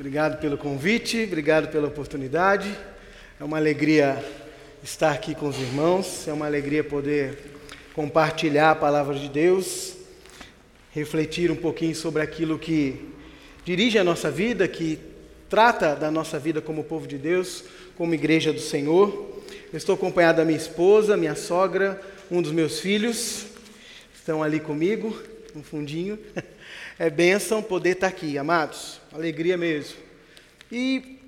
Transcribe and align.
Obrigado 0.00 0.40
pelo 0.40 0.56
convite, 0.56 1.24
obrigado 1.24 1.68
pela 1.68 1.86
oportunidade. 1.86 2.74
É 3.38 3.44
uma 3.44 3.58
alegria 3.58 4.24
estar 4.82 5.12
aqui 5.12 5.34
com 5.34 5.46
os 5.46 5.58
irmãos, 5.60 6.26
é 6.26 6.32
uma 6.32 6.46
alegria 6.46 6.82
poder 6.82 7.36
compartilhar 7.92 8.70
a 8.70 8.74
palavra 8.74 9.14
de 9.14 9.28
Deus, 9.28 9.92
refletir 10.90 11.50
um 11.50 11.54
pouquinho 11.54 11.94
sobre 11.94 12.22
aquilo 12.22 12.58
que 12.58 13.10
dirige 13.62 13.98
a 13.98 14.02
nossa 14.02 14.30
vida, 14.30 14.66
que 14.66 14.98
trata 15.50 15.94
da 15.94 16.10
nossa 16.10 16.38
vida 16.38 16.62
como 16.62 16.82
povo 16.82 17.06
de 17.06 17.18
Deus, 17.18 17.64
como 17.94 18.14
igreja 18.14 18.54
do 18.54 18.60
Senhor. 18.60 19.38
Eu 19.70 19.76
estou 19.76 19.96
acompanhado 19.96 20.38
da 20.38 20.46
minha 20.46 20.56
esposa, 20.56 21.14
minha 21.14 21.34
sogra, 21.34 22.00
um 22.30 22.40
dos 22.40 22.52
meus 22.52 22.80
filhos, 22.80 23.44
estão 24.14 24.42
ali 24.42 24.60
comigo, 24.60 25.14
no 25.54 25.62
fundinho. 25.62 26.18
É 27.02 27.08
bênção 27.08 27.62
poder 27.62 27.92
estar 27.92 28.08
aqui, 28.08 28.36
amados. 28.36 29.00
Alegria 29.10 29.56
mesmo. 29.56 29.96
E 30.70 31.18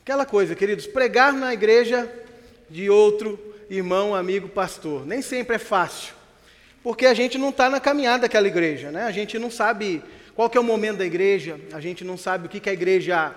aquela 0.00 0.24
coisa, 0.24 0.54
queridos, 0.54 0.86
pregar 0.86 1.30
na 1.34 1.52
igreja 1.52 2.10
de 2.70 2.88
outro 2.88 3.38
irmão, 3.68 4.14
amigo, 4.14 4.48
pastor, 4.48 5.04
nem 5.04 5.20
sempre 5.20 5.56
é 5.56 5.58
fácil. 5.58 6.14
Porque 6.82 7.04
a 7.04 7.12
gente 7.12 7.36
não 7.36 7.50
está 7.50 7.68
na 7.68 7.80
caminhada 7.80 8.22
daquela 8.22 8.48
igreja, 8.48 8.90
né? 8.90 9.02
A 9.02 9.10
gente 9.10 9.38
não 9.38 9.50
sabe 9.50 10.02
qual 10.34 10.50
é 10.54 10.58
o 10.58 10.64
momento 10.64 10.96
da 10.96 11.04
igreja, 11.04 11.60
a 11.74 11.78
gente 11.78 12.02
não 12.02 12.16
sabe 12.16 12.46
o 12.46 12.48
que, 12.48 12.58
que 12.58 12.70
a 12.70 12.72
igreja 12.72 13.34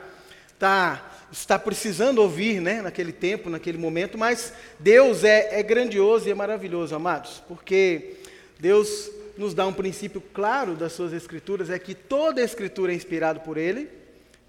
tá, 0.58 1.18
está 1.34 1.60
precisando 1.60 2.20
ouvir 2.20 2.62
né, 2.62 2.82
naquele 2.82 3.12
tempo, 3.12 3.50
naquele 3.50 3.78
momento, 3.78 4.18
mas 4.18 4.54
Deus 4.80 5.26
é, 5.26 5.60
é 5.60 5.62
grandioso 5.62 6.30
e 6.30 6.32
é 6.32 6.34
maravilhoso, 6.34 6.96
amados, 6.96 7.44
porque 7.46 8.14
Deus 8.58 9.12
nos 9.38 9.54
dá 9.54 9.66
um 9.66 9.74
princípio 9.74 10.22
claro 10.34 10.76
das 10.76 10.94
suas 10.94 11.14
escrituras, 11.14 11.70
é 11.70 11.78
que 11.78 11.94
toda 11.94 12.42
escritura 12.42 12.92
é 12.92 12.96
inspirada 12.96 13.40
por 13.40 13.58
Ele 13.58 13.90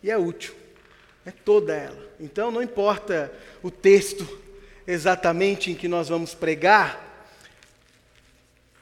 e 0.02 0.10
é 0.10 0.16
útil. 0.16 0.54
É 1.24 1.30
toda 1.30 1.74
ela. 1.74 2.08
Então 2.20 2.50
não 2.50 2.62
importa 2.62 3.32
o 3.62 3.70
texto 3.70 4.26
exatamente 4.86 5.70
em 5.70 5.74
que 5.74 5.88
nós 5.88 6.08
vamos 6.08 6.34
pregar, 6.34 7.28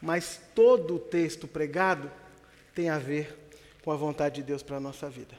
mas 0.01 0.41
todo 0.55 0.97
o 0.97 0.99
texto 0.99 1.49
pregado 1.49 2.11
tem 2.75 2.91
a 2.91 2.99
ver 2.99 3.35
com 3.83 3.91
a 3.91 3.97
vontade 3.97 4.37
de 4.37 4.43
Deus 4.43 4.63
para 4.63 4.77
a 4.77 4.81
nossa 4.81 5.09
vida. 5.09 5.35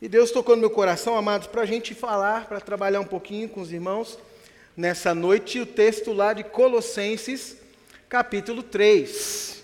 E 0.00 0.08
Deus 0.08 0.30
tocou 0.30 0.54
no 0.54 0.60
meu 0.60 0.70
coração, 0.70 1.16
amados, 1.16 1.48
para 1.48 1.62
a 1.62 1.66
gente 1.66 1.94
falar, 1.94 2.46
para 2.46 2.60
trabalhar 2.60 3.00
um 3.00 3.06
pouquinho 3.06 3.48
com 3.48 3.60
os 3.60 3.72
irmãos 3.72 4.18
nessa 4.76 5.14
noite, 5.14 5.58
o 5.58 5.66
texto 5.66 6.12
lá 6.12 6.32
de 6.32 6.44
Colossenses, 6.44 7.56
capítulo 8.08 8.62
3. 8.62 9.57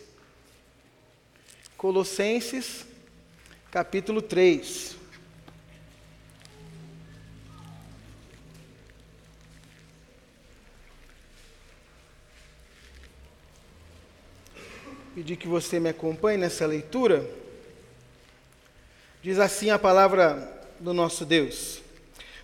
Colossenses, 1.76 2.86
capítulo 3.70 4.22
3. 4.22 4.96
Pedir 15.14 15.36
que 15.36 15.46
você 15.46 15.78
me 15.78 15.90
acompanhe 15.90 16.38
nessa 16.38 16.66
leitura. 16.66 17.28
Diz 19.22 19.38
assim 19.38 19.70
a 19.70 19.78
palavra 19.78 20.66
do 20.80 20.94
nosso 20.94 21.24
Deus: 21.24 21.82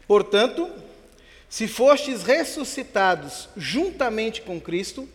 Portanto, 0.06 0.70
se 1.48 1.66
fostes 1.66 2.22
ressuscitados 2.22 3.48
juntamente 3.56 4.42
com 4.42 4.60
Cristo, 4.60 5.08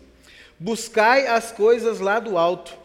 buscai 0.59 1.27
as 1.27 1.51
coisas 1.51 1.99
lá 1.99 2.19
do 2.19 2.37
alto 2.37 2.84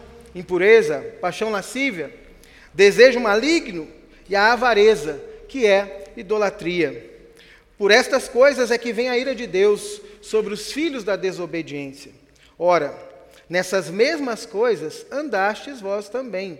impureza, 0.33 0.99
paixão 1.19 1.51
lascívia, 1.51 2.13
desejo 2.73 3.19
maligno 3.19 3.87
e 4.29 4.35
a 4.35 4.53
avareza, 4.53 5.21
que 5.47 5.65
é 5.65 6.05
idolatria. 6.15 7.09
Por 7.77 7.91
estas 7.91 8.27
coisas 8.27 8.71
é 8.71 8.77
que 8.77 8.93
vem 8.93 9.09
a 9.09 9.17
ira 9.17 9.33
de 9.33 9.47
Deus 9.47 10.01
sobre 10.21 10.53
os 10.53 10.71
filhos 10.71 11.03
da 11.03 11.15
desobediência. 11.15 12.11
Ora, 12.57 12.95
nessas 13.49 13.89
mesmas 13.89 14.45
coisas 14.45 15.05
andastes 15.11 15.81
vós 15.81 16.07
também, 16.07 16.59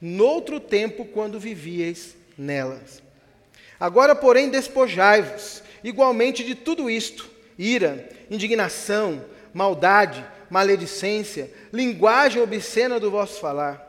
noutro 0.00 0.60
tempo 0.60 1.04
quando 1.06 1.40
vivieis 1.40 2.14
nelas. 2.36 3.02
Agora, 3.80 4.14
porém, 4.14 4.48
despojai-vos 4.48 5.62
igualmente 5.82 6.44
de 6.44 6.54
tudo 6.54 6.88
isto: 6.90 7.28
ira, 7.58 8.08
indignação, 8.30 9.24
maldade, 9.52 10.24
maledicência, 10.50 11.50
linguagem 11.72 12.42
obscena 12.42 13.00
do 13.00 13.10
vosso 13.10 13.40
falar. 13.40 13.86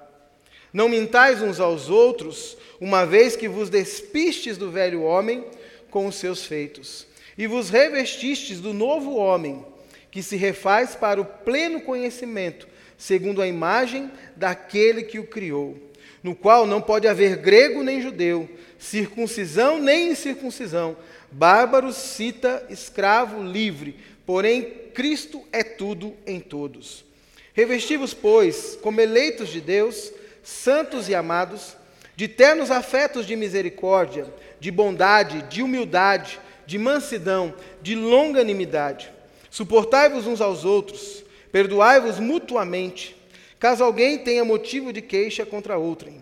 Não 0.74 0.90
mintais 0.90 1.42
uns 1.42 1.60
aos 1.60 1.90
outros, 1.90 2.58
uma 2.80 3.06
vez 3.06 3.36
que 3.36 3.48
vos 3.48 3.70
despistes 3.70 4.58
do 4.58 4.70
velho 4.70 5.02
homem 5.04 5.46
com 5.90 6.06
os 6.06 6.16
seus 6.16 6.46
feitos, 6.46 7.08
e 7.38 7.48
vos 7.48 7.70
revestistes 7.70 8.60
do 8.60 8.74
novo 8.74 9.16
homem, 9.16 9.66
que 10.12 10.22
se 10.22 10.36
refaz 10.36 10.96
para 10.96 11.22
o 11.22 11.26
pleno 11.26 11.82
conhecimento, 11.82 12.68
segundo 12.98 13.42
a 13.42 13.48
imagem 13.48 14.12
daquele 14.36 15.04
que 15.04 15.20
o 15.20 15.28
criou, 15.28 15.78
no 16.24 16.36
qual 16.36 16.66
não 16.66 16.82
pode 16.82 17.08
haver 17.08 17.38
grego 17.38 17.84
nem 17.84 18.02
judeu, 18.02 18.50
circuncisão 18.78 19.80
nem 19.80 20.12
incircuncisão, 20.12 20.98
bárbaro, 21.32 21.94
cita, 21.94 22.66
escravo, 22.70 23.44
livre, 23.44 23.96
porém 24.28 24.62
Cristo 24.94 25.42
é 25.54 25.64
tudo 25.64 26.14
em 26.28 26.40
todos. 26.42 27.06
Revesti-vos, 27.54 28.14
pois, 28.14 28.78
como 28.82 29.00
eleitos 29.00 29.50
de 29.50 29.62
Deus, 29.62 30.12
santos 30.44 31.08
e 31.08 31.16
amados, 31.16 31.78
de 32.14 32.28
ternos 32.28 32.70
afetos 32.70 33.26
de 33.26 33.38
misericórdia, 33.38 34.28
de 34.60 34.70
bondade, 34.70 35.44
de 35.44 35.64
humildade, 35.64 36.40
de 36.66 36.78
mansidão, 36.78 37.54
de 37.82 37.96
longanimidade. 37.96 39.10
Suportai-vos 39.50 40.28
uns 40.28 40.42
aos 40.42 40.66
outros, 40.66 41.24
perdoai-vos 41.52 42.20
mutuamente, 42.20 43.16
caso 43.58 43.84
alguém 43.84 44.18
tenha 44.18 44.44
motivo 44.44 44.92
de 44.92 45.02
queixa 45.02 45.46
contra 45.46 45.78
outrem. 45.78 46.22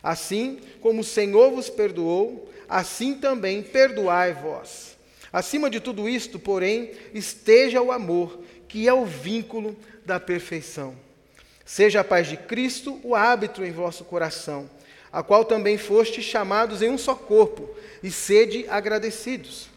Assim 0.00 0.60
como 0.80 1.00
o 1.00 1.04
Senhor 1.04 1.50
vos 1.50 1.68
perdoou, 1.68 2.48
assim 2.68 3.14
também 3.14 3.60
perdoai 3.60 4.34
vós. 4.34 4.89
Acima 5.32 5.70
de 5.70 5.80
tudo 5.80 6.08
isto, 6.08 6.38
porém, 6.38 6.90
esteja 7.14 7.80
o 7.80 7.92
amor, 7.92 8.40
que 8.66 8.88
é 8.88 8.92
o 8.92 9.04
vínculo 9.04 9.76
da 10.04 10.18
perfeição. 10.18 10.96
Seja 11.64 12.00
a 12.00 12.04
paz 12.04 12.26
de 12.26 12.36
Cristo 12.36 13.00
o 13.04 13.14
hábito 13.14 13.64
em 13.64 13.70
vosso 13.70 14.04
coração, 14.04 14.68
a 15.12 15.22
qual 15.22 15.44
também 15.44 15.78
fostes 15.78 16.24
chamados 16.24 16.82
em 16.82 16.90
um 16.90 16.98
só 16.98 17.14
corpo, 17.14 17.68
e 18.02 18.10
sede 18.10 18.66
agradecidos. 18.68 19.68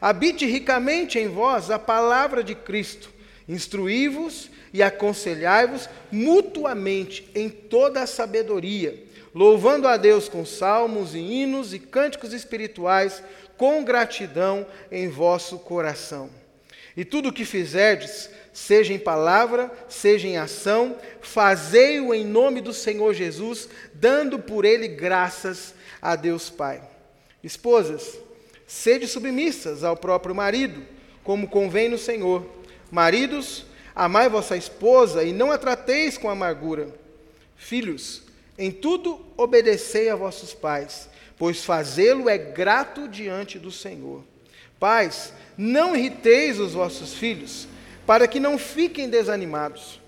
Habite 0.00 0.46
ricamente 0.46 1.18
em 1.18 1.28
vós 1.28 1.70
a 1.70 1.78
palavra 1.78 2.42
de 2.42 2.54
Cristo, 2.54 3.10
instruí-vos 3.48 4.50
e 4.72 4.82
aconselhai-vos 4.82 5.88
mutuamente 6.10 7.28
em 7.34 7.48
toda 7.48 8.02
a 8.02 8.06
sabedoria, 8.06 9.02
louvando 9.34 9.86
a 9.86 9.96
Deus 9.96 10.28
com 10.28 10.44
salmos 10.44 11.14
e 11.14 11.18
hinos 11.18 11.74
e 11.74 11.78
cânticos 11.78 12.32
espirituais, 12.32 13.22
com 13.56 13.84
gratidão 13.84 14.66
em 14.90 15.08
vosso 15.08 15.58
coração. 15.58 16.30
E 16.96 17.04
tudo 17.04 17.28
o 17.28 17.32
que 17.32 17.44
fizerdes, 17.44 18.30
seja 18.52 18.94
em 18.94 18.98
palavra, 18.98 19.70
seja 19.88 20.26
em 20.26 20.38
ação, 20.38 20.96
fazei-o 21.20 22.14
em 22.14 22.24
nome 22.24 22.60
do 22.60 22.72
Senhor 22.72 23.12
Jesus, 23.12 23.68
dando 23.92 24.38
por 24.38 24.64
ele 24.64 24.88
graças 24.88 25.74
a 26.00 26.16
Deus 26.16 26.48
Pai. 26.48 26.82
Esposas, 27.44 28.18
sede 28.66 29.06
submissas 29.06 29.84
ao 29.84 29.96
próprio 29.96 30.34
marido, 30.34 30.82
como 31.22 31.48
convém 31.48 31.88
no 31.88 31.98
Senhor. 31.98 32.46
Maridos, 32.90 33.66
amai 33.94 34.28
vossa 34.28 34.56
esposa 34.56 35.22
e 35.22 35.32
não 35.32 35.52
a 35.52 35.58
trateis 35.58 36.16
com 36.16 36.30
amargura. 36.30 36.88
Filhos, 37.56 38.22
em 38.56 38.70
tudo 38.70 39.20
obedecei 39.36 40.08
a 40.08 40.16
vossos 40.16 40.54
pais 40.54 41.10
pois 41.38 41.64
fazê-lo 41.64 42.28
é 42.28 42.38
grato 42.38 43.08
diante 43.08 43.58
do 43.58 43.70
Senhor. 43.70 44.22
Pais, 44.78 45.32
não 45.56 45.96
irriteis 45.96 46.58
os 46.58 46.72
vossos 46.72 47.14
filhos, 47.14 47.66
para 48.06 48.28
que 48.28 48.38
não 48.38 48.58
fiquem 48.58 49.08
desanimados. 49.08 50.00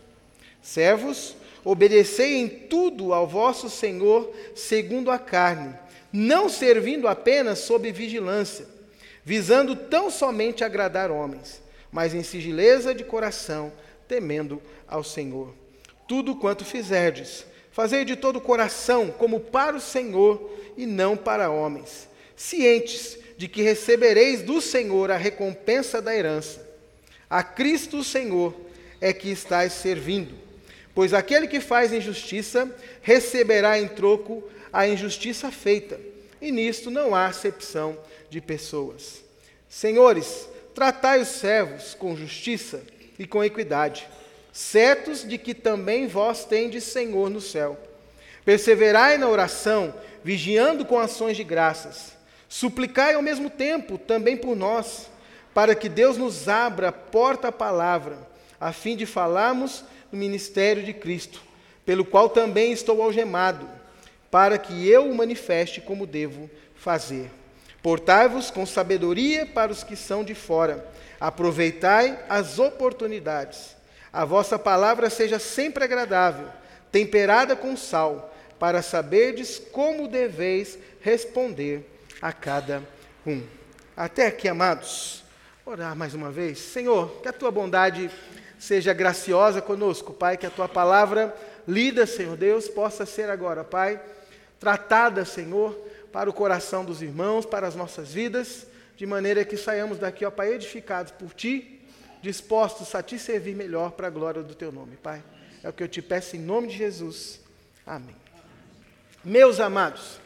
Servos, 0.63 1.37
obedecei 1.65 2.37
em 2.37 2.49
tudo 2.49 3.13
ao 3.13 3.27
vosso 3.27 3.69
Senhor 3.69 4.33
segundo 4.55 5.11
a 5.11 5.19
carne, 5.19 5.75
não 6.13 6.49
servindo 6.49 7.09
apenas 7.09 7.61
sob 7.61 7.91
vigilância, 7.93 8.67
visando 9.25 9.75
tão 9.75 10.11
somente 10.11 10.65
agradar 10.65 11.11
homens, 11.11 11.61
mas 11.91 12.15
em 12.15 12.23
sigileza 12.23 12.95
de 12.95 13.05
coração, 13.05 13.73
temendo 14.07 14.63
ao 14.87 15.03
Senhor. 15.03 15.55
Tudo 16.07 16.37
quanto 16.37 16.65
fizerdes, 16.65 17.45
fazei 17.73 18.05
de 18.05 18.17
todo 18.17 18.37
o 18.37 18.41
coração, 18.41 19.11
como 19.11 19.41
para 19.41 19.77
o 19.77 19.81
Senhor 19.81 20.51
e 20.79 20.87
não 20.87 21.17
para 21.17 21.51
homens, 21.51 22.09
cientes 22.37 23.19
de 23.37 23.49
que 23.49 23.63
recebereis 23.63 24.43
do 24.43 24.61
Senhor 24.61 25.11
a 25.11 25.17
recompensa 25.17 26.01
da 26.01 26.15
herança. 26.15 26.65
A 27.29 27.43
Cristo 27.43 27.99
o 27.99 28.05
Senhor 28.05 28.55
é 29.01 29.13
que 29.13 29.29
estáis 29.29 29.73
servindo. 29.73 30.35
Pois 30.95 31.13
aquele 31.13 31.49
que 31.49 31.61
faz 31.61 31.93
injustiça 31.93 32.73
receberá 33.03 33.79
em 33.79 33.89
troco 33.89 34.49
a 34.73 34.87
injustiça 34.87 35.51
feita, 35.51 35.99
e 36.41 36.53
nisto 36.53 36.91
não 36.91 37.13
há 37.13 37.27
acepção 37.27 37.99
de 38.31 38.41
pessoas. 38.41 39.23
Senhores, 39.69 40.49
tratai 40.75 41.21
os 41.21 41.29
servos 41.29 41.95
com 41.95 42.17
justiça 42.17 42.83
e 43.19 43.27
com 43.27 43.43
equidade, 43.43 44.09
certos 44.53 45.27
de 45.27 45.39
que 45.39 45.55
também 45.55 46.07
vós 46.07 46.45
tendes 46.45 46.85
Senhor 46.85 47.29
no 47.29 47.41
céu. 47.41 47.77
Perseverai 48.45 49.19
na 49.19 49.29
oração, 49.29 49.93
vigiando 50.23 50.85
com 50.85 50.99
ações 50.99 51.37
de 51.37 51.45
graças. 51.45 52.17
Suplicai 52.49 53.15
ao 53.15 53.23
mesmo 53.23 53.51
tempo 53.51 53.99
também 53.99 54.37
por 54.37 54.57
nós, 54.57 55.11
para 55.53 55.75
que 55.75 55.89
Deus 55.89 56.17
nos 56.17 56.49
abra 56.49 56.89
a 56.89 56.93
porta 56.93 57.49
à 57.49 57.53
palavra, 57.53 58.19
a 58.61 58.73
fim 58.73 58.97
de 58.97 59.07
falarmos 59.07 59.85
no 60.11 60.19
ministério 60.19 60.83
de 60.83 60.93
Cristo, 60.93 61.43
pelo 61.85 62.05
qual 62.05 62.29
também 62.29 62.73
estou 62.73 63.03
algemado, 63.03 63.69
para 64.31 64.59
que 64.59 64.89
eu 64.89 65.09
o 65.09 65.15
manifeste 65.15 65.81
como 65.81 66.07
devo 66.07 66.49
fazer. 66.75 67.31
Portai-vos 67.83 68.51
com 68.51 68.67
sabedoria 68.67 69.47
para 69.47 69.73
os 69.73 69.83
que 69.85 69.97
são 69.97 70.25
de 70.25 70.35
fora, 70.35 70.87
aproveitai 71.21 72.19
as 72.29 72.59
oportunidades. 72.59 73.77
A 74.13 74.25
vossa 74.25 74.59
palavra 74.59 75.11
seja 75.11 75.39
sempre 75.39 75.85
agradável, 75.85 76.49
temperada 76.91 77.55
com 77.55 77.77
sal, 77.77 78.35
para 78.59 78.83
saberdes 78.83 79.59
como 79.73 80.09
deveis 80.09 80.79
responder 81.01 81.89
a 82.21 82.33
cada 82.33 82.83
um. 83.27 83.43
Até 83.97 84.27
aqui, 84.27 84.49
amados. 84.49 85.25
Orar 85.65 85.95
mais 85.95 86.15
uma 86.15 86.31
vez. 86.31 86.59
Senhor, 86.59 87.21
que 87.21 87.29
a 87.29 87.33
tua 87.33 87.51
bondade 87.51 88.11
seja 88.59 88.93
graciosa 88.93 89.61
conosco, 89.61 90.13
Pai, 90.13 90.37
que 90.37 90.47
a 90.47 90.51
tua 90.51 90.69
palavra 90.69 91.35
lida, 91.67 92.07
Senhor 92.07 92.37
Deus, 92.37 92.69
possa 92.69 93.05
ser 93.05 93.31
agora, 93.31 93.63
Pai, 93.63 94.01
tratada, 94.59 95.25
Senhor, 95.25 95.79
para 96.13 96.29
o 96.29 96.33
coração 96.33 96.85
dos 96.85 97.03
irmãos, 97.03 97.45
para 97.45 97.67
as 97.67 97.77
nossas 97.77 98.13
vidas, 98.13 98.67
de 98.97 99.07
maneira 99.07 99.45
que 99.45 99.57
saiamos 99.57 99.99
daqui, 99.99 100.25
ó 100.25 100.31
Pai, 100.31 100.55
edificados 100.55 101.13
por 101.13 101.35
Ti, 101.35 101.81
dispostos 102.23 102.95
a 102.95 103.03
Te 103.03 103.19
servir 103.19 103.55
melhor 103.55 103.93
para 103.93 104.09
a 104.09 104.11
glória 104.11 104.43
do 104.43 104.55
Teu 104.55 104.73
nome, 104.73 104.97
Pai. 104.97 105.23
É 105.63 105.69
o 105.69 105.73
que 105.73 105.83
eu 105.83 105.89
te 105.89 106.01
peço 106.01 106.37
em 106.37 106.41
nome 106.41 106.69
de 106.69 106.77
Jesus. 106.77 107.41
Amém. 107.85 108.28
Meus 109.25 109.61
amados, 109.61 110.19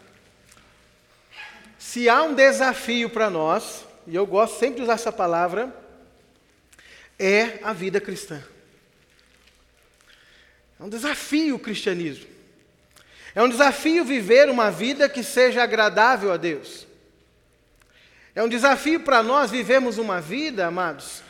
se 1.79 2.09
há 2.09 2.23
um 2.23 2.35
desafio 2.35 3.11
para 3.11 3.31
nós, 3.31 3.85
e 4.06 4.15
eu 4.15 4.27
gosto 4.27 4.59
sempre 4.59 4.77
de 4.77 4.83
usar 4.83 4.94
essa 4.94 5.12
palavra, 5.12 5.75
é 7.19 7.59
a 7.62 7.73
vida 7.73 8.00
cristã. 8.00 8.43
É 10.79 10.83
um 10.83 10.89
desafio 10.89 11.56
o 11.56 11.59
cristianismo. 11.59 12.27
É 13.35 13.43
um 13.43 13.49
desafio 13.49 14.05
viver 14.05 14.50
uma 14.50 14.71
vida 14.71 15.09
que 15.09 15.23
seja 15.23 15.62
agradável 15.62 16.33
a 16.33 16.37
Deus. 16.37 16.87
É 18.35 18.43
um 18.43 18.49
desafio 18.49 19.00
para 19.00 19.23
nós 19.23 19.50
vivermos 19.50 19.99
uma 19.99 20.21
vida, 20.21 20.67
amados, 20.67 21.23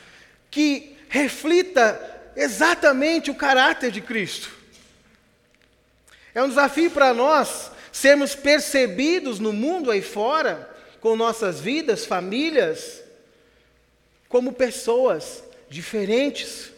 que 0.51 0.97
reflita 1.09 2.01
exatamente 2.35 3.31
o 3.31 3.35
caráter 3.35 3.91
de 3.91 4.01
Cristo. 4.01 4.62
É 6.35 6.43
um 6.43 6.49
desafio 6.49 6.91
para 6.91 7.13
nós 7.13 7.71
sermos 7.91 8.35
percebidos 8.35 9.39
no 9.39 9.53
mundo 9.53 9.91
aí 9.91 10.01
fora, 10.01 10.71
com 11.01 11.15
nossas 11.17 11.61
vidas, 11.61 12.07
famílias, 12.07 13.03
como 14.29 14.53
pessoas 14.53 15.45
diferentes, 15.69 16.71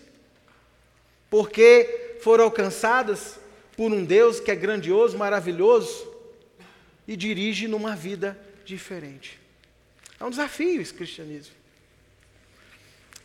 porque 1.31 2.17
foram 2.21 2.45
alcançadas 2.45 3.39
por 3.77 3.93
um 3.93 4.05
Deus 4.05 4.41
que 4.41 4.51
é 4.51 4.57
grandioso, 4.57 5.17
maravilhoso 5.17 6.13
e 7.07 7.17
dirige 7.17 7.69
numa 7.69 7.95
vida 7.95 8.39
diferente. 8.65 9.39
É 10.19 10.25
um 10.25 10.31
desafio 10.31 10.81
esse 10.81 10.95
cristianismo. 10.95 11.55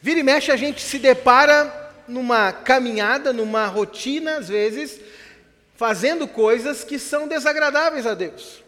Vira 0.02 0.20
e 0.20 0.24
mexe, 0.24 0.52
a 0.52 0.56
gente 0.56 0.82
se 0.82 1.00
depara 1.00 1.94
numa 2.08 2.52
caminhada, 2.52 3.32
numa 3.32 3.66
rotina, 3.68 4.38
às 4.38 4.50
vezes, 4.50 5.00
fazendo 5.80 6.28
coisas 6.28 6.84
que 6.84 7.00
são 7.00 7.26
desagradáveis 7.26 8.06
a 8.06 8.14
Deus. 8.14 8.62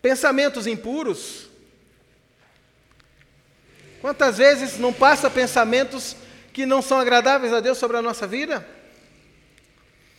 Pensamentos 0.00 0.68
impuros. 0.68 1.48
Quantas 4.00 4.38
vezes 4.38 4.78
não 4.78 4.92
passa 4.92 5.28
pensamentos 5.28 6.14
que 6.52 6.64
não 6.64 6.80
são 6.80 6.96
agradáveis 7.00 7.52
a 7.52 7.58
Deus 7.58 7.76
sobre 7.76 7.96
a 7.96 8.02
nossa 8.02 8.24
vida? 8.24 8.64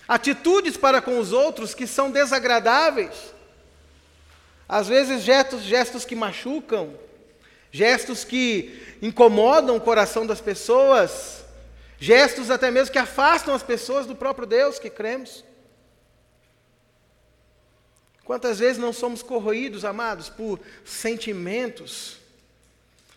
Atitudes 0.06 0.76
para 0.76 1.02
com 1.02 1.20
os 1.20 1.32
outros 1.32 1.74
que 1.74 1.88
são 1.88 2.12
desagradáveis. 2.12 3.34
Às 4.68 4.90
vezes 4.90 5.24
gestos, 5.24 5.62
gestos 5.62 6.04
que 6.04 6.18
machucam, 6.18 7.00
gestos 7.72 8.26
que 8.26 8.98
incomodam 9.02 9.78
o 9.78 9.82
coração 9.82 10.28
das 10.28 10.42
pessoas, 10.42 11.46
Gestos 12.00 12.52
até 12.52 12.70
mesmo 12.70 12.92
que 12.92 13.00
afastam 13.00 13.54
as 13.54 13.64
pessoas 13.64 14.06
do 14.06 14.16
próprio 14.16 14.48
Deus 14.48 14.78
que 14.78 14.90
cremos. 14.90 15.44
Quantas 18.24 18.60
vezes 18.60 18.78
não 18.78 18.92
somos 18.92 19.24
corroídos, 19.24 19.86
amados, 19.86 20.30
por 20.30 20.60
sentimentos 20.84 22.18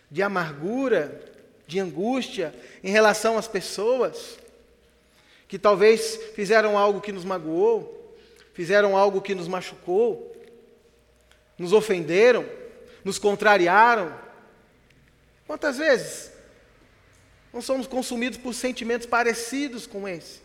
de 0.09 0.23
amargura, 0.23 1.21
de 1.67 1.79
angústia 1.79 2.55
em 2.83 2.91
relação 2.91 3.37
às 3.37 3.47
pessoas 3.47 4.39
que 5.47 5.59
talvez 5.59 6.17
fizeram 6.33 6.77
algo 6.77 7.01
que 7.01 7.11
nos 7.11 7.25
magoou, 7.25 8.15
fizeram 8.53 8.97
algo 8.97 9.21
que 9.21 9.35
nos 9.35 9.49
machucou, 9.49 10.33
nos 11.57 11.73
ofenderam, 11.73 12.45
nos 13.03 13.19
contrariaram. 13.19 14.17
Quantas 15.45 15.77
vezes 15.77 16.30
não 17.53 17.61
somos 17.61 17.87
consumidos 17.87 18.37
por 18.37 18.53
sentimentos 18.53 19.05
parecidos 19.05 19.85
com 19.85 20.07
esse. 20.07 20.41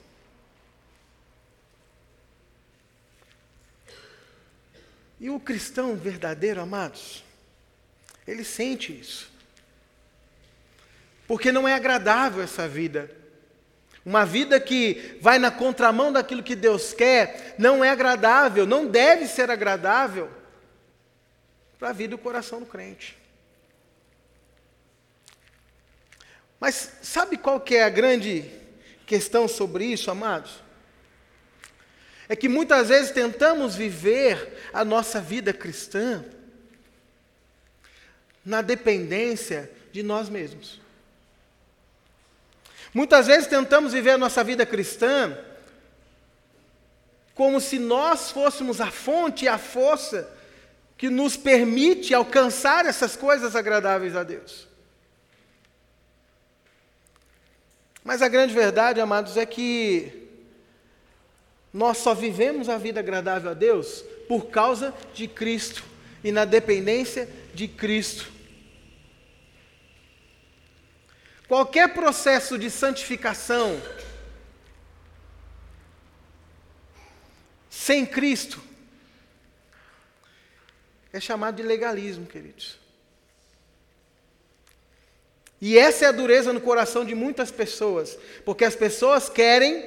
E 5.18 5.30
o 5.30 5.40
cristão 5.40 5.96
verdadeiro, 5.96 6.60
amados, 6.60 7.24
ele 8.26 8.44
sente 8.44 8.92
isso. 8.92 9.30
Porque 11.26 11.50
não 11.50 11.66
é 11.66 11.74
agradável 11.74 12.42
essa 12.42 12.68
vida. 12.68 13.10
Uma 14.04 14.24
vida 14.24 14.60
que 14.60 15.18
vai 15.20 15.38
na 15.38 15.50
contramão 15.50 16.12
daquilo 16.12 16.42
que 16.42 16.54
Deus 16.54 16.92
quer, 16.92 17.54
não 17.58 17.84
é 17.84 17.90
agradável, 17.90 18.66
não 18.66 18.86
deve 18.86 19.26
ser 19.26 19.50
agradável 19.50 20.30
para 21.78 21.90
a 21.90 21.92
vida 21.92 22.14
e 22.14 22.16
o 22.16 22.18
coração 22.18 22.60
do 22.60 22.66
crente. 22.66 23.16
Mas 26.58 26.92
sabe 27.02 27.36
qual 27.36 27.60
que 27.60 27.76
é 27.76 27.84
a 27.84 27.90
grande 27.90 28.50
questão 29.06 29.46
sobre 29.46 29.84
isso, 29.84 30.10
amados? 30.10 30.64
É 32.28 32.34
que 32.34 32.48
muitas 32.48 32.88
vezes 32.88 33.10
tentamos 33.10 33.76
viver 33.76 34.68
a 34.72 34.84
nossa 34.84 35.20
vida 35.20 35.52
cristã 35.52 36.24
na 38.44 38.62
dependência 38.62 39.70
de 39.92 40.02
nós 40.02 40.28
mesmos. 40.28 40.80
Muitas 42.92 43.26
vezes 43.26 43.46
tentamos 43.46 43.92
viver 43.92 44.12
a 44.12 44.18
nossa 44.18 44.42
vida 44.42 44.64
cristã 44.64 45.36
como 47.34 47.60
se 47.60 47.78
nós 47.78 48.30
fôssemos 48.30 48.80
a 48.80 48.90
fonte 48.90 49.44
e 49.44 49.48
a 49.48 49.58
força 49.58 50.32
que 50.96 51.10
nos 51.10 51.36
permite 51.36 52.14
alcançar 52.14 52.86
essas 52.86 53.14
coisas 53.14 53.54
agradáveis 53.54 54.16
a 54.16 54.22
Deus. 54.22 54.66
Mas 58.06 58.22
a 58.22 58.28
grande 58.28 58.54
verdade, 58.54 59.00
amados, 59.00 59.36
é 59.36 59.44
que 59.44 60.28
nós 61.72 61.98
só 61.98 62.14
vivemos 62.14 62.68
a 62.68 62.78
vida 62.78 63.00
agradável 63.00 63.50
a 63.50 63.54
Deus 63.54 64.04
por 64.28 64.46
causa 64.46 64.94
de 65.12 65.26
Cristo 65.26 65.82
e 66.22 66.30
na 66.30 66.44
dependência 66.44 67.28
de 67.52 67.66
Cristo. 67.66 68.30
Qualquer 71.48 71.94
processo 71.94 72.56
de 72.56 72.70
santificação 72.70 73.82
sem 77.68 78.06
Cristo 78.06 78.62
é 81.12 81.18
chamado 81.18 81.56
de 81.56 81.64
legalismo, 81.64 82.24
queridos. 82.24 82.85
E 85.60 85.78
essa 85.78 86.04
é 86.04 86.08
a 86.08 86.12
dureza 86.12 86.52
no 86.52 86.60
coração 86.60 87.04
de 87.04 87.14
muitas 87.14 87.50
pessoas, 87.50 88.18
porque 88.44 88.64
as 88.64 88.76
pessoas 88.76 89.28
querem 89.28 89.84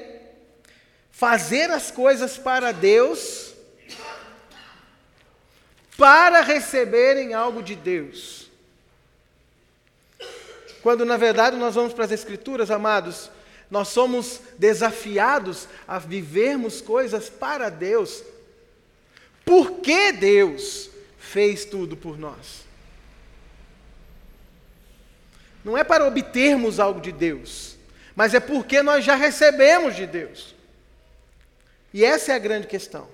fazer 1.11 1.69
as 1.69 1.91
coisas 1.91 2.37
para 2.37 2.71
Deus, 2.71 3.53
para 5.97 6.41
receberem 6.41 7.33
algo 7.33 7.61
de 7.61 7.75
Deus. 7.75 8.49
Quando 10.81 11.05
na 11.05 11.17
verdade 11.17 11.57
nós 11.57 11.75
vamos 11.75 11.93
para 11.93 12.05
as 12.05 12.11
Escrituras, 12.11 12.71
amados, 12.71 13.29
nós 13.69 13.89
somos 13.89 14.39
desafiados 14.57 15.67
a 15.87 15.99
vivermos 15.99 16.81
coisas 16.81 17.29
para 17.29 17.69
Deus, 17.69 18.23
porque 19.45 20.11
Deus 20.13 20.89
fez 21.19 21.65
tudo 21.65 21.95
por 21.95 22.17
nós. 22.17 22.68
Não 25.63 25.77
é 25.77 25.83
para 25.83 26.05
obtermos 26.05 26.79
algo 26.79 27.01
de 27.01 27.11
Deus, 27.11 27.75
mas 28.15 28.33
é 28.33 28.39
porque 28.39 28.81
nós 28.81 29.03
já 29.03 29.15
recebemos 29.15 29.95
de 29.95 30.05
Deus. 30.05 30.55
E 31.93 32.05
essa 32.05 32.31
é 32.31 32.35
a 32.35 32.39
grande 32.39 32.67
questão. 32.67 33.07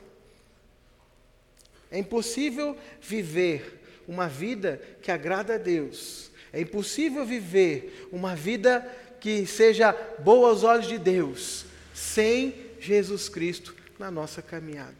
É 1.90 1.98
impossível 1.98 2.78
viver 3.02 3.82
uma 4.08 4.28
vida 4.28 4.82
que 5.02 5.12
agrada 5.12 5.56
a 5.56 5.58
Deus. 5.58 6.30
É 6.52 6.62
impossível 6.62 7.25
viver 7.25 8.08
uma 8.12 8.36
vida 8.36 8.86
que 9.20 9.46
seja 9.46 9.92
boa 10.20 10.50
aos 10.50 10.64
olhos 10.64 10.88
de 10.88 10.98
Deus 10.98 11.66
sem 11.94 12.54
Jesus 12.80 13.30
Cristo 13.30 13.75
na 13.98 14.12
nossa 14.12 14.42
caminhada. 14.42 14.94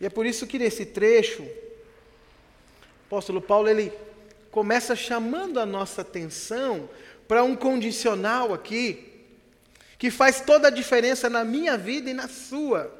E 0.00 0.06
é 0.06 0.10
por 0.10 0.26
isso 0.26 0.46
que 0.46 0.58
nesse 0.58 0.84
trecho, 0.84 1.42
o 1.42 1.50
apóstolo 3.06 3.40
Paulo 3.40 3.68
ele 3.68 3.92
começa 4.50 4.96
chamando 4.96 5.60
a 5.60 5.66
nossa 5.66 6.02
atenção 6.02 6.88
para 7.26 7.42
um 7.44 7.54
condicional 7.54 8.54
aqui, 8.54 9.06
que 9.98 10.10
faz 10.10 10.40
toda 10.40 10.68
a 10.68 10.70
diferença 10.70 11.28
na 11.28 11.44
minha 11.44 11.76
vida 11.76 12.10
e 12.10 12.14
na 12.14 12.28
sua. 12.28 12.92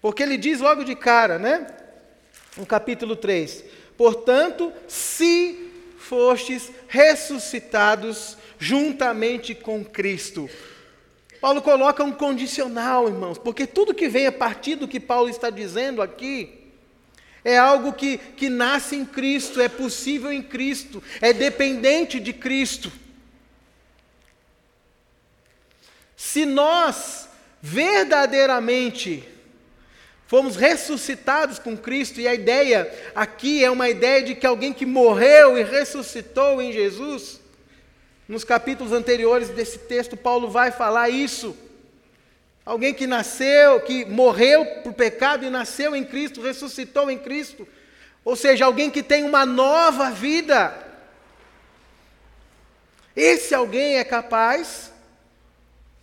Porque 0.00 0.22
ele 0.22 0.36
diz 0.36 0.60
logo 0.60 0.84
de 0.84 0.94
cara, 0.94 1.38
né? 1.38 1.66
No 2.56 2.64
capítulo 2.64 3.16
3: 3.16 3.64
Portanto, 3.96 4.72
se 4.88 5.70
fostes 5.98 6.70
ressuscitados 6.86 8.36
juntamente 8.58 9.54
com 9.54 9.84
Cristo. 9.84 10.48
Paulo 11.40 11.60
coloca 11.60 12.02
um 12.02 12.12
condicional, 12.12 13.08
irmãos, 13.08 13.36
porque 13.36 13.66
tudo 13.66 13.94
que 13.94 14.08
vem 14.08 14.26
a 14.26 14.32
partir 14.32 14.76
do 14.76 14.88
que 14.88 15.00
Paulo 15.00 15.28
está 15.28 15.50
dizendo 15.50 16.00
aqui, 16.00 16.63
é 17.44 17.58
algo 17.58 17.92
que, 17.92 18.16
que 18.16 18.48
nasce 18.48 18.96
em 18.96 19.04
Cristo, 19.04 19.60
é 19.60 19.68
possível 19.68 20.32
em 20.32 20.42
Cristo, 20.42 21.02
é 21.20 21.32
dependente 21.32 22.18
de 22.18 22.32
Cristo. 22.32 22.90
Se 26.16 26.46
nós 26.46 27.28
verdadeiramente 27.60 29.28
fomos 30.26 30.56
ressuscitados 30.56 31.58
com 31.58 31.76
Cristo, 31.76 32.20
e 32.20 32.26
a 32.26 32.34
ideia 32.34 32.90
aqui 33.14 33.62
é 33.62 33.70
uma 33.70 33.88
ideia 33.90 34.22
de 34.22 34.34
que 34.34 34.46
alguém 34.46 34.72
que 34.72 34.86
morreu 34.86 35.58
e 35.58 35.62
ressuscitou 35.62 36.62
em 36.62 36.72
Jesus, 36.72 37.40
nos 38.26 38.42
capítulos 38.42 38.92
anteriores 38.92 39.50
desse 39.50 39.78
texto, 39.80 40.16
Paulo 40.16 40.48
vai 40.50 40.70
falar 40.70 41.10
isso. 41.10 41.54
Alguém 42.64 42.94
que 42.94 43.06
nasceu, 43.06 43.80
que 43.80 44.06
morreu 44.06 44.64
por 44.82 44.94
pecado 44.94 45.44
e 45.44 45.50
nasceu 45.50 45.94
em 45.94 46.04
Cristo, 46.04 46.40
ressuscitou 46.40 47.10
em 47.10 47.18
Cristo. 47.18 47.68
Ou 48.24 48.34
seja, 48.34 48.64
alguém 48.64 48.90
que 48.90 49.02
tem 49.02 49.24
uma 49.24 49.44
nova 49.44 50.10
vida. 50.10 50.82
Esse 53.14 53.54
alguém 53.54 53.96
é 53.96 54.04
capaz, 54.04 54.90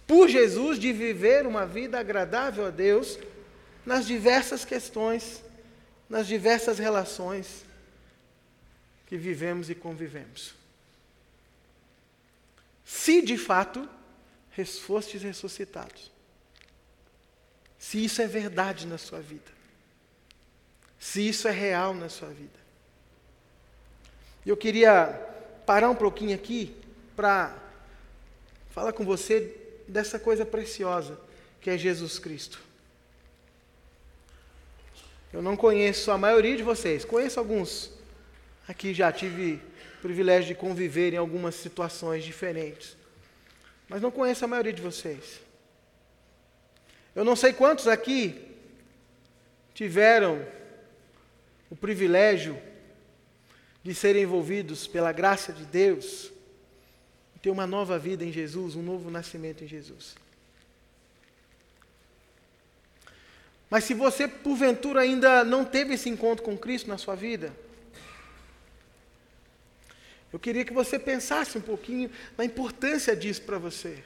por 0.06 0.30
Jesus, 0.30 0.78
de 0.78 0.94
viver 0.94 1.48
uma 1.48 1.66
vida 1.66 2.00
agradável 2.00 2.68
a 2.68 2.70
Deus 2.70 3.18
nas 3.84 4.06
diversas 4.06 4.64
questões, 4.64 5.44
nas 6.08 6.28
diversas 6.28 6.78
relações 6.78 7.66
que 9.08 9.18
vivemos 9.18 9.70
e 9.70 9.74
convivemos. 9.74 10.54
Se 12.86 13.22
de 13.22 13.38
fato 13.38 13.90
fostes 14.86 15.24
ressuscitados 15.24 16.12
se 17.82 18.06
isso 18.06 18.22
é 18.22 18.28
verdade 18.28 18.86
na 18.86 19.00
sua 19.00 19.20
vida, 19.20 19.52
se 21.00 21.28
isso 21.28 21.48
é 21.48 21.52
real 21.52 21.96
na 21.96 22.10
sua 22.10 22.28
vida. 22.30 22.60
Eu 24.46 24.56
queria 24.56 25.08
parar 25.66 25.90
um 25.90 25.96
pouquinho 25.96 26.36
aqui 26.36 26.76
para 27.16 27.58
falar 28.70 28.94
com 28.94 29.04
você 29.04 29.58
dessa 29.88 30.20
coisa 30.20 30.46
preciosa 30.46 31.20
que 31.60 31.72
é 31.72 31.78
Jesus 31.78 32.20
Cristo. 32.20 32.62
Eu 35.34 35.42
não 35.42 35.58
conheço 35.58 36.12
a 36.12 36.20
maioria 36.20 36.56
de 36.56 36.62
vocês, 36.62 37.04
conheço 37.04 37.40
alguns. 37.40 37.92
Aqui 38.68 38.94
já 38.94 39.12
tive 39.12 39.60
o 39.98 40.02
privilégio 40.04 40.50
de 40.50 40.56
conviver 40.56 41.16
em 41.16 41.18
algumas 41.18 41.56
situações 41.56 42.24
diferentes. 42.24 42.96
Mas 43.90 44.04
não 44.04 44.12
conheço 44.12 44.46
a 44.46 44.48
maioria 44.48 44.72
de 44.72 44.84
vocês. 44.84 45.42
Eu 47.16 47.26
não 47.26 47.36
sei 47.36 47.52
quantos 47.54 47.88
aqui 47.88 48.56
tiveram 49.74 50.46
o 51.70 51.76
privilégio 51.76 52.62
de 53.84 53.94
serem 53.96 54.24
envolvidos 54.24 54.88
pela 54.88 55.12
graça 55.12 55.52
de 55.52 55.66
Deus, 55.66 56.32
ter 57.42 57.50
uma 57.50 57.66
nova 57.66 57.98
vida 57.98 58.24
em 58.24 58.32
Jesus, 58.32 58.76
um 58.76 58.84
novo 58.84 59.10
nascimento 59.10 59.64
em 59.64 59.68
Jesus. 59.68 60.16
Mas 63.70 63.86
se 63.86 63.94
você, 63.94 64.28
porventura, 64.28 65.02
ainda 65.02 65.44
não 65.44 65.66
teve 65.66 65.94
esse 65.94 66.10
encontro 66.10 66.44
com 66.44 66.58
Cristo 66.58 66.90
na 66.90 66.98
sua 66.98 67.16
vida, 67.16 67.52
eu 70.32 70.40
queria 70.40 70.64
que 70.64 70.74
você 70.74 71.00
pensasse 71.00 71.58
um 71.58 71.62
pouquinho 71.62 72.12
na 72.38 72.46
importância 72.46 73.16
disso 73.16 73.42
para 73.42 73.58
você. 73.58 74.04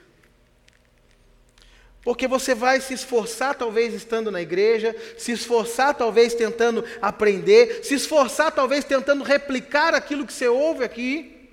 Porque 2.06 2.28
você 2.28 2.54
vai 2.54 2.80
se 2.80 2.94
esforçar, 2.94 3.56
talvez 3.56 3.92
estando 3.92 4.30
na 4.30 4.40
igreja, 4.40 4.96
se 5.18 5.32
esforçar, 5.32 5.96
talvez 5.96 6.36
tentando 6.36 6.86
aprender, 7.02 7.84
se 7.84 7.96
esforçar, 7.96 8.52
talvez 8.52 8.86
tentando 8.86 9.24
replicar 9.24 9.96
aquilo 9.96 10.24
que 10.24 10.32
você 10.32 10.48
ouve 10.48 10.84
aqui. 10.84 11.50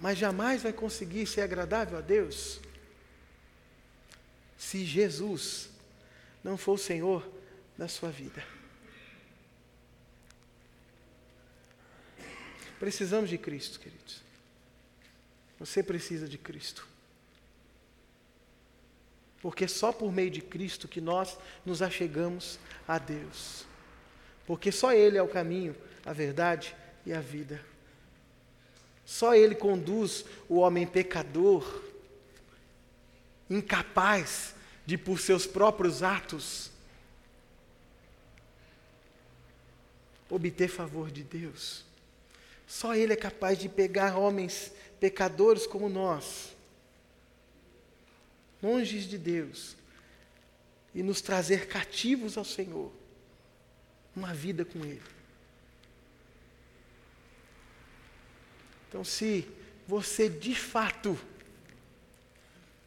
Mas 0.00 0.16
jamais 0.16 0.62
vai 0.62 0.72
conseguir 0.72 1.26
ser 1.26 1.40
agradável 1.40 1.98
a 1.98 2.00
Deus 2.00 2.60
se 4.56 4.84
Jesus 4.84 5.68
não 6.44 6.56
for 6.56 6.74
o 6.74 6.78
Senhor 6.78 7.28
da 7.76 7.88
sua 7.88 8.10
vida. 8.10 8.44
Precisamos 12.78 13.28
de 13.28 13.38
Cristo, 13.38 13.80
queridos. 13.80 14.27
Você 15.58 15.82
precisa 15.82 16.28
de 16.28 16.38
Cristo. 16.38 16.86
Porque 19.40 19.68
só 19.68 19.92
por 19.92 20.12
meio 20.12 20.30
de 20.30 20.40
Cristo 20.40 20.88
que 20.88 21.00
nós 21.00 21.38
nos 21.64 21.82
achegamos 21.82 22.58
a 22.86 22.98
Deus. 22.98 23.64
Porque 24.46 24.72
só 24.72 24.92
Ele 24.92 25.18
é 25.18 25.22
o 25.22 25.28
caminho, 25.28 25.76
a 26.04 26.12
verdade 26.12 26.74
e 27.04 27.12
a 27.12 27.20
vida. 27.20 27.60
Só 29.04 29.34
Ele 29.34 29.54
conduz 29.54 30.24
o 30.48 30.56
homem 30.56 30.86
pecador, 30.86 31.82
incapaz 33.48 34.54
de, 34.84 34.98
por 34.98 35.20
seus 35.20 35.46
próprios 35.46 36.02
atos, 36.02 36.70
obter 40.28 40.68
favor 40.68 41.10
de 41.10 41.22
Deus. 41.22 41.84
Só 42.66 42.94
Ele 42.94 43.12
é 43.14 43.16
capaz 43.16 43.58
de 43.58 43.68
pegar 43.68 44.18
homens 44.18 44.72
pecadores 45.00 45.66
como 45.66 45.88
nós, 45.88 46.56
longe 48.62 49.00
de 49.00 49.18
Deus, 49.18 49.76
e 50.94 51.02
nos 51.02 51.20
trazer 51.20 51.68
cativos 51.68 52.36
ao 52.36 52.44
Senhor, 52.44 52.92
uma 54.16 54.34
vida 54.34 54.64
com 54.64 54.84
Ele. 54.84 55.02
Então, 58.88 59.04
se 59.04 59.46
você 59.86 60.28
de 60.28 60.54
fato, 60.54 61.18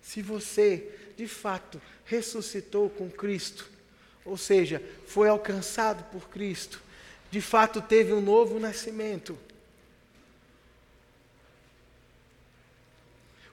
se 0.02 0.22
você 0.22 0.98
de 1.16 1.28
fato 1.28 1.82
ressuscitou 2.06 2.90
com 2.90 3.10
Cristo, 3.10 3.70
ou 4.26 4.38
seja, 4.38 4.84
foi 5.06 5.30
alcançado 5.30 6.04
por 6.12 6.30
Cristo, 6.30 6.82
de 7.30 7.40
fato 7.40 7.82
teve 7.82 8.12
um 8.14 8.22
novo 8.22 8.60
nascimento, 8.60 9.38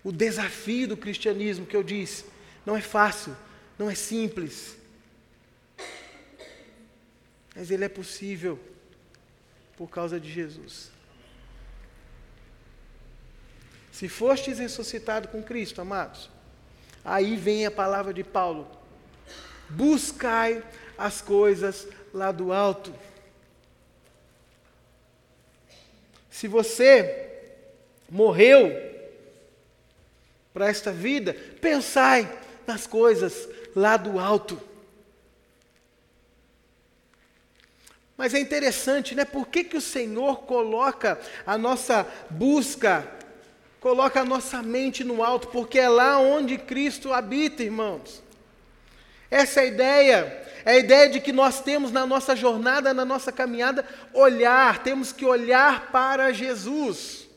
o 0.03 0.13
desafio 0.13 0.89
do 0.89 0.97
cristianismo 0.97 1.67
que 1.67 1.77
eu 1.77 1.83
disse, 1.83 2.25
não 2.65 2.77
é 2.77 2.81
fácil, 2.81 3.37
não 3.79 3.91
é 3.91 3.95
simples, 3.95 4.77
mas 7.55 7.71
ele 7.71 7.85
é 7.85 7.89
possível 7.89 8.59
por 9.77 9.89
causa 9.89 10.21
de 10.21 10.31
Jesus. 10.31 10.91
Se 13.91 14.09
fostes 14.09 14.61
ressuscitado 14.61 15.27
com 15.27 15.43
Cristo, 15.43 15.81
amados, 15.81 16.31
aí 17.05 17.35
vem 17.37 17.67
a 17.67 17.71
palavra 17.71 18.15
de 18.15 18.23
Paulo: 18.23 18.71
buscai 19.69 20.63
as 20.97 21.21
coisas 21.21 21.89
lá 22.15 22.31
do 22.31 22.53
alto. 22.53 22.95
Se 26.31 26.47
você 26.47 27.57
morreu 28.09 28.88
para 30.59 30.69
esta 30.69 30.91
vida, 30.91 31.37
pensai 31.61 32.29
nas 32.67 32.85
coisas 32.85 33.49
lá 33.77 33.97
do 33.97 34.19
alto. 34.19 34.61
Mas 38.17 38.35
é 38.35 38.41
interessante, 38.41 39.15
né? 39.15 39.25
Por 39.25 39.47
que, 39.47 39.63
que 39.63 39.77
o 39.77 39.81
Senhor 39.81 40.39
coloca 40.39 41.17
a 41.47 41.57
nossa 41.57 42.05
busca, 42.29 43.07
coloca 43.79 44.21
a 44.21 44.25
nossa 44.25 44.61
mente 44.61 45.05
no 45.05 45.23
alto? 45.23 45.47
Porque 45.47 45.79
é 45.79 45.89
lá 45.89 46.19
onde 46.19 46.59
Cristo 46.59 47.13
habita, 47.13 47.63
irmãos. 47.63 48.21
Essa 49.31 49.61
é 49.61 49.63
a 49.63 49.67
ideia. 49.67 50.47
É 50.65 50.73
a 50.73 50.79
ideia 50.79 51.09
de 51.09 51.21
que 51.21 51.33
nós 51.33 51.61
temos 51.61 51.93
na 51.93 52.05
nossa 52.05 52.35
jornada, 52.35 52.93
na 52.93 53.05
nossa 53.05 53.31
caminhada, 53.31 53.87
olhar, 54.13 54.83
temos 54.83 55.13
que 55.13 55.25
olhar 55.25 55.93
para 55.93 56.33
Jesus. 56.33 57.28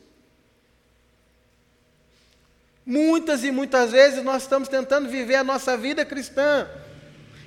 Muitas 2.84 3.44
e 3.44 3.50
muitas 3.50 3.92
vezes 3.92 4.24
nós 4.24 4.42
estamos 4.42 4.68
tentando 4.68 5.08
viver 5.08 5.36
a 5.36 5.44
nossa 5.44 5.76
vida 5.76 6.04
cristã, 6.04 6.68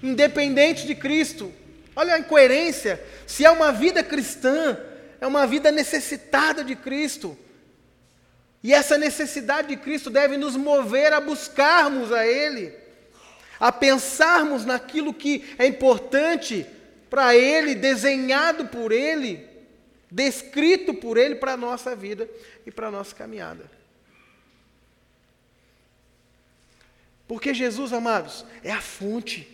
independente 0.01 0.87
de 0.87 0.95
Cristo. 0.95 1.51
Olha 1.95 2.15
a 2.15 2.19
incoerência. 2.19 3.01
Se 3.27 3.43
é 3.45 3.51
uma 3.51 3.71
vida 3.71 4.01
cristã, 4.03 4.77
é 5.19 5.27
uma 5.27 5.45
vida 5.45 5.71
necessitada 5.71 6.63
de 6.63 6.75
Cristo. 6.75 7.37
E 8.63 8.73
essa 8.73 8.97
necessidade 8.97 9.67
de 9.67 9.77
Cristo 9.77 10.09
deve 10.09 10.37
nos 10.37 10.55
mover 10.55 11.13
a 11.13 11.21
buscarmos 11.21 12.11
a 12.11 12.25
Ele, 12.25 12.73
a 13.59 13.71
pensarmos 13.71 14.65
naquilo 14.65 15.13
que 15.13 15.53
é 15.59 15.67
importante 15.67 16.65
para 17.09 17.35
Ele, 17.35 17.75
desenhado 17.75 18.65
por 18.65 18.91
Ele, 18.91 19.47
descrito 20.09 20.93
por 20.93 21.17
Ele 21.17 21.35
para 21.35 21.53
a 21.53 21.57
nossa 21.57 21.95
vida 21.95 22.27
e 22.65 22.71
para 22.71 22.87
a 22.87 22.91
nossa 22.91 23.13
caminhada. 23.13 23.74
Porque 27.27 27.53
Jesus, 27.53 27.91
amados, 27.91 28.45
é 28.63 28.71
a 28.71 28.81
fonte. 28.81 29.47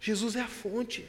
Jesus 0.00 0.36
é 0.36 0.40
a 0.40 0.48
fonte. 0.48 1.06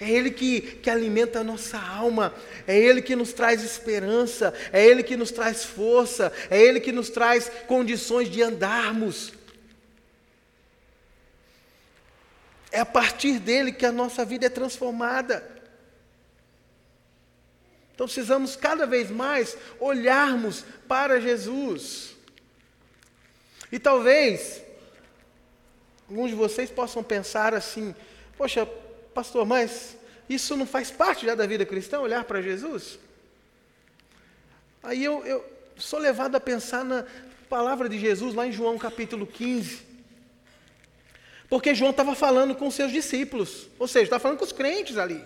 É 0.00 0.10
Ele 0.10 0.30
que, 0.30 0.60
que 0.60 0.90
alimenta 0.90 1.40
a 1.40 1.44
nossa 1.44 1.78
alma, 1.78 2.34
é 2.66 2.76
Ele 2.78 3.00
que 3.00 3.14
nos 3.14 3.32
traz 3.32 3.62
esperança, 3.62 4.52
é 4.72 4.84
Ele 4.84 5.02
que 5.02 5.16
nos 5.16 5.30
traz 5.30 5.64
força, 5.64 6.32
é 6.50 6.60
Ele 6.60 6.80
que 6.80 6.92
nos 6.92 7.08
traz 7.10 7.50
condições 7.66 8.28
de 8.28 8.42
andarmos. 8.42 9.32
É 12.70 12.80
a 12.80 12.86
partir 12.86 13.38
dele 13.38 13.70
que 13.70 13.86
a 13.86 13.92
nossa 13.92 14.24
vida 14.24 14.46
é 14.46 14.50
transformada. 14.50 15.48
Então 17.94 18.06
precisamos 18.06 18.56
cada 18.56 18.84
vez 18.84 19.08
mais 19.08 19.56
olharmos 19.78 20.64
para 20.88 21.20
Jesus. 21.20 22.13
E 23.74 23.78
talvez 23.80 24.62
alguns 26.08 26.30
de 26.30 26.36
vocês 26.36 26.70
possam 26.70 27.02
pensar 27.02 27.52
assim: 27.52 27.92
poxa, 28.38 28.64
pastor, 29.12 29.44
mas 29.44 29.96
isso 30.28 30.56
não 30.56 30.64
faz 30.64 30.92
parte 30.92 31.26
já 31.26 31.34
da 31.34 31.44
vida 31.44 31.66
cristã, 31.66 31.98
olhar 31.98 32.22
para 32.22 32.40
Jesus? 32.40 33.00
Aí 34.80 35.02
eu, 35.02 35.26
eu 35.26 35.44
sou 35.76 35.98
levado 35.98 36.36
a 36.36 36.40
pensar 36.40 36.84
na 36.84 37.04
palavra 37.48 37.88
de 37.88 37.98
Jesus 37.98 38.32
lá 38.32 38.46
em 38.46 38.52
João 38.52 38.78
capítulo 38.78 39.26
15. 39.26 39.82
Porque 41.48 41.74
João 41.74 41.90
estava 41.90 42.14
falando 42.14 42.54
com 42.54 42.70
seus 42.70 42.92
discípulos, 42.92 43.66
ou 43.76 43.88
seja, 43.88 44.04
estava 44.04 44.22
falando 44.22 44.38
com 44.38 44.44
os 44.44 44.52
crentes 44.52 44.96
ali. 44.96 45.20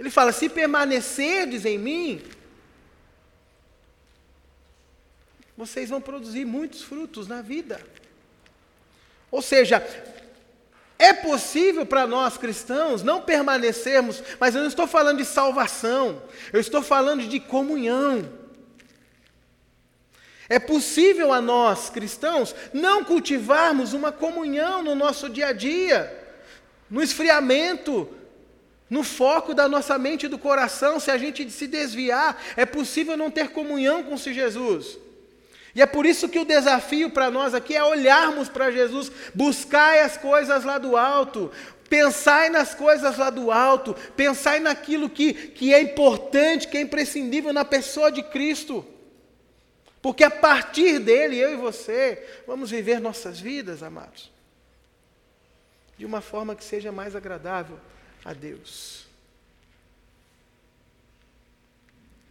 Ele 0.00 0.08
fala: 0.08 0.32
se 0.32 0.48
permanecerdes 0.48 1.66
em 1.66 1.76
mim, 1.76 2.22
vocês 5.56 5.90
vão 5.90 6.00
produzir 6.00 6.44
muitos 6.44 6.82
frutos 6.82 7.26
na 7.26 7.40
vida. 7.40 7.80
Ou 9.30 9.40
seja, 9.40 9.82
é 10.98 11.12
possível 11.12 11.84
para 11.84 12.06
nós 12.06 12.38
cristãos 12.38 13.02
não 13.02 13.20
permanecermos, 13.20 14.22
mas 14.40 14.54
eu 14.54 14.62
não 14.62 14.68
estou 14.68 14.86
falando 14.86 15.18
de 15.18 15.24
salvação, 15.24 16.22
eu 16.52 16.60
estou 16.60 16.82
falando 16.82 17.26
de 17.26 17.40
comunhão. 17.40 18.28
É 20.48 20.58
possível 20.58 21.32
a 21.32 21.40
nós 21.40 21.90
cristãos 21.90 22.54
não 22.72 23.04
cultivarmos 23.04 23.92
uma 23.92 24.12
comunhão 24.12 24.82
no 24.82 24.94
nosso 24.94 25.28
dia 25.28 25.48
a 25.48 25.52
dia, 25.52 26.24
no 26.88 27.02
esfriamento, 27.02 28.08
no 28.88 29.02
foco 29.02 29.52
da 29.52 29.68
nossa 29.68 29.98
mente 29.98 30.26
e 30.26 30.28
do 30.28 30.38
coração, 30.38 31.00
se 31.00 31.10
a 31.10 31.18
gente 31.18 31.50
se 31.50 31.66
desviar, 31.66 32.40
é 32.56 32.64
possível 32.64 33.16
não 33.16 33.30
ter 33.30 33.48
comunhão 33.48 34.04
com 34.04 34.14
esse 34.14 34.32
Jesus. 34.32 34.96
E 35.76 35.82
é 35.82 35.84
por 35.84 36.06
isso 36.06 36.26
que 36.26 36.38
o 36.38 36.44
desafio 36.46 37.10
para 37.10 37.30
nós 37.30 37.52
aqui 37.52 37.76
é 37.76 37.84
olharmos 37.84 38.48
para 38.48 38.70
Jesus, 38.70 39.12
buscar 39.34 39.98
as 40.06 40.16
coisas 40.16 40.64
lá 40.64 40.78
do 40.78 40.96
alto, 40.96 41.52
pensai 41.86 42.48
nas 42.48 42.74
coisas 42.74 43.18
lá 43.18 43.28
do 43.28 43.52
alto, 43.52 43.94
pensai 44.16 44.58
naquilo 44.58 45.10
que, 45.10 45.34
que 45.34 45.74
é 45.74 45.82
importante, 45.82 46.66
que 46.66 46.78
é 46.78 46.80
imprescindível 46.80 47.52
na 47.52 47.62
pessoa 47.62 48.10
de 48.10 48.22
Cristo. 48.22 48.86
Porque 50.00 50.24
a 50.24 50.30
partir 50.30 50.98
dele, 50.98 51.36
eu 51.36 51.52
e 51.52 51.56
você, 51.56 52.26
vamos 52.46 52.70
viver 52.70 52.98
nossas 52.98 53.38
vidas, 53.38 53.82
amados, 53.82 54.32
de 55.98 56.06
uma 56.06 56.22
forma 56.22 56.56
que 56.56 56.64
seja 56.64 56.90
mais 56.90 57.14
agradável 57.14 57.78
a 58.24 58.32
Deus. 58.32 59.06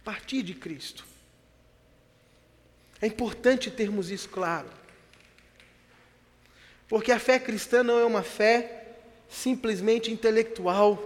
A 0.02 0.04
partir 0.06 0.42
de 0.42 0.52
Cristo. 0.52 1.14
É 3.00 3.06
importante 3.06 3.70
termos 3.70 4.10
isso 4.10 4.28
claro. 4.28 4.68
Porque 6.88 7.12
a 7.12 7.18
fé 7.18 7.38
cristã 7.38 7.82
não 7.82 7.98
é 7.98 8.04
uma 8.04 8.22
fé 8.22 8.84
simplesmente 9.28 10.10
intelectual. 10.10 11.02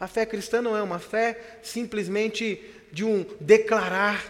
A 0.00 0.06
fé 0.06 0.26
cristã 0.26 0.60
não 0.60 0.76
é 0.76 0.82
uma 0.82 0.98
fé 0.98 1.58
simplesmente 1.62 2.62
de 2.90 3.04
um 3.04 3.24
declarar. 3.40 4.24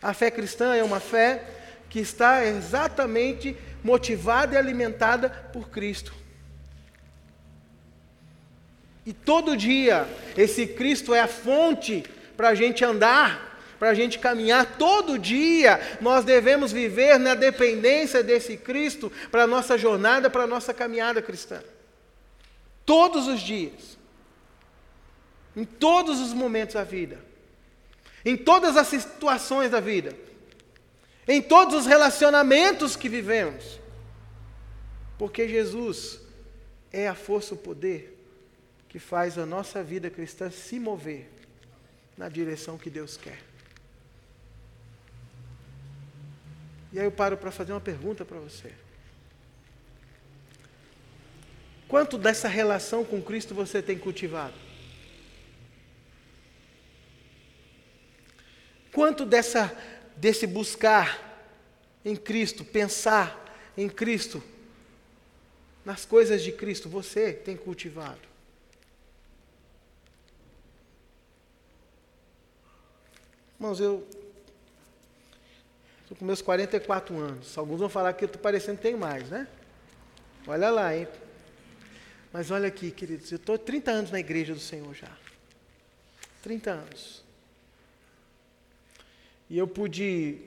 A 0.00 0.14
fé 0.14 0.30
cristã 0.30 0.74
é 0.74 0.82
uma 0.82 1.00
fé 1.00 1.44
que 1.88 1.98
está 1.98 2.46
exatamente 2.46 3.56
motivada 3.82 4.54
e 4.54 4.58
alimentada 4.58 5.28
por 5.52 5.68
Cristo. 5.68 6.14
E 9.04 9.12
todo 9.12 9.56
dia, 9.56 10.06
esse 10.36 10.66
Cristo 10.66 11.12
é 11.12 11.20
a 11.20 11.26
fonte 11.26 12.04
para 12.36 12.50
a 12.50 12.54
gente 12.54 12.84
andar 12.84 13.49
para 13.80 13.88
a 13.88 13.94
gente 13.94 14.18
caminhar 14.18 14.76
todo 14.76 15.18
dia, 15.18 15.80
nós 16.02 16.22
devemos 16.22 16.70
viver 16.70 17.18
na 17.18 17.34
dependência 17.34 18.22
desse 18.22 18.58
Cristo 18.58 19.10
para 19.30 19.44
a 19.44 19.46
nossa 19.46 19.78
jornada, 19.78 20.28
para 20.28 20.42
a 20.42 20.46
nossa 20.46 20.74
caminhada 20.74 21.22
cristã. 21.22 21.62
Todos 22.84 23.26
os 23.26 23.40
dias, 23.40 23.96
em 25.56 25.64
todos 25.64 26.20
os 26.20 26.34
momentos 26.34 26.74
da 26.74 26.84
vida, 26.84 27.24
em 28.22 28.36
todas 28.36 28.76
as 28.76 28.86
situações 28.86 29.70
da 29.70 29.80
vida, 29.80 30.14
em 31.26 31.40
todos 31.40 31.74
os 31.74 31.86
relacionamentos 31.86 32.96
que 32.96 33.08
vivemos, 33.08 33.80
porque 35.16 35.48
Jesus 35.48 36.20
é 36.92 37.08
a 37.08 37.14
força, 37.14 37.54
o 37.54 37.56
poder 37.56 38.14
que 38.90 38.98
faz 38.98 39.38
a 39.38 39.46
nossa 39.46 39.82
vida 39.82 40.10
cristã 40.10 40.50
se 40.50 40.78
mover 40.78 41.30
na 42.14 42.28
direção 42.28 42.76
que 42.76 42.90
Deus 42.90 43.16
quer. 43.16 43.49
E 46.92 46.98
aí 46.98 47.04
eu 47.04 47.12
paro 47.12 47.36
para 47.36 47.50
fazer 47.50 47.72
uma 47.72 47.80
pergunta 47.80 48.24
para 48.24 48.38
você. 48.38 48.72
Quanto 51.86 52.16
dessa 52.16 52.48
relação 52.48 53.04
com 53.04 53.22
Cristo 53.22 53.54
você 53.54 53.82
tem 53.82 53.98
cultivado? 53.98 54.54
Quanto 58.92 59.24
dessa 59.24 59.76
desse 60.16 60.46
buscar 60.46 61.48
em 62.04 62.14
Cristo, 62.14 62.64
pensar 62.64 63.56
em 63.76 63.88
Cristo, 63.88 64.42
nas 65.84 66.04
coisas 66.04 66.42
de 66.42 66.52
Cristo, 66.52 66.88
você 66.88 67.32
tem 67.32 67.56
cultivado? 67.56 68.20
Irmãos, 73.58 73.80
eu 73.80 74.06
Estou 76.10 76.18
com 76.18 76.24
meus 76.24 76.42
44 76.42 77.16
anos. 77.16 77.56
Alguns 77.56 77.78
vão 77.78 77.88
falar 77.88 78.12
que 78.14 78.24
eu 78.24 78.26
estou 78.26 78.42
parecendo 78.42 78.78
que 78.78 78.82
tenho 78.82 78.98
mais, 78.98 79.28
né? 79.28 79.46
Olha 80.44 80.68
lá, 80.68 80.96
hein? 80.96 81.06
Mas 82.32 82.50
olha 82.50 82.66
aqui, 82.66 82.90
queridos, 82.90 83.30
eu 83.30 83.36
estou 83.36 83.56
30 83.56 83.90
anos 83.92 84.10
na 84.10 84.18
igreja 84.18 84.52
do 84.52 84.58
Senhor 84.58 84.92
já. 84.92 85.16
30 86.42 86.68
anos. 86.68 87.22
E 89.48 89.56
eu 89.56 89.68
pude 89.68 90.40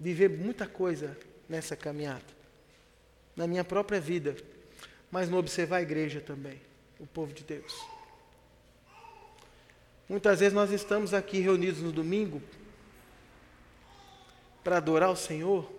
viver 0.00 0.30
muita 0.30 0.66
coisa 0.66 1.14
nessa 1.46 1.76
caminhada. 1.76 2.24
Na 3.36 3.46
minha 3.46 3.62
própria 3.62 4.00
vida. 4.00 4.34
Mas 5.10 5.28
no 5.28 5.36
observar 5.36 5.76
a 5.76 5.82
igreja 5.82 6.18
também. 6.18 6.58
O 6.98 7.06
povo 7.06 7.34
de 7.34 7.44
Deus. 7.44 7.74
Muitas 10.08 10.40
vezes 10.40 10.54
nós 10.54 10.70
estamos 10.70 11.12
aqui 11.12 11.40
reunidos 11.40 11.82
no 11.82 11.92
domingo 11.92 12.40
para 14.64 14.78
adorar 14.78 15.10
o 15.10 15.16
Senhor, 15.16 15.70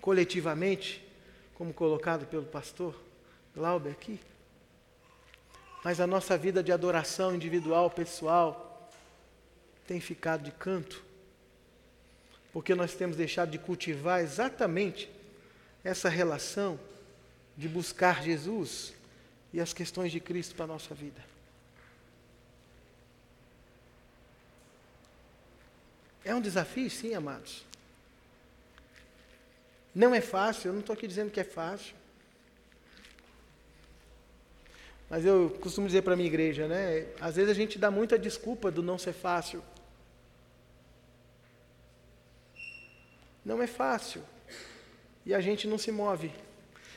coletivamente, 0.00 1.04
como 1.54 1.72
colocado 1.72 2.26
pelo 2.26 2.44
pastor 2.44 2.94
Glauber 3.54 3.90
aqui. 3.90 4.20
Mas 5.82 5.98
a 6.00 6.06
nossa 6.06 6.36
vida 6.38 6.62
de 6.62 6.70
adoração 6.70 7.34
individual, 7.34 7.90
pessoal, 7.90 8.88
tem 9.86 10.00
ficado 10.00 10.44
de 10.44 10.52
canto, 10.52 11.02
porque 12.52 12.74
nós 12.74 12.94
temos 12.94 13.16
deixado 13.16 13.50
de 13.50 13.58
cultivar 13.58 14.20
exatamente 14.20 15.10
essa 15.82 16.08
relação 16.08 16.78
de 17.56 17.68
buscar 17.68 18.22
Jesus 18.22 18.92
e 19.52 19.60
as 19.60 19.72
questões 19.72 20.12
de 20.12 20.20
Cristo 20.20 20.54
para 20.54 20.66
a 20.66 20.68
nossa 20.68 20.94
vida. 20.94 21.37
É 26.28 26.34
um 26.34 26.42
desafio, 26.42 26.90
sim, 26.90 27.14
amados. 27.14 27.64
Não 29.94 30.14
é 30.14 30.20
fácil, 30.20 30.68
eu 30.68 30.72
não 30.74 30.80
estou 30.80 30.92
aqui 30.92 31.06
dizendo 31.06 31.30
que 31.30 31.40
é 31.40 31.44
fácil. 31.44 31.94
Mas 35.08 35.24
eu 35.24 35.56
costumo 35.62 35.86
dizer 35.86 36.02
para 36.02 36.12
a 36.12 36.16
minha 36.16 36.28
igreja, 36.28 36.68
né? 36.68 37.06
Às 37.18 37.36
vezes 37.36 37.50
a 37.50 37.54
gente 37.54 37.78
dá 37.78 37.90
muita 37.90 38.18
desculpa 38.18 38.70
do 38.70 38.82
não 38.82 38.98
ser 38.98 39.14
fácil. 39.14 39.64
Não 43.42 43.62
é 43.62 43.66
fácil. 43.66 44.22
E 45.24 45.34
a 45.34 45.40
gente 45.40 45.66
não 45.66 45.78
se 45.78 45.90
move. 45.90 46.30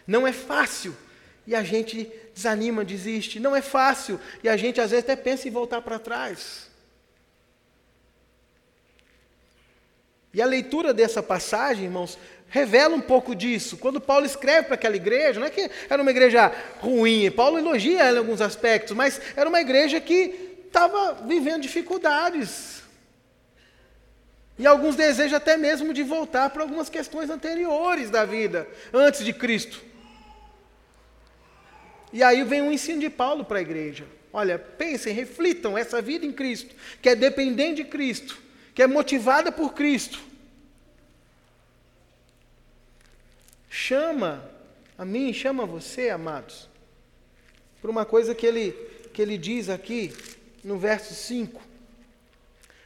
Não 0.06 0.28
é 0.28 0.34
fácil. 0.34 0.94
E 1.48 1.56
a 1.56 1.64
gente 1.64 2.12
desanima, 2.34 2.84
desiste. 2.84 3.40
Não 3.40 3.56
é 3.56 3.62
fácil. 3.62 4.20
E 4.44 4.50
a 4.50 4.58
gente 4.58 4.82
às 4.82 4.92
vezes 4.92 5.06
até 5.06 5.16
pensa 5.16 5.48
em 5.48 5.52
voltar 5.52 5.82
para 5.82 5.98
trás. 5.98 6.71
E 10.34 10.42
a 10.42 10.46
leitura 10.46 10.94
dessa 10.94 11.22
passagem, 11.22 11.86
irmãos, 11.86 12.18
revela 12.48 12.96
um 12.96 13.02
pouco 13.02 13.36
disso. 13.36 13.78
Quando 13.78 14.00
Paulo 14.00 14.26
escreve 14.26 14.68
para 14.68 14.76
aquela 14.76 14.96
igreja, 14.96 15.40
não 15.40 15.48
é 15.48 15.50
que 15.50 15.70
era 15.90 16.02
uma 16.02 16.12
igreja 16.12 16.52
ruim, 16.80 17.30
Paulo 17.32 17.58
elogia 17.58 18.04
ela 18.04 18.18
em 18.18 18.20
alguns 18.20 18.42
aspectos, 18.42 18.96
mas 18.96 19.20
era 19.36 19.50
uma 19.50 19.60
igreja 19.60 20.00
que 20.00 20.58
estava 20.68 21.14
vivendo 21.26 21.62
dificuldades. 21.62 22.82
E 24.58 24.66
alguns 24.66 24.96
desejos 24.96 25.34
até 25.34 25.58
mesmo 25.58 25.94
de 25.94 26.04
voltar 26.04 26.50
para 26.50 26.62
algumas 26.62 26.90
questões 26.90 27.30
anteriores 27.30 28.10
da 28.10 28.24
vida, 28.24 28.68
antes 28.94 29.26
de 29.26 29.34
Cristo. 29.34 29.82
E 32.14 32.22
aí 32.22 32.44
vem 32.44 32.62
um 32.62 32.72
ensino 32.72 33.00
de 33.00 33.10
Paulo 33.10 33.44
para 33.44 33.60
a 33.60 33.62
igreja. 33.62 34.06
Olha, 34.32 34.58
pensem, 34.58 35.14
reflitam 35.14 35.78
essa 35.78 36.02
vida 36.02 36.26
em 36.26 36.32
Cristo, 36.32 36.74
que 37.02 37.10
é 37.10 37.16
dependente 37.16 37.84
de 37.84 37.90
Cristo 37.90 38.51
que 38.74 38.82
é 38.82 38.88
motivada 38.88 39.52
por 39.52 39.74
Cristo, 39.74 40.20
chama 43.70 44.50
a 44.98 45.06
mim, 45.06 45.34
chama 45.34 45.66
você, 45.66 46.10
amados, 46.10 46.70
por 47.82 47.90
uma 47.90 48.06
coisa 48.06 48.36
que 48.36 48.46
ele, 48.46 48.72
que 49.14 49.22
ele 49.22 49.38
diz 49.38 49.70
aqui 49.70 50.14
no 50.64 50.78
verso 50.78 51.14
5: 51.14 51.60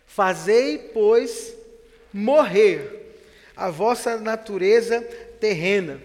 Fazei, 0.08 0.78
pois, 0.94 1.54
morrer 2.14 3.18
a 3.56 3.70
vossa 3.70 4.18
natureza 4.18 5.02
terrena, 5.40 6.02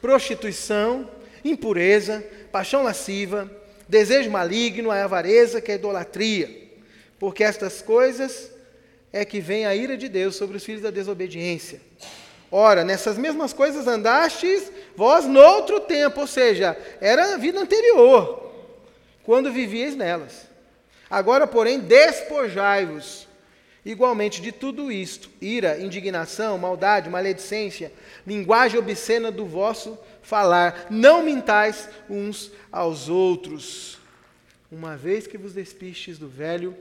prostituição, 0.00 1.10
impureza, 1.44 2.24
paixão 2.50 2.82
lasciva, 2.82 3.50
desejo 3.88 4.30
maligno, 4.30 4.90
a 4.90 5.04
avareza, 5.04 5.60
que 5.60 5.70
é 5.70 5.74
a 5.74 5.78
idolatria, 5.78 6.70
porque 7.18 7.44
estas 7.44 7.82
coisas 7.82 8.50
é 9.12 9.24
que 9.24 9.40
vem 9.40 9.66
a 9.66 9.74
ira 9.74 9.96
de 9.96 10.08
Deus 10.08 10.36
sobre 10.36 10.56
os 10.56 10.64
filhos 10.64 10.82
da 10.82 10.90
desobediência. 10.90 11.80
Ora, 12.50 12.84
nessas 12.84 13.16
mesmas 13.16 13.52
coisas 13.52 13.86
andastes 13.86 14.70
vós 14.96 15.24
noutro 15.24 15.80
tempo, 15.80 16.20
ou 16.20 16.26
seja, 16.26 16.76
era 17.00 17.34
a 17.34 17.36
vida 17.36 17.60
anterior, 17.60 18.52
quando 19.22 19.52
vivíeis 19.52 19.94
nelas. 19.94 20.48
Agora, 21.08 21.46
porém, 21.46 21.78
despojai-vos 21.78 23.28
igualmente 23.84 24.42
de 24.42 24.50
tudo 24.50 24.90
isto: 24.90 25.30
ira, 25.40 25.78
indignação, 25.78 26.58
maldade, 26.58 27.08
maledicência, 27.08 27.92
linguagem 28.26 28.78
obscena 28.78 29.30
do 29.30 29.46
vosso 29.46 29.98
falar. 30.22 30.86
Não 30.90 31.22
mintais 31.22 31.88
uns 32.08 32.50
aos 32.70 33.08
outros, 33.08 33.98
uma 34.70 34.96
vez 34.96 35.26
que 35.26 35.38
vos 35.38 35.52
despistes 35.52 36.18
do 36.18 36.28
velho 36.28 36.76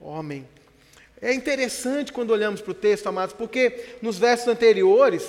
homem 0.00 0.46
é 1.22 1.32
interessante 1.34 2.12
quando 2.12 2.30
olhamos 2.30 2.60
para 2.60 2.70
o 2.70 2.74
texto, 2.74 3.06
amados, 3.06 3.34
porque 3.34 3.96
nos 4.00 4.18
versos 4.18 4.48
anteriores, 4.48 5.22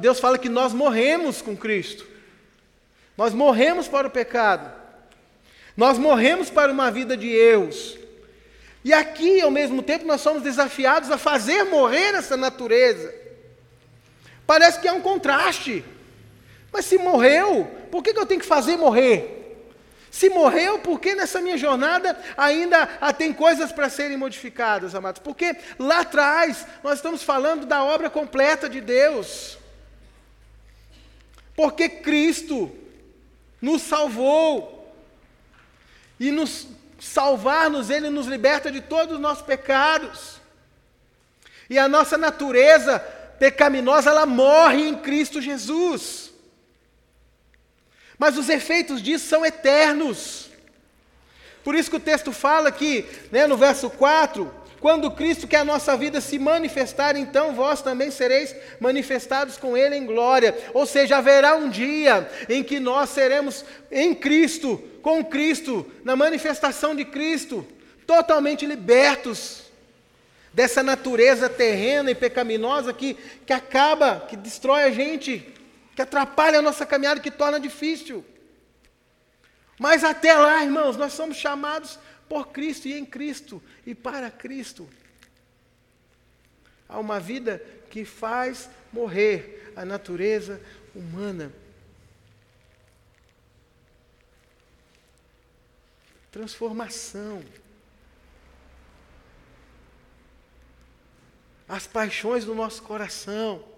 Deus 0.00 0.20
fala 0.20 0.38
que 0.38 0.48
nós 0.48 0.72
morremos 0.72 1.40
com 1.40 1.56
Cristo. 1.56 2.06
Nós 3.16 3.32
morremos 3.32 3.88
para 3.88 4.06
o 4.06 4.10
pecado. 4.10 4.70
Nós 5.76 5.96
morremos 5.96 6.50
para 6.50 6.70
uma 6.70 6.90
vida 6.90 7.16
de 7.16 7.28
erros. 7.28 7.98
E 8.84 8.92
aqui, 8.92 9.40
ao 9.40 9.50
mesmo 9.50 9.82
tempo, 9.82 10.06
nós 10.06 10.20
somos 10.20 10.42
desafiados 10.42 11.10
a 11.10 11.16
fazer 11.16 11.64
morrer 11.64 12.14
essa 12.14 12.36
natureza. 12.36 13.14
Parece 14.46 14.80
que 14.80 14.88
é 14.88 14.92
um 14.92 15.00
contraste. 15.00 15.82
Mas 16.72 16.84
se 16.84 16.98
morreu, 16.98 17.70
por 17.90 18.02
que, 18.02 18.12
que 18.12 18.18
eu 18.18 18.26
tenho 18.26 18.40
que 18.40 18.46
fazer 18.46 18.76
morrer? 18.76 19.39
Se 20.10 20.28
morreu, 20.28 20.80
por 20.80 20.98
que 20.98 21.14
nessa 21.14 21.40
minha 21.40 21.56
jornada 21.56 22.18
ainda 22.36 22.86
tem 23.16 23.32
coisas 23.32 23.70
para 23.70 23.88
serem 23.88 24.16
modificadas, 24.16 24.94
amados? 24.94 25.22
Porque 25.22 25.56
lá 25.78 26.00
atrás 26.00 26.66
nós 26.82 26.94
estamos 26.94 27.22
falando 27.22 27.64
da 27.64 27.84
obra 27.84 28.10
completa 28.10 28.68
de 28.68 28.80
Deus. 28.80 29.56
Porque 31.54 31.88
Cristo 31.88 32.74
nos 33.62 33.82
salvou. 33.82 34.78
E 36.18 36.30
nos 36.30 36.66
salvar-nos, 36.98 37.88
Ele 37.88 38.10
nos 38.10 38.26
liberta 38.26 38.70
de 38.70 38.80
todos 38.80 39.14
os 39.14 39.20
nossos 39.20 39.44
pecados. 39.44 40.40
E 41.68 41.78
a 41.78 41.88
nossa 41.88 42.18
natureza 42.18 42.98
pecaminosa, 43.38 44.10
ela 44.10 44.26
morre 44.26 44.88
em 44.88 44.96
Cristo 44.96 45.40
Jesus. 45.40 46.29
Mas 48.20 48.36
os 48.36 48.50
efeitos 48.50 49.02
disso 49.02 49.26
são 49.26 49.46
eternos. 49.46 50.50
Por 51.64 51.74
isso 51.74 51.88
que 51.88 51.96
o 51.96 52.00
texto 52.00 52.32
fala 52.32 52.68
aqui, 52.68 53.06
né, 53.32 53.46
no 53.46 53.56
verso 53.56 53.88
4, 53.88 54.54
quando 54.78 55.10
Cristo, 55.10 55.48
que 55.48 55.56
é 55.56 55.60
a 55.60 55.64
nossa 55.64 55.96
vida, 55.96 56.20
se 56.20 56.38
manifestar, 56.38 57.16
então 57.16 57.54
vós 57.54 57.80
também 57.80 58.10
sereis 58.10 58.54
manifestados 58.78 59.56
com 59.56 59.74
Ele 59.74 59.96
em 59.96 60.04
glória. 60.04 60.54
Ou 60.74 60.84
seja, 60.84 61.16
haverá 61.16 61.56
um 61.56 61.70
dia 61.70 62.30
em 62.46 62.62
que 62.62 62.78
nós 62.78 63.08
seremos 63.08 63.64
em 63.90 64.14
Cristo, 64.14 64.76
com 65.00 65.24
Cristo, 65.24 65.90
na 66.04 66.14
manifestação 66.14 66.94
de 66.94 67.06
Cristo, 67.06 67.66
totalmente 68.06 68.66
libertos 68.66 69.62
dessa 70.52 70.82
natureza 70.82 71.48
terrena 71.48 72.10
e 72.10 72.14
pecaminosa 72.14 72.92
que, 72.92 73.16
que 73.46 73.52
acaba, 73.54 74.26
que 74.28 74.36
destrói 74.36 74.82
a 74.82 74.90
gente 74.90 75.54
que 76.00 76.02
atrapalha 76.02 76.60
a 76.60 76.62
nossa 76.62 76.86
caminhada, 76.86 77.20
que 77.20 77.30
torna 77.30 77.60
difícil. 77.60 78.24
Mas 79.78 80.02
até 80.02 80.34
lá, 80.34 80.64
irmãos, 80.64 80.96
nós 80.96 81.12
somos 81.12 81.36
chamados 81.36 81.98
por 82.26 82.48
Cristo 82.48 82.88
e 82.88 82.94
em 82.94 83.04
Cristo 83.04 83.62
e 83.84 83.94
para 83.94 84.30
Cristo. 84.30 84.88
Há 86.88 86.98
uma 86.98 87.20
vida 87.20 87.62
que 87.90 88.02
faz 88.06 88.70
morrer 88.90 89.74
a 89.76 89.84
natureza 89.84 90.58
humana. 90.94 91.52
Transformação. 96.32 97.44
As 101.68 101.86
paixões 101.86 102.46
do 102.46 102.54
nosso 102.54 102.82
coração 102.82 103.69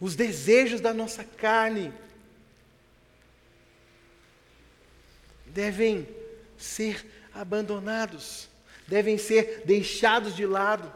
os 0.00 0.16
desejos 0.16 0.80
da 0.80 0.94
nossa 0.94 1.22
carne 1.22 1.92
devem 5.46 6.08
ser 6.56 7.06
abandonados, 7.34 8.48
devem 8.88 9.18
ser 9.18 9.62
deixados 9.66 10.34
de 10.34 10.46
lado. 10.46 10.90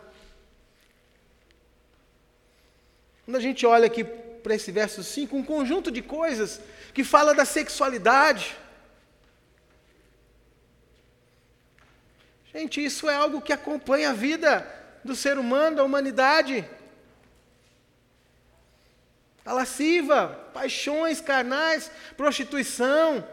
Quando 3.24 3.36
a 3.36 3.40
gente 3.40 3.66
olha 3.66 3.86
aqui 3.86 4.04
para 4.04 4.54
esse 4.54 4.72
verso 4.72 5.02
5, 5.02 5.36
um 5.36 5.44
conjunto 5.44 5.90
de 5.90 6.02
coisas 6.02 6.60
que 6.92 7.04
fala 7.04 7.34
da 7.34 7.44
sexualidade. 7.44 8.56
Gente, 12.52 12.84
isso 12.84 13.08
é 13.08 13.14
algo 13.14 13.40
que 13.40 13.52
acompanha 13.52 14.10
a 14.10 14.12
vida 14.12 14.66
do 15.02 15.16
ser 15.16 15.38
humano, 15.38 15.76
da 15.76 15.84
humanidade. 15.84 16.64
A 19.44 19.52
lasciva, 19.52 20.28
paixões 20.54 21.20
carnais, 21.20 21.90
prostituição, 22.16 23.26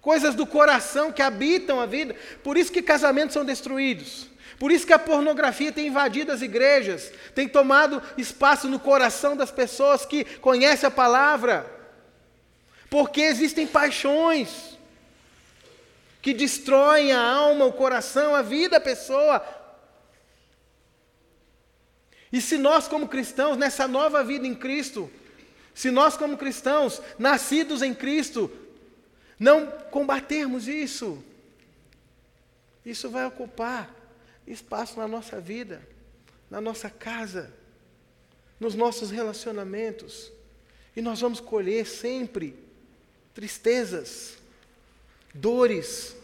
coisas 0.00 0.34
do 0.34 0.44
coração 0.44 1.12
que 1.12 1.22
habitam 1.22 1.80
a 1.80 1.86
vida. 1.86 2.14
Por 2.42 2.56
isso 2.56 2.72
que 2.72 2.82
casamentos 2.82 3.34
são 3.34 3.44
destruídos. 3.44 4.26
Por 4.58 4.70
isso 4.70 4.86
que 4.86 4.92
a 4.92 4.98
pornografia 4.98 5.72
tem 5.72 5.86
invadido 5.86 6.30
as 6.30 6.42
igrejas, 6.42 7.12
tem 7.34 7.48
tomado 7.48 8.02
espaço 8.18 8.68
no 8.68 8.78
coração 8.78 9.36
das 9.36 9.50
pessoas 9.50 10.04
que 10.04 10.24
conhecem 10.24 10.86
a 10.86 10.90
palavra. 10.90 11.66
Porque 12.90 13.22
existem 13.22 13.66
paixões 13.66 14.78
que 16.20 16.32
destroem 16.32 17.12
a 17.12 17.20
alma, 17.20 17.64
o 17.64 17.72
coração, 17.72 18.34
a 18.34 18.42
vida 18.42 18.78
da 18.78 18.80
pessoa. 18.80 19.44
E 22.32 22.40
se 22.40 22.56
nós, 22.56 22.88
como 22.88 23.08
cristãos, 23.08 23.56
nessa 23.56 23.86
nova 23.86 24.24
vida 24.24 24.46
em 24.46 24.54
Cristo, 24.54 25.10
se 25.74 25.90
nós, 25.90 26.16
como 26.16 26.38
cristãos, 26.38 27.02
nascidos 27.18 27.82
em 27.82 27.94
Cristo, 27.94 28.50
não 29.38 29.66
combatermos 29.90 30.66
isso, 30.66 31.22
isso 32.84 33.10
vai 33.10 33.26
ocupar 33.26 33.94
espaço 34.46 34.98
na 34.98 35.06
nossa 35.06 35.40
vida, 35.40 35.86
na 36.50 36.60
nossa 36.60 36.90
casa, 36.90 37.52
nos 38.58 38.74
nossos 38.74 39.10
relacionamentos. 39.10 40.32
E 40.96 41.00
nós 41.02 41.20
vamos 41.20 41.40
colher 41.40 41.86
sempre 41.86 42.56
tristezas, 43.34 44.36
dores 45.34 46.14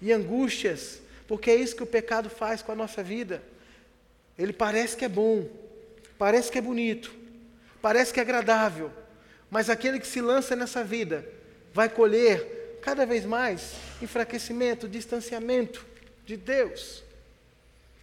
e 0.00 0.12
angústias, 0.12 1.00
porque 1.26 1.50
é 1.50 1.56
isso 1.56 1.76
que 1.76 1.82
o 1.82 1.86
pecado 1.86 2.28
faz 2.28 2.62
com 2.62 2.72
a 2.72 2.76
nossa 2.76 3.02
vida. 3.02 3.42
Ele 4.38 4.52
parece 4.52 4.96
que 4.96 5.04
é 5.04 5.08
bom, 5.08 5.48
parece 6.18 6.50
que 6.50 6.58
é 6.58 6.62
bonito, 6.62 7.12
parece 7.80 8.12
que 8.12 8.20
é 8.20 8.22
agradável, 8.22 8.90
mas 9.50 9.68
aquele 9.68 10.00
que 10.00 10.06
se 10.06 10.20
lança 10.20 10.56
nessa 10.56 10.82
vida 10.82 11.26
vai 11.72 11.88
colher 11.88 12.78
cada 12.82 13.06
vez 13.06 13.24
mais 13.24 13.74
enfraquecimento, 14.00 14.88
distanciamento 14.88 15.84
de 16.26 16.36
Deus. 16.36 17.02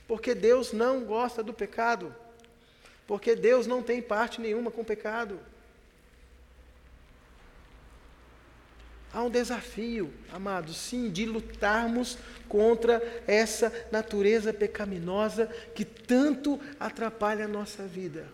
Porque 0.08 0.34
Deus 0.34 0.74
não 0.74 1.02
gosta 1.02 1.44
do 1.44 1.54
pecado. 1.54 2.16
Porque 3.06 3.36
Deus 3.36 3.68
não 3.68 3.84
tem 3.84 4.02
parte 4.02 4.42
nenhuma 4.42 4.72
com 4.72 4.82
o 4.82 4.86
pecado. 4.86 5.40
Há 9.12 9.24
um 9.24 9.30
desafio, 9.30 10.14
amados, 10.32 10.78
sim, 10.78 11.10
de 11.10 11.26
lutarmos 11.26 12.18
contra 12.48 13.02
essa 13.26 13.74
natureza 13.92 14.54
pecaminosa 14.54 15.48
que 15.74 15.84
tanto 15.84 16.60
atrapalha 16.80 17.46
a 17.46 17.48
nossa 17.48 17.84
vida. 17.88 18.28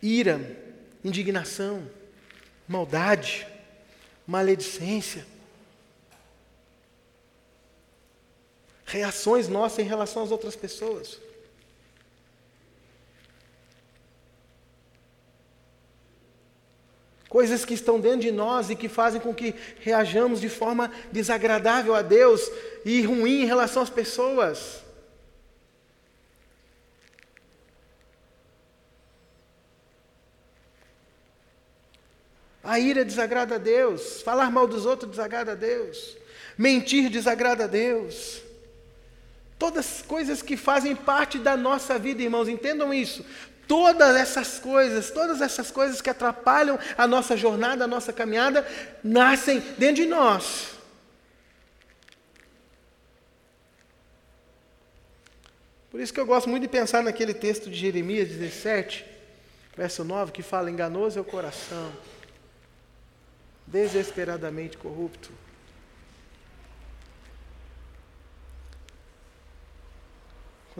Ira, 0.00 0.40
indignação, 1.04 1.86
maldade, 2.68 3.46
maledicência. 4.26 5.26
Reações 8.86 9.48
nossas 9.48 9.80
em 9.80 9.88
relação 9.88 10.22
às 10.22 10.30
outras 10.30 10.54
pessoas. 10.54 11.18
Coisas 17.30 17.64
que 17.64 17.74
estão 17.74 18.00
dentro 18.00 18.22
de 18.22 18.32
nós 18.32 18.70
e 18.70 18.74
que 18.74 18.88
fazem 18.88 19.20
com 19.20 19.32
que 19.32 19.54
reajamos 19.78 20.40
de 20.40 20.48
forma 20.48 20.90
desagradável 21.12 21.94
a 21.94 22.02
Deus 22.02 22.50
e 22.84 23.00
ruim 23.02 23.42
em 23.42 23.46
relação 23.46 23.84
às 23.84 23.88
pessoas. 23.88 24.82
A 32.64 32.80
ira 32.80 33.04
desagrada 33.04 33.54
a 33.54 33.58
Deus, 33.58 34.20
falar 34.22 34.50
mal 34.50 34.66
dos 34.66 34.84
outros 34.84 35.12
desagrada 35.12 35.52
a 35.52 35.54
Deus, 35.54 36.16
mentir 36.58 37.08
desagrada 37.10 37.62
a 37.64 37.68
Deus. 37.68 38.42
Todas 39.56 40.02
coisas 40.02 40.42
que 40.42 40.56
fazem 40.56 40.96
parte 40.96 41.38
da 41.38 41.56
nossa 41.56 41.96
vida, 41.96 42.22
irmãos, 42.22 42.48
entendam 42.48 42.92
isso. 42.92 43.24
Todas 43.70 44.16
essas 44.16 44.58
coisas, 44.58 45.12
todas 45.12 45.40
essas 45.40 45.70
coisas 45.70 46.00
que 46.00 46.10
atrapalham 46.10 46.76
a 46.98 47.06
nossa 47.06 47.36
jornada, 47.36 47.84
a 47.84 47.86
nossa 47.86 48.12
caminhada, 48.12 48.66
nascem 49.00 49.60
dentro 49.78 50.02
de 50.02 50.06
nós. 50.06 50.70
Por 55.88 56.00
isso 56.00 56.12
que 56.12 56.18
eu 56.18 56.26
gosto 56.26 56.50
muito 56.50 56.62
de 56.64 56.68
pensar 56.68 57.04
naquele 57.04 57.32
texto 57.32 57.70
de 57.70 57.76
Jeremias 57.76 58.28
17, 58.28 59.06
verso 59.76 60.02
9, 60.02 60.32
que 60.32 60.42
fala: 60.42 60.68
enganoso 60.68 61.20
é 61.20 61.22
o 61.22 61.24
coração 61.24 61.92
desesperadamente 63.68 64.76
corrupto. 64.76 65.30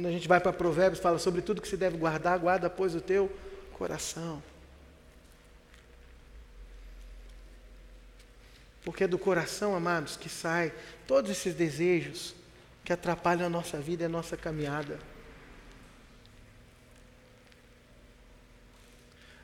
Quando 0.01 0.09
a 0.09 0.13
gente 0.13 0.29
vai 0.29 0.41
para 0.41 0.51
Provérbios, 0.51 0.99
fala 0.99 1.19
sobre 1.19 1.43
tudo 1.43 1.61
que 1.61 1.69
se 1.69 1.77
deve 1.77 1.99
guardar, 1.99 2.39
guarda, 2.39 2.71
pois, 2.71 2.95
o 2.95 3.03
teu 3.03 3.31
coração. 3.75 4.43
Porque 8.83 9.05
é 9.05 9.07
do 9.07 9.19
coração, 9.19 9.77
amados, 9.77 10.17
que 10.17 10.31
sai 10.31 10.73
todos 11.07 11.31
esses 11.31 11.55
desejos 11.55 12.35
que 12.83 12.95
atrapalham 12.95 13.45
a 13.45 13.51
nossa 13.51 13.79
vida 13.79 14.03
e 14.03 14.07
a 14.07 14.09
nossa 14.09 14.39
caminhada. 14.39 14.99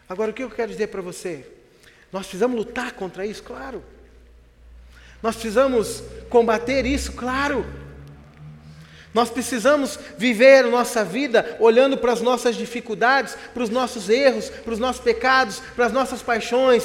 Agora, 0.09 0.31
o 0.31 0.35
que 0.35 0.43
eu 0.43 0.51
quero 0.51 0.73
dizer 0.73 0.87
para 0.87 1.03
você? 1.03 1.47
Nós 2.11 2.23
precisamos 2.23 2.57
lutar 2.57 2.93
contra 2.93 3.27
isso, 3.27 3.43
claro. 3.43 3.85
Nós 5.23 5.35
precisamos 5.35 6.03
combater 6.31 6.87
isso, 6.87 7.13
claro. 7.13 7.86
Nós 9.17 9.31
precisamos 9.31 9.99
viver 10.19 10.67
a 10.67 10.69
nossa 10.69 11.03
vida 11.03 11.57
olhando 11.59 11.97
para 11.97 12.13
as 12.13 12.21
nossas 12.21 12.55
dificuldades, 12.55 13.35
para 13.55 13.63
os 13.63 13.71
nossos 13.71 14.11
erros, 14.11 14.51
para 14.51 14.75
os 14.75 14.79
nossos 14.79 15.01
pecados, 15.01 15.63
para 15.75 15.87
as 15.87 15.93
nossas 15.93 16.21
paixões, 16.21 16.85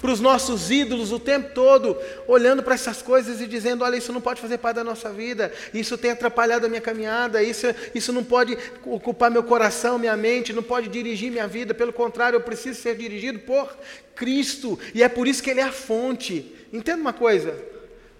para 0.00 0.12
os 0.12 0.20
nossos 0.20 0.70
ídolos 0.70 1.10
o 1.10 1.18
tempo 1.18 1.52
todo, 1.52 1.98
olhando 2.28 2.62
para 2.62 2.74
essas 2.74 3.02
coisas 3.02 3.40
e 3.40 3.46
dizendo: 3.48 3.82
olha, 3.82 3.96
isso 3.96 4.12
não 4.12 4.20
pode 4.20 4.40
fazer 4.40 4.58
parte 4.58 4.76
da 4.76 4.84
nossa 4.84 5.10
vida, 5.10 5.52
isso 5.74 5.98
tem 5.98 6.12
atrapalhado 6.12 6.64
a 6.64 6.68
minha 6.68 6.80
caminhada, 6.80 7.42
isso, 7.42 7.66
isso 7.92 8.12
não 8.12 8.22
pode 8.22 8.56
ocupar 8.86 9.28
meu 9.28 9.42
coração, 9.42 9.98
minha 9.98 10.16
mente, 10.16 10.52
não 10.52 10.62
pode 10.62 10.88
dirigir 10.88 11.32
minha 11.32 11.48
vida, 11.48 11.74
pelo 11.74 11.92
contrário, 11.92 12.36
eu 12.36 12.40
preciso 12.40 12.80
ser 12.80 12.94
dirigido 12.96 13.40
por 13.40 13.76
Cristo, 14.14 14.78
e 14.94 15.02
é 15.02 15.08
por 15.08 15.26
isso 15.26 15.42
que 15.42 15.50
Ele 15.50 15.58
é 15.58 15.64
a 15.64 15.72
fonte. 15.72 16.54
Entenda 16.72 17.00
uma 17.00 17.12
coisa: 17.12 17.52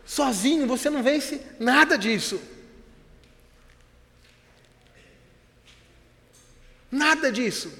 sozinho 0.04 0.66
você 0.66 0.90
não 0.90 1.04
vence 1.04 1.40
nada 1.60 1.96
disso. 1.96 2.52
Nada 6.94 7.32
disso. 7.32 7.72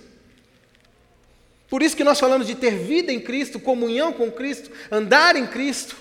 Por 1.69 1.83
isso 1.83 1.97
que 1.97 2.03
nós 2.03 2.19
falamos 2.19 2.49
de 2.49 2.57
ter 2.57 2.77
vida 2.77 3.13
em 3.13 3.21
Cristo, 3.21 3.61
comunhão 3.61 4.13
com 4.13 4.31
Cristo, 4.31 4.73
andar 4.91 5.37
em 5.37 5.47
Cristo, 5.47 5.97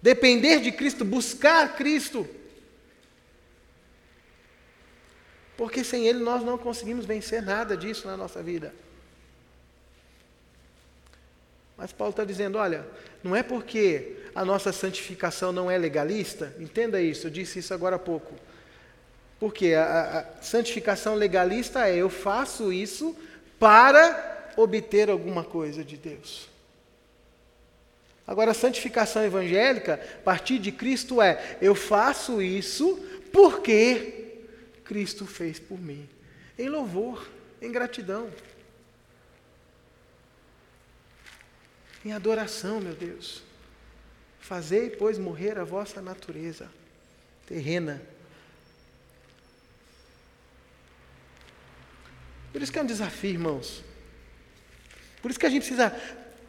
depender 0.00 0.60
de 0.60 0.70
Cristo, 0.70 1.04
buscar 1.04 1.74
Cristo. 1.74 2.28
Porque 5.56 5.82
sem 5.82 6.06
Ele 6.06 6.20
nós 6.20 6.44
não 6.44 6.56
conseguimos 6.56 7.04
vencer 7.04 7.42
nada 7.42 7.76
disso 7.76 8.06
na 8.06 8.16
nossa 8.16 8.40
vida. 8.40 8.72
Mas 11.76 11.92
Paulo 11.92 12.12
está 12.12 12.24
dizendo: 12.24 12.58
olha, 12.58 12.86
não 13.24 13.34
é 13.34 13.42
porque 13.42 14.18
a 14.36 14.44
nossa 14.44 14.72
santificação 14.72 15.50
não 15.50 15.68
é 15.68 15.76
legalista, 15.76 16.54
entenda 16.60 17.02
isso, 17.02 17.26
eu 17.26 17.30
disse 17.30 17.58
isso 17.58 17.74
agora 17.74 17.96
há 17.96 17.98
pouco. 17.98 18.34
Porque 19.40 19.72
a, 19.72 20.20
a 20.38 20.42
santificação 20.42 21.14
legalista 21.14 21.88
é 21.88 21.96
eu 21.96 22.10
faço 22.10 22.70
isso 22.70 23.16
para 23.58 24.52
obter 24.56 25.10
alguma 25.10 25.42
coisa 25.42 25.82
de 25.82 25.96
Deus. 25.96 26.48
Agora, 28.26 28.52
a 28.52 28.54
santificação 28.54 29.24
evangélica, 29.24 29.94
a 29.94 30.22
partir 30.22 30.58
de 30.58 30.70
Cristo, 30.70 31.20
é: 31.20 31.58
eu 31.60 31.74
faço 31.74 32.40
isso 32.40 32.96
porque 33.32 34.44
Cristo 34.84 35.26
fez 35.26 35.58
por 35.58 35.80
mim. 35.80 36.08
Em 36.58 36.68
louvor, 36.68 37.26
em 37.60 37.72
gratidão, 37.72 38.30
em 42.04 42.12
adoração, 42.12 42.80
meu 42.80 42.94
Deus. 42.94 43.42
Fazei, 44.38 44.90
pois, 44.90 45.18
morrer 45.18 45.58
a 45.58 45.64
vossa 45.64 46.00
natureza 46.00 46.68
terrena. 47.46 48.00
Por 52.60 52.64
isso 52.64 52.72
que 52.72 52.78
é 52.78 52.82
um 52.82 52.86
desafio, 52.86 53.30
irmãos. 53.30 53.82
Por 55.22 55.30
isso 55.30 55.40
que 55.40 55.46
a 55.46 55.48
gente 55.48 55.62
precisa 55.62 55.96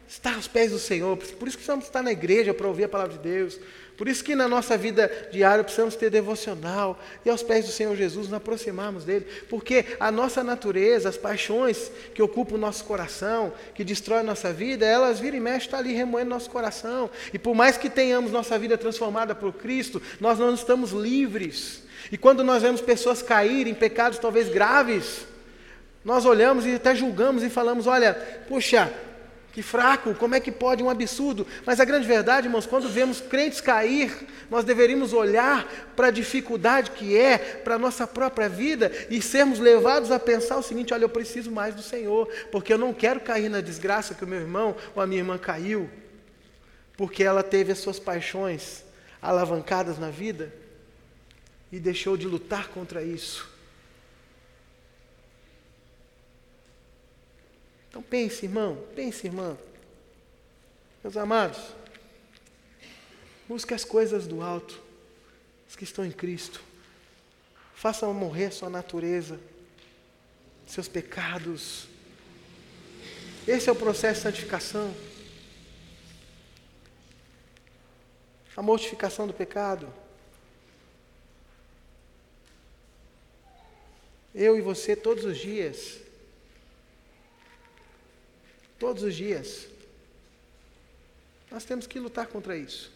estar 0.06 0.34
aos 0.34 0.46
pés 0.46 0.70
do 0.70 0.78
Senhor. 0.78 1.16
Por 1.16 1.24
isso 1.24 1.32
que 1.32 1.64
precisamos 1.64 1.86
estar 1.86 2.02
na 2.02 2.12
igreja 2.12 2.52
para 2.52 2.68
ouvir 2.68 2.84
a 2.84 2.88
palavra 2.88 3.16
de 3.16 3.18
Deus. 3.20 3.58
Por 3.96 4.06
isso 4.06 4.22
que 4.22 4.34
na 4.34 4.46
nossa 4.46 4.76
vida 4.76 5.10
diária 5.32 5.64
precisamos 5.64 5.96
ter 5.96 6.10
devocional 6.10 7.00
e 7.24 7.30
aos 7.30 7.42
pés 7.42 7.64
do 7.64 7.72
Senhor 7.72 7.96
Jesus 7.96 8.26
nos 8.26 8.34
aproximarmos 8.34 9.04
dele, 9.04 9.26
porque 9.48 9.86
a 9.98 10.12
nossa 10.12 10.44
natureza, 10.44 11.08
as 11.08 11.16
paixões 11.16 11.90
que 12.14 12.20
ocupam 12.20 12.56
o 12.56 12.58
nosso 12.58 12.84
coração, 12.84 13.50
que 13.74 13.82
destroem 13.82 14.20
a 14.20 14.22
nossa 14.24 14.52
vida, 14.52 14.84
elas 14.84 15.18
viram 15.18 15.38
e 15.38 15.40
mexem, 15.40 15.60
estão 15.60 15.78
ali 15.78 15.94
remoendo 15.94 16.28
nosso 16.28 16.50
coração. 16.50 17.08
E 17.32 17.38
por 17.38 17.54
mais 17.54 17.78
que 17.78 17.88
tenhamos 17.88 18.30
nossa 18.30 18.58
vida 18.58 18.76
transformada 18.76 19.34
por 19.34 19.54
Cristo, 19.54 20.02
nós 20.20 20.38
não 20.38 20.52
estamos 20.52 20.90
livres. 20.90 21.84
E 22.10 22.18
quando 22.18 22.44
nós 22.44 22.62
vemos 22.62 22.82
pessoas 22.82 23.22
caírem 23.22 23.72
em 23.72 23.74
pecados 23.74 24.18
talvez 24.18 24.50
graves, 24.50 25.31
nós 26.04 26.24
olhamos 26.24 26.66
e 26.66 26.74
até 26.74 26.94
julgamos 26.94 27.42
e 27.42 27.50
falamos: 27.50 27.86
olha, 27.86 28.14
puxa, 28.48 28.92
que 29.52 29.62
fraco, 29.62 30.14
como 30.14 30.34
é 30.34 30.40
que 30.40 30.50
pode 30.50 30.82
um 30.82 30.88
absurdo? 30.88 31.46
Mas 31.66 31.78
a 31.78 31.84
grande 31.84 32.06
verdade, 32.06 32.46
irmãos, 32.46 32.64
quando 32.64 32.88
vemos 32.88 33.20
crentes 33.20 33.60
cair, 33.60 34.10
nós 34.50 34.64
deveríamos 34.64 35.12
olhar 35.12 35.70
para 35.94 36.06
a 36.06 36.10
dificuldade 36.10 36.92
que 36.92 37.16
é 37.16 37.36
para 37.36 37.74
a 37.74 37.78
nossa 37.78 38.06
própria 38.06 38.48
vida 38.48 38.90
e 39.10 39.20
sermos 39.20 39.58
levados 39.58 40.10
a 40.10 40.18
pensar 40.18 40.56
o 40.56 40.62
seguinte: 40.62 40.94
olha, 40.94 41.04
eu 41.04 41.08
preciso 41.08 41.50
mais 41.50 41.74
do 41.74 41.82
Senhor, 41.82 42.26
porque 42.50 42.72
eu 42.72 42.78
não 42.78 42.94
quero 42.94 43.20
cair 43.20 43.50
na 43.50 43.60
desgraça 43.60 44.14
que 44.14 44.24
o 44.24 44.28
meu 44.28 44.40
irmão 44.40 44.74
ou 44.94 45.02
a 45.02 45.06
minha 45.06 45.20
irmã 45.20 45.36
caiu, 45.36 45.90
porque 46.96 47.22
ela 47.22 47.42
teve 47.42 47.72
as 47.72 47.78
suas 47.78 47.98
paixões 47.98 48.82
alavancadas 49.20 49.98
na 49.98 50.08
vida 50.08 50.52
e 51.70 51.78
deixou 51.78 52.16
de 52.16 52.26
lutar 52.26 52.68
contra 52.68 53.02
isso. 53.02 53.51
Então 57.92 58.02
pense, 58.02 58.46
irmão, 58.46 58.82
pense, 58.96 59.26
irmã. 59.26 59.54
Meus 61.04 61.14
amados, 61.14 61.60
busque 63.46 63.74
as 63.74 63.84
coisas 63.84 64.26
do 64.26 64.40
alto, 64.40 64.80
as 65.68 65.76
que 65.76 65.84
estão 65.84 66.02
em 66.02 66.10
Cristo. 66.10 66.62
Faça 67.74 68.06
morrer 68.06 68.50
sua 68.50 68.70
natureza, 68.70 69.38
seus 70.66 70.88
pecados. 70.88 71.86
Esse 73.46 73.68
é 73.68 73.72
o 73.72 73.76
processo 73.76 74.20
de 74.20 74.22
santificação. 74.22 74.94
A 78.56 78.62
mortificação 78.62 79.26
do 79.26 79.34
pecado. 79.34 79.92
Eu 84.34 84.56
e 84.56 84.62
você 84.62 84.96
todos 84.96 85.26
os 85.26 85.36
dias 85.36 86.01
Todos 88.82 89.04
os 89.04 89.14
dias. 89.14 89.68
Nós 91.48 91.64
temos 91.64 91.86
que 91.86 92.00
lutar 92.00 92.26
contra 92.26 92.56
isso. 92.56 92.90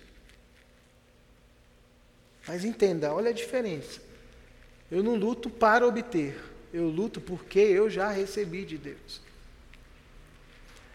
Mas 2.44 2.64
entenda, 2.64 3.14
olha 3.14 3.30
a 3.30 3.32
diferença. 3.32 4.00
Eu 4.90 5.00
não 5.00 5.14
luto 5.14 5.48
para 5.48 5.86
obter, 5.86 6.42
eu 6.74 6.88
luto 6.88 7.20
porque 7.20 7.60
eu 7.60 7.88
já 7.88 8.10
recebi 8.10 8.64
de 8.64 8.76
Deus. 8.76 9.20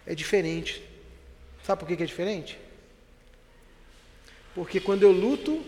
É 0.06 0.14
diferente. 0.14 0.86
Sabe 1.64 1.80
por 1.80 1.88
que 1.88 2.04
é 2.04 2.06
diferente? 2.06 2.60
Porque 4.54 4.82
quando 4.82 5.04
eu 5.04 5.12
luto 5.14 5.64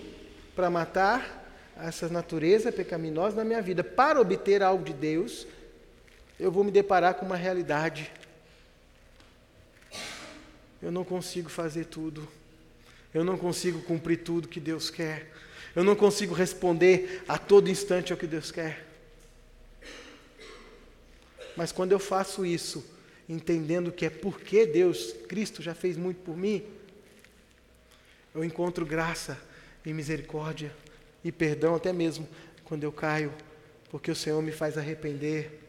para 0.54 0.70
matar 0.70 1.48
essa 1.78 2.10
natureza 2.10 2.74
pecaminosa 2.74 3.38
na 3.38 3.46
minha 3.46 3.62
vida, 3.62 3.86
para 3.86 4.20
obter 4.20 4.62
algo 4.62 4.84
de 4.84 4.92
Deus, 4.92 5.48
eu 6.38 6.52
vou 6.52 6.66
me 6.66 6.72
deparar 6.72 7.14
com 7.14 7.26
uma 7.26 7.38
realidade 7.38 8.12
eu 10.84 10.92
não 10.92 11.06
consigo 11.06 11.50
fazer 11.50 11.86
tudo. 11.86 12.28
Eu 13.14 13.24
não 13.24 13.38
consigo 13.38 13.82
cumprir 13.84 14.18
tudo 14.18 14.50
que 14.50 14.60
Deus 14.60 14.90
quer. 14.90 15.32
Eu 15.74 15.82
não 15.82 15.96
consigo 15.96 16.36
responder 16.36 17.24
a 17.26 17.38
todo 17.38 17.70
instante 17.70 18.12
ao 18.12 18.20
que 18.20 18.28
Deus 18.28 18.52
quer. 18.52 18.86
Mas 21.56 21.72
quando 21.72 21.94
eu 21.94 22.00
faço 22.00 22.46
isso, 22.46 22.86
entendendo 23.30 23.94
que 23.94 24.06
é 24.06 24.10
porque 24.10 24.66
Deus, 24.66 25.14
Cristo 25.30 25.62
já 25.62 25.74
fez 25.74 25.96
muito 25.96 26.18
por 26.18 26.36
mim, 26.36 26.62
eu 28.36 28.44
encontro 28.44 28.86
graça 28.86 29.40
e 29.86 29.94
misericórdia 29.94 30.76
e 31.24 31.32
perdão 31.32 31.76
até 31.76 31.94
mesmo 31.94 32.28
quando 32.66 32.84
eu 32.84 32.92
caio, 32.92 33.32
porque 33.90 34.12
o 34.12 34.16
Senhor 34.16 34.42
me 34.42 34.52
faz 34.52 34.78
arrepender 34.78 35.62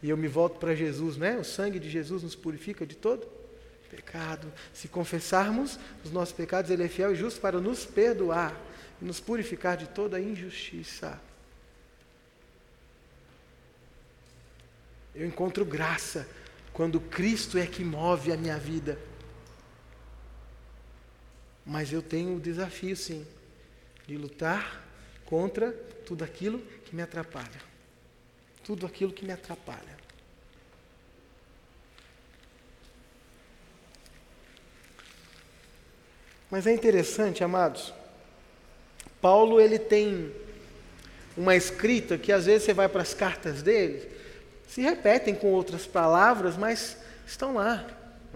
e 0.00 0.10
eu 0.10 0.16
me 0.16 0.28
volto 0.28 0.60
para 0.60 0.76
Jesus, 0.76 1.16
né? 1.16 1.36
O 1.38 1.44
sangue 1.44 1.80
de 1.80 1.90
Jesus 1.90 2.22
nos 2.22 2.36
purifica 2.36 2.86
de 2.86 2.94
todo 2.94 3.33
pecado. 3.94 4.52
Se 4.72 4.88
confessarmos 4.88 5.78
os 6.04 6.10
nossos 6.10 6.34
pecados, 6.34 6.70
Ele 6.70 6.84
é 6.84 6.88
fiel 6.88 7.12
e 7.12 7.16
justo 7.16 7.40
para 7.40 7.60
nos 7.60 7.84
perdoar 7.84 8.54
e 9.00 9.04
nos 9.04 9.20
purificar 9.20 9.76
de 9.76 9.86
toda 9.88 10.20
injustiça. 10.20 11.20
Eu 15.14 15.26
encontro 15.26 15.64
graça 15.64 16.26
quando 16.72 17.00
Cristo 17.00 17.56
é 17.56 17.66
que 17.66 17.84
move 17.84 18.32
a 18.32 18.36
minha 18.36 18.58
vida. 18.58 18.98
Mas 21.64 21.92
eu 21.92 22.02
tenho 22.02 22.36
o 22.36 22.40
desafio, 22.40 22.96
sim, 22.96 23.26
de 24.06 24.16
lutar 24.16 24.84
contra 25.24 25.72
tudo 25.72 26.24
aquilo 26.24 26.58
que 26.84 26.94
me 26.94 27.02
atrapalha. 27.02 27.62
Tudo 28.64 28.86
aquilo 28.86 29.12
que 29.12 29.24
me 29.24 29.32
atrapalha. 29.32 30.03
Mas 36.54 36.68
é 36.68 36.72
interessante, 36.72 37.42
amados. 37.42 37.92
Paulo 39.20 39.60
ele 39.60 39.76
tem 39.76 40.32
uma 41.36 41.56
escrita 41.56 42.16
que 42.16 42.30
às 42.30 42.46
vezes 42.46 42.62
você 42.62 42.72
vai 42.72 42.88
para 42.88 43.02
as 43.02 43.12
cartas 43.12 43.60
dele, 43.60 44.08
se 44.68 44.80
repetem 44.80 45.34
com 45.34 45.48
outras 45.48 45.84
palavras, 45.84 46.56
mas 46.56 46.96
estão 47.26 47.54
lá. 47.54 47.84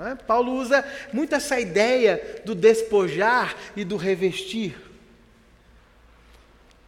É? 0.00 0.16
Paulo 0.16 0.54
usa 0.54 0.84
muito 1.12 1.32
essa 1.32 1.60
ideia 1.60 2.42
do 2.44 2.56
despojar 2.56 3.54
e 3.76 3.84
do 3.84 3.96
revestir. 3.96 4.74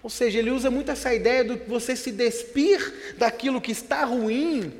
Ou 0.03 0.11
seja, 0.11 0.41
ele 0.41 0.51
usa 0.51 0.69
muito 0.69 0.91
essa 0.91 1.15
ideia 1.15 1.45
de 1.45 1.55
você 1.65 1.95
se 1.95 2.11
despir 2.11 3.15
daquilo 3.17 3.61
que 3.61 3.71
está 3.71 4.03
ruim. 4.03 4.73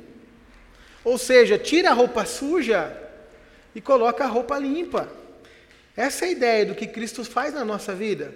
Ou 1.01 1.17
seja, 1.17 1.57
tira 1.57 1.91
a 1.91 1.93
roupa 1.93 2.25
suja 2.25 2.93
e 3.73 3.79
coloca 3.79 4.25
a 4.25 4.27
roupa 4.27 4.59
limpa. 4.59 5.20
Essa 5.95 6.25
é 6.25 6.27
a 6.29 6.31
ideia 6.31 6.65
do 6.65 6.75
que 6.75 6.87
Cristo 6.87 7.23
faz 7.23 7.53
na 7.53 7.65
nossa 7.65 7.93
vida. 7.93 8.33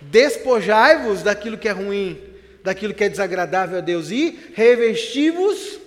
Despojai-vos 0.00 1.22
daquilo 1.22 1.56
que 1.56 1.68
é 1.68 1.72
ruim, 1.72 2.20
daquilo 2.62 2.94
que 2.94 3.04
é 3.04 3.08
desagradável 3.08 3.78
a 3.78 3.80
Deus 3.80 4.10
e 4.10 4.50
revesti-vos 4.54 5.80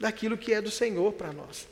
daquilo 0.00 0.38
que 0.38 0.52
é 0.52 0.60
do 0.60 0.70
Senhor 0.70 1.12
para 1.12 1.32
nós. 1.32 1.66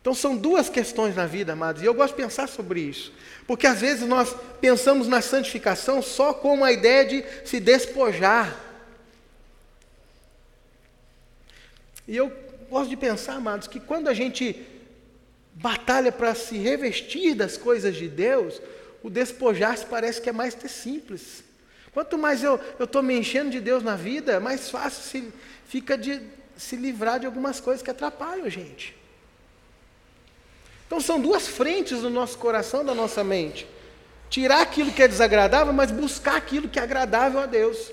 Então 0.00 0.14
são 0.14 0.36
duas 0.36 0.68
questões 0.70 1.14
na 1.14 1.26
vida, 1.26 1.52
amados, 1.52 1.82
e 1.82 1.84
eu 1.84 1.92
gosto 1.92 2.16
de 2.16 2.22
pensar 2.22 2.48
sobre 2.48 2.80
isso. 2.80 3.12
Porque 3.46 3.66
às 3.66 3.80
vezes 3.80 4.06
nós 4.08 4.34
pensamos 4.60 5.06
na 5.06 5.20
santificação 5.20 6.00
só 6.00 6.32
com 6.32 6.64
a 6.64 6.72
ideia 6.72 7.04
de 7.04 7.24
se 7.44 7.60
despojar. 7.60 8.58
E 12.08 12.16
eu 12.16 12.32
gosto 12.70 12.88
de 12.88 12.96
pensar, 12.96 13.34
amados, 13.34 13.68
que 13.68 13.78
quando 13.78 14.08
a 14.08 14.14
gente 14.14 14.66
batalha 15.60 16.10
para 16.10 16.34
se 16.34 16.56
revestir 16.56 17.34
das 17.34 17.58
coisas 17.58 17.94
de 17.94 18.08
Deus, 18.08 18.60
o 19.02 19.10
despojar-se 19.10 19.84
parece 19.84 20.20
que 20.20 20.30
é 20.30 20.32
mais 20.32 20.56
simples. 20.68 21.44
Quanto 21.92 22.16
mais 22.16 22.42
eu 22.42 22.58
estou 22.78 23.02
me 23.02 23.18
enchendo 23.18 23.50
de 23.50 23.60
Deus 23.60 23.82
na 23.82 23.94
vida, 23.94 24.40
mais 24.40 24.70
fácil 24.70 25.02
se, 25.02 25.32
fica 25.66 25.98
de 25.98 26.22
se 26.56 26.76
livrar 26.76 27.20
de 27.20 27.26
algumas 27.26 27.60
coisas 27.60 27.82
que 27.82 27.90
atrapalham 27.90 28.46
a 28.46 28.48
gente. 28.48 28.96
Então 30.86 30.98
são 30.98 31.20
duas 31.20 31.46
frentes 31.46 32.00
do 32.00 32.08
nosso 32.08 32.38
coração, 32.38 32.82
da 32.82 32.94
nossa 32.94 33.22
mente. 33.22 33.66
Tirar 34.30 34.62
aquilo 34.62 34.90
que 34.90 35.02
é 35.02 35.08
desagradável, 35.08 35.74
mas 35.74 35.90
buscar 35.90 36.36
aquilo 36.36 36.68
que 36.68 36.78
é 36.78 36.82
agradável 36.82 37.38
a 37.38 37.46
Deus. 37.46 37.92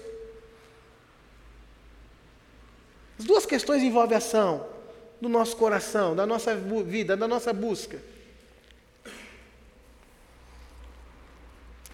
As 3.19 3.25
duas 3.25 3.45
questões 3.45 3.83
envolvem 3.83 4.17
ação 4.17 4.76
do 5.19 5.27
nosso 5.27 5.55
coração, 5.55 6.15
da 6.15 6.25
nossa 6.25 6.55
vida, 6.55 7.17
da 7.17 7.27
nossa 7.27 7.51
busca. 7.51 7.99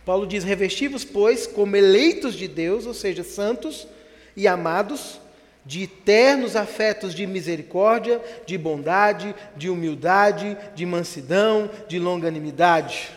Paulo 0.06 0.28
diz: 0.28 0.44
revestivos, 0.44 1.06
pois, 1.06 1.48
como 1.48 1.76
eleitos 1.76 2.36
de 2.36 2.48
Deus, 2.48 2.86
ou 2.86 2.94
seja, 2.94 3.24
santos 3.24 3.88
e 4.36 4.48
amados, 4.48 5.20
de 5.66 5.88
ternos 5.88 6.56
afetos 6.56 7.16
de 7.16 7.26
misericórdia, 7.26 8.22
de 8.46 8.58
bondade, 8.58 9.34
de 9.56 9.70
humildade, 9.70 10.58
de 10.76 10.86
mansidão, 10.86 11.70
de 11.88 12.00
longanimidade. 12.00 13.12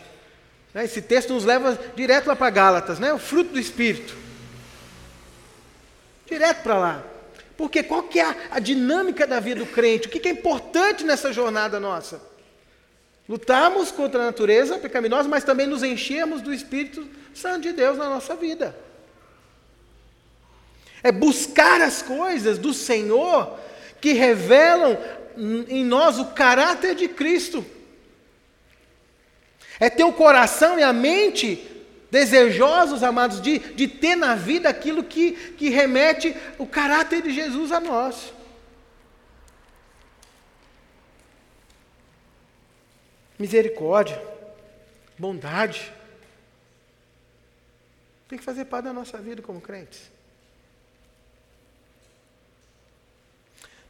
Né, 0.73 0.85
esse 0.85 1.03
texto 1.03 1.33
nos 1.33 1.45
leva 1.45 1.79
direto 1.97 2.27
lá 2.27 2.37
para 2.37 2.51
Gálatas, 2.51 2.99
né? 2.99 3.13
o 3.13 3.19
fruto 3.19 3.53
do 3.53 3.59
Espírito. 3.59 4.15
Direto 6.27 6.63
para 6.63 6.79
lá. 6.79 7.16
Porque 7.57 7.83
qual 7.83 8.03
que 8.03 8.21
é 8.21 8.49
a, 8.51 8.59
dinâmica 8.59 9.27
da 9.27 9.41
vida 9.41 9.61
do 9.61 9.67
crente? 9.67 10.09
O 10.09 10.11
que, 10.11 10.21
que 10.21 10.29
é 10.29 10.33
importante 10.33 11.05
nessa 11.05 11.33
jornada 11.33 11.81
nossa? 11.81 12.21
Lutarmos 13.29 13.91
contra 13.91 14.21
a 14.21 14.27
natureza 14.27 14.79
pecaminosa, 14.79 15.29
mas 15.29 15.43
também 15.43 15.67
nos 15.67 15.83
enchermos 15.83 16.43
do 16.43 16.53
Espírito 16.53 17.09
Santo 17.35 17.63
de 17.63 17.73
Deus 17.73 17.97
na 17.97 18.09
nossa 18.09 18.37
vida. 18.37 18.77
É 21.03 21.11
buscar 21.11 21.81
as 21.81 22.03
coisas 22.03 22.59
do 22.59 22.75
Senhor 22.75 23.59
que 24.01 24.13
revelam 24.13 24.99
em 25.69 25.85
nós 25.85 26.19
o 26.19 26.27
caráter 26.27 26.95
de 26.95 27.09
Cristo. 27.09 27.65
É 29.81 29.91
ter 29.91 30.05
o 30.05 30.13
coração 30.13 30.79
e 30.79 30.83
a 30.83 30.93
mente 30.93 31.76
desejosos, 32.11 33.03
amados, 33.03 33.41
de, 33.41 33.59
de 33.59 33.89
ter 33.89 34.17
na 34.17 34.35
vida 34.35 34.69
aquilo 34.69 35.03
que, 35.03 35.33
que 35.53 35.69
remete 35.69 36.37
o 36.59 36.67
caráter 36.67 37.23
de 37.23 37.33
Jesus 37.33 37.73
a 37.73 37.81
nós. 37.81 38.33
Misericórdia, 43.39 44.21
bondade, 45.19 45.93
tem 48.29 48.39
que 48.39 48.45
fazer 48.45 48.65
parte 48.65 48.85
da 48.87 48.93
nossa 48.93 49.19
vida 49.19 49.43
como 49.43 49.61
crentes. 49.61 50.11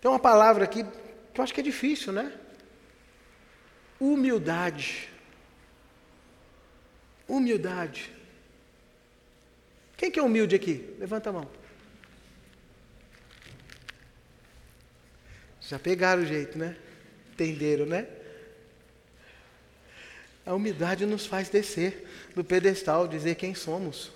Tem 0.01 0.11
uma 0.11 0.19
palavra 0.19 0.65
aqui 0.65 0.85
que 1.33 1.41
eu 1.41 1.45
acho 1.45 1.55
que 1.55 1.61
é 1.61 1.65
difícil, 1.65 2.13
né? 2.13 2.33
Humildade. 3.99 5.09
Humildade. 7.29 8.13
Quem 9.97 10.11
que 10.11 10.19
é 10.19 10.23
humilde 10.23 10.55
aqui? 10.55 10.95
Levanta 10.99 11.31
a 11.31 11.33
mão. 11.33 11.51
Já 15.61 15.79
pegaram 15.79 16.23
o 16.23 16.27
jeito, 16.27 16.57
né? 16.57 16.77
Entenderam, 17.33 17.87
né? 17.87 18.07
A 20.45 20.55
humildade 20.55 21.05
nos 21.07 21.27
faz 21.27 21.49
descer 21.49 22.07
do 22.35 22.45
pedestal, 22.45 23.09
dizer 23.09 23.35
quem 23.35 23.55
somos. 23.55 24.13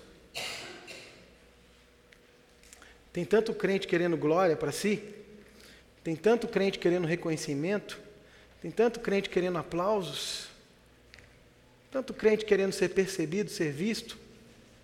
Tem 3.11 3.25
tanto 3.25 3.53
crente 3.53 3.85
querendo 3.85 4.15
glória 4.15 4.55
para 4.55 4.71
si, 4.71 5.03
tem 6.01 6.15
tanto 6.15 6.47
crente 6.47 6.79
querendo 6.79 7.05
reconhecimento, 7.05 7.99
tem 8.61 8.71
tanto 8.71 9.01
crente 9.01 9.29
querendo 9.29 9.57
aplausos, 9.57 10.50
tanto 11.91 12.13
crente 12.13 12.45
querendo 12.45 12.71
ser 12.71 12.89
percebido, 12.89 13.51
ser 13.51 13.71
visto, 13.71 14.17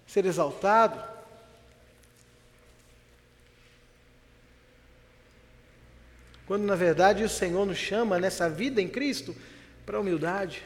ser 0.06 0.26
exaltado. 0.26 1.02
Quando 6.46 6.64
na 6.64 6.76
verdade 6.76 7.24
o 7.24 7.30
Senhor 7.30 7.66
nos 7.66 7.78
chama 7.78 8.20
nessa 8.20 8.50
vida 8.50 8.82
em 8.82 8.90
Cristo 8.90 9.36
para 9.86 10.00
humildade. 10.00 10.64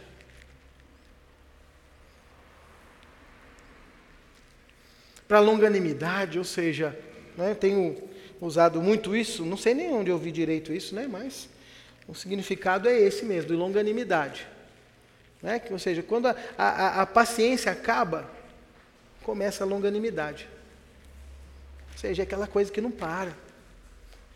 Para 5.27 5.39
longanimidade, 5.39 6.37
ou 6.37 6.43
seja, 6.43 6.97
né, 7.37 7.55
tenho 7.55 8.09
usado 8.39 8.81
muito 8.81 9.15
isso, 9.15 9.45
não 9.45 9.55
sei 9.55 9.73
nem 9.73 9.91
onde 9.91 10.09
eu 10.09 10.15
ouvi 10.15 10.31
direito 10.31 10.73
isso, 10.73 10.93
né, 10.93 11.07
mas 11.07 11.47
o 12.07 12.13
significado 12.13 12.89
é 12.89 12.99
esse 12.99 13.23
mesmo, 13.23 13.49
de 13.49 13.55
longanimidade. 13.55 14.45
Né? 15.41 15.59
Que, 15.59 15.73
ou 15.73 15.79
seja, 15.79 16.03
quando 16.03 16.27
a, 16.27 16.35
a, 16.57 17.01
a 17.01 17.05
paciência 17.05 17.71
acaba, 17.71 18.29
começa 19.23 19.63
a 19.63 19.67
longanimidade. 19.67 20.47
Ou 21.93 21.97
seja, 21.97 22.21
é 22.21 22.25
aquela 22.25 22.47
coisa 22.47 22.71
que 22.71 22.81
não 22.81 22.91
para. 22.91 23.35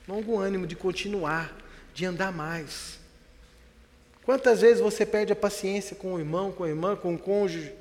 Longo 0.07 0.39
ânimo 0.39 0.67
de 0.67 0.75
continuar, 0.75 1.55
de 1.93 2.05
andar 2.05 2.31
mais. 2.31 2.99
Quantas 4.23 4.61
vezes 4.61 4.81
você 4.81 5.05
perde 5.05 5.33
a 5.33 5.35
paciência 5.35 5.95
com 5.95 6.13
o 6.13 6.19
irmão, 6.19 6.51
com 6.51 6.63
a 6.63 6.69
irmã, 6.69 6.95
com 6.95 7.13
o 7.13 7.17
cônjuge? 7.17 7.73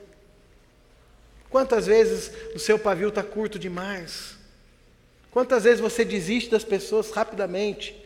Quantas 1.48 1.86
vezes 1.86 2.30
o 2.54 2.58
seu 2.58 2.78
pavio 2.78 3.08
está 3.08 3.22
curto 3.22 3.58
demais? 3.58 4.36
Quantas 5.30 5.64
vezes 5.64 5.80
você 5.80 6.04
desiste 6.04 6.50
das 6.50 6.64
pessoas 6.64 7.10
rapidamente? 7.10 8.03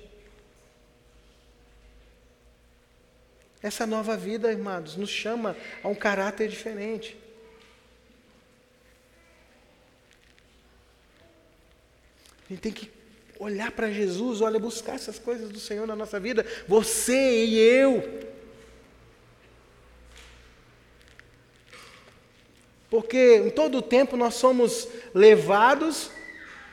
Essa 3.63 3.87
nova 3.87 4.17
vida, 4.17 4.53
irmãos, 4.53 4.97
nos 4.97 5.11
chama 5.11 5.57
a 5.83 5.89
um 5.89 5.95
caráter 5.95 6.49
diferente. 6.49 7.17
A 12.49 12.53
gente 12.53 12.61
tem 12.61 12.73
que 12.73 12.91
olhar 13.39 13.71
para 13.73 13.91
Jesus, 13.91 14.41
olha, 14.41 14.59
buscar 14.59 14.95
essas 14.95 15.19
coisas 15.19 15.51
do 15.51 15.61
Senhor 15.61 15.87
na 15.87 15.95
nossa 15.95 16.19
vida, 16.19 16.47
você 16.67 17.45
e 17.45 17.59
eu. 17.59 18.27
Porque 22.89 23.43
em 23.45 23.51
todo 23.51 23.79
o 23.79 23.83
tempo 23.83 24.17
nós 24.17 24.35
somos 24.35 24.89
levados, 25.13 26.11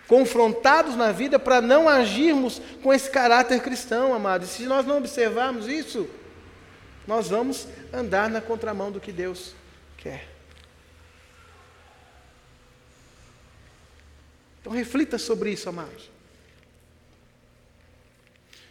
confrontados 0.07 0.95
na 0.95 1.11
vida 1.11 1.37
para 1.37 1.59
não 1.59 1.89
agirmos 1.89 2.61
com 2.81 2.93
esse 2.93 3.09
caráter 3.09 3.61
cristão, 3.61 4.13
amados. 4.13 4.49
E 4.49 4.53
se 4.53 4.63
nós 4.63 4.85
não 4.85 4.97
observarmos 4.97 5.67
isso, 5.67 6.07
nós 7.07 7.29
vamos 7.29 7.67
andar 7.93 8.29
na 8.29 8.41
contramão 8.41 8.91
do 8.91 8.99
que 8.99 9.11
Deus 9.11 9.53
quer. 9.97 10.27
Então 14.59 14.73
reflita 14.73 15.17
sobre 15.17 15.51
isso, 15.51 15.69
amados. 15.69 16.09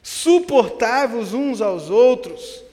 Suportai-vos 0.03 1.33
uns 1.33 1.61
aos 1.61 1.89
outros. 1.89 2.65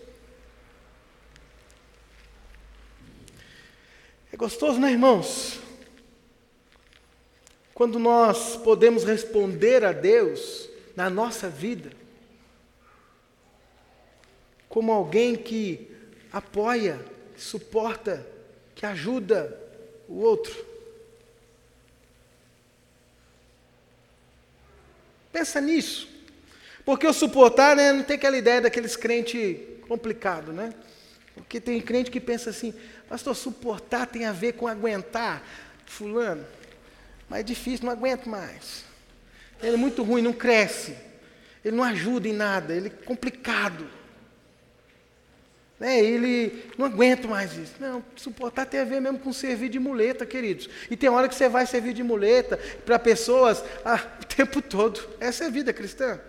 É 4.33 4.37
gostoso, 4.37 4.79
né, 4.79 4.91
irmãos? 4.91 5.59
Quando 7.73 7.99
nós 7.99 8.57
podemos 8.57 9.03
responder 9.03 9.85
a 9.85 9.91
Deus 9.91 10.69
na 10.95 11.09
nossa 11.09 11.47
vida, 11.47 12.00
como 14.71 14.91
alguém 14.93 15.35
que 15.35 15.91
apoia, 16.31 16.97
que 17.35 17.41
suporta, 17.41 18.25
que 18.73 18.85
ajuda 18.85 19.59
o 20.07 20.15
outro. 20.21 20.65
Pensa 25.31 25.59
nisso. 25.59 26.09
Porque 26.85 27.05
o 27.05 27.11
suportar 27.11 27.75
né, 27.75 27.91
não 27.91 28.03
tem 28.03 28.15
aquela 28.15 28.37
ideia 28.37 28.61
daqueles 28.61 28.95
crentes 28.95 29.59
complicado, 29.87 30.53
né? 30.53 30.73
Porque 31.35 31.59
tem 31.59 31.79
crente 31.81 32.09
que 32.09 32.19
pensa 32.19 32.49
assim, 32.49 32.73
pastor, 33.09 33.35
suportar 33.35 34.07
tem 34.07 34.25
a 34.25 34.31
ver 34.31 34.53
com 34.53 34.67
aguentar 34.67 35.45
fulano. 35.85 36.45
Mas 37.27 37.41
é 37.41 37.43
difícil, 37.43 37.85
não 37.85 37.91
aguento 37.91 38.27
mais. 38.27 38.85
Ele 39.61 39.73
é 39.73 39.77
muito 39.77 40.01
ruim, 40.01 40.21
não 40.21 40.33
cresce. 40.33 40.95
Ele 41.63 41.75
não 41.75 41.83
ajuda 41.83 42.29
em 42.29 42.33
nada, 42.33 42.73
ele 42.73 42.87
é 42.87 43.05
complicado. 43.05 43.99
Né, 45.81 45.99
ele 45.99 46.63
não 46.77 46.85
aguenta 46.85 47.27
mais 47.27 47.57
isso. 47.57 47.73
Não, 47.79 48.05
suportar 48.15 48.67
tem 48.67 48.81
a 48.81 48.85
ver 48.85 49.01
mesmo 49.01 49.17
com 49.17 49.33
servir 49.33 49.67
de 49.67 49.79
muleta, 49.79 50.27
queridos. 50.27 50.69
E 50.91 50.95
tem 50.95 51.09
hora 51.09 51.27
que 51.27 51.33
você 51.33 51.49
vai 51.49 51.65
servir 51.65 51.91
de 51.91 52.03
muleta 52.03 52.55
para 52.85 52.99
pessoas 52.99 53.63
ah, 53.83 53.99
o 54.21 54.25
tempo 54.25 54.61
todo. 54.61 55.01
Essa 55.19 55.45
é 55.45 55.47
a 55.47 55.49
vida 55.49 55.73
cristã. 55.73 56.19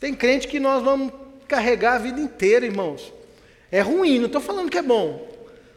Tem 0.00 0.14
crente 0.14 0.48
que 0.48 0.58
nós 0.58 0.82
vamos 0.82 1.12
carregar 1.46 1.96
a 1.96 1.98
vida 1.98 2.18
inteira, 2.18 2.64
irmãos. 2.64 3.12
É 3.70 3.82
ruim, 3.82 4.18
não 4.18 4.24
estou 4.24 4.40
falando 4.40 4.70
que 4.70 4.78
é 4.78 4.82
bom. 4.82 5.30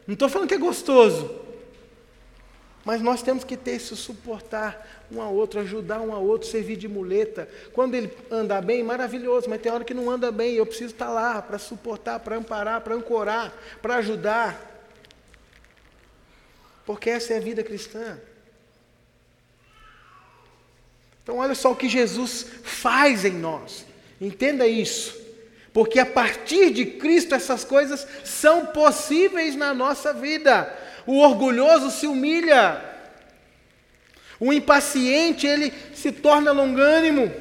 Não 0.07 0.13
estou 0.13 0.29
falando 0.29 0.47
que 0.47 0.55
é 0.55 0.57
gostoso. 0.57 1.42
Mas 2.85 3.01
nós 3.01 3.21
temos 3.21 3.43
que 3.43 3.55
ter 3.55 3.71
esse 3.71 3.95
suportar 3.95 5.05
um 5.11 5.21
ao 5.21 5.33
outro, 5.33 5.59
ajudar 5.61 6.01
um 6.01 6.13
ao 6.13 6.23
outro, 6.23 6.47
servir 6.47 6.75
de 6.75 6.87
muleta. 6.87 7.47
Quando 7.71 7.95
ele 7.95 8.11
andar 8.29 8.61
bem, 8.61 8.83
maravilhoso, 8.83 9.49
mas 9.49 9.61
tem 9.61 9.71
hora 9.71 9.85
que 9.85 9.93
não 9.93 10.09
anda 10.09 10.31
bem, 10.31 10.55
eu 10.55 10.65
preciso 10.65 10.93
estar 10.93 11.09
lá 11.09 11.41
para 11.41 11.57
suportar, 11.57 12.19
para 12.19 12.35
amparar, 12.35 12.81
para 12.81 12.95
ancorar, 12.95 13.53
para 13.81 13.95
ajudar. 13.97 14.69
Porque 16.85 17.09
essa 17.09 17.33
é 17.33 17.37
a 17.37 17.41
vida 17.41 17.63
cristã. 17.63 18.19
Então, 21.23 21.37
olha 21.37 21.55
só 21.55 21.71
o 21.71 21.75
que 21.75 21.87
Jesus 21.87 22.45
faz 22.63 23.23
em 23.23 23.31
nós. 23.31 23.85
Entenda 24.19 24.67
isso. 24.67 25.23
Porque 25.71 25.97
a 25.99 26.05
partir 26.05 26.69
de 26.71 26.85
Cristo 26.85 27.33
essas 27.33 27.63
coisas 27.63 28.05
são 28.25 28.65
possíveis 28.67 29.55
na 29.55 29.73
nossa 29.73 30.13
vida. 30.13 30.71
O 31.05 31.19
orgulhoso 31.19 31.91
se 31.91 32.07
humilha. 32.07 32.81
O 34.39 34.51
impaciente, 34.51 35.45
ele 35.45 35.73
se 35.93 36.11
torna 36.11 36.51
longânimo. 36.51 37.31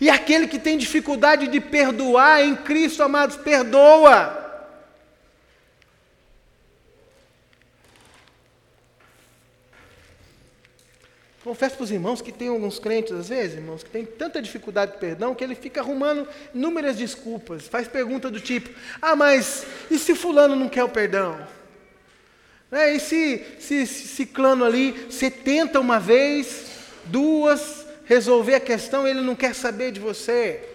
E 0.00 0.10
aquele 0.10 0.46
que 0.46 0.58
tem 0.58 0.76
dificuldade 0.76 1.48
de 1.48 1.60
perdoar 1.60 2.42
em 2.42 2.54
Cristo, 2.54 3.02
amados, 3.02 3.36
perdoa. 3.36 4.45
Confesso 11.46 11.76
para 11.76 11.84
os 11.84 11.92
irmãos 11.92 12.20
que 12.20 12.32
tem 12.32 12.48
alguns 12.48 12.80
crentes, 12.80 13.12
às 13.12 13.28
vezes, 13.28 13.54
irmãos, 13.54 13.84
que 13.84 13.88
tem 13.88 14.04
tanta 14.04 14.42
dificuldade 14.42 14.94
de 14.94 14.98
perdão 14.98 15.32
que 15.32 15.44
ele 15.44 15.54
fica 15.54 15.80
arrumando 15.80 16.26
inúmeras 16.52 16.96
desculpas. 16.96 17.68
Faz 17.68 17.86
pergunta 17.86 18.28
do 18.28 18.40
tipo: 18.40 18.68
ah, 19.00 19.14
mas 19.14 19.64
e 19.88 19.96
se 19.96 20.16
Fulano 20.16 20.56
não 20.56 20.68
quer 20.68 20.82
o 20.82 20.88
perdão? 20.88 21.46
É, 22.68 22.92
e 22.92 22.98
se 22.98 23.86
Ciclano 23.86 24.64
ali, 24.64 24.90
você 25.08 25.30
tenta 25.30 25.78
uma 25.78 26.00
vez, 26.00 26.80
duas, 27.04 27.86
resolver 28.06 28.56
a 28.56 28.60
questão, 28.60 29.06
ele 29.06 29.20
não 29.20 29.36
quer 29.36 29.54
saber 29.54 29.92
de 29.92 30.00
você? 30.00 30.68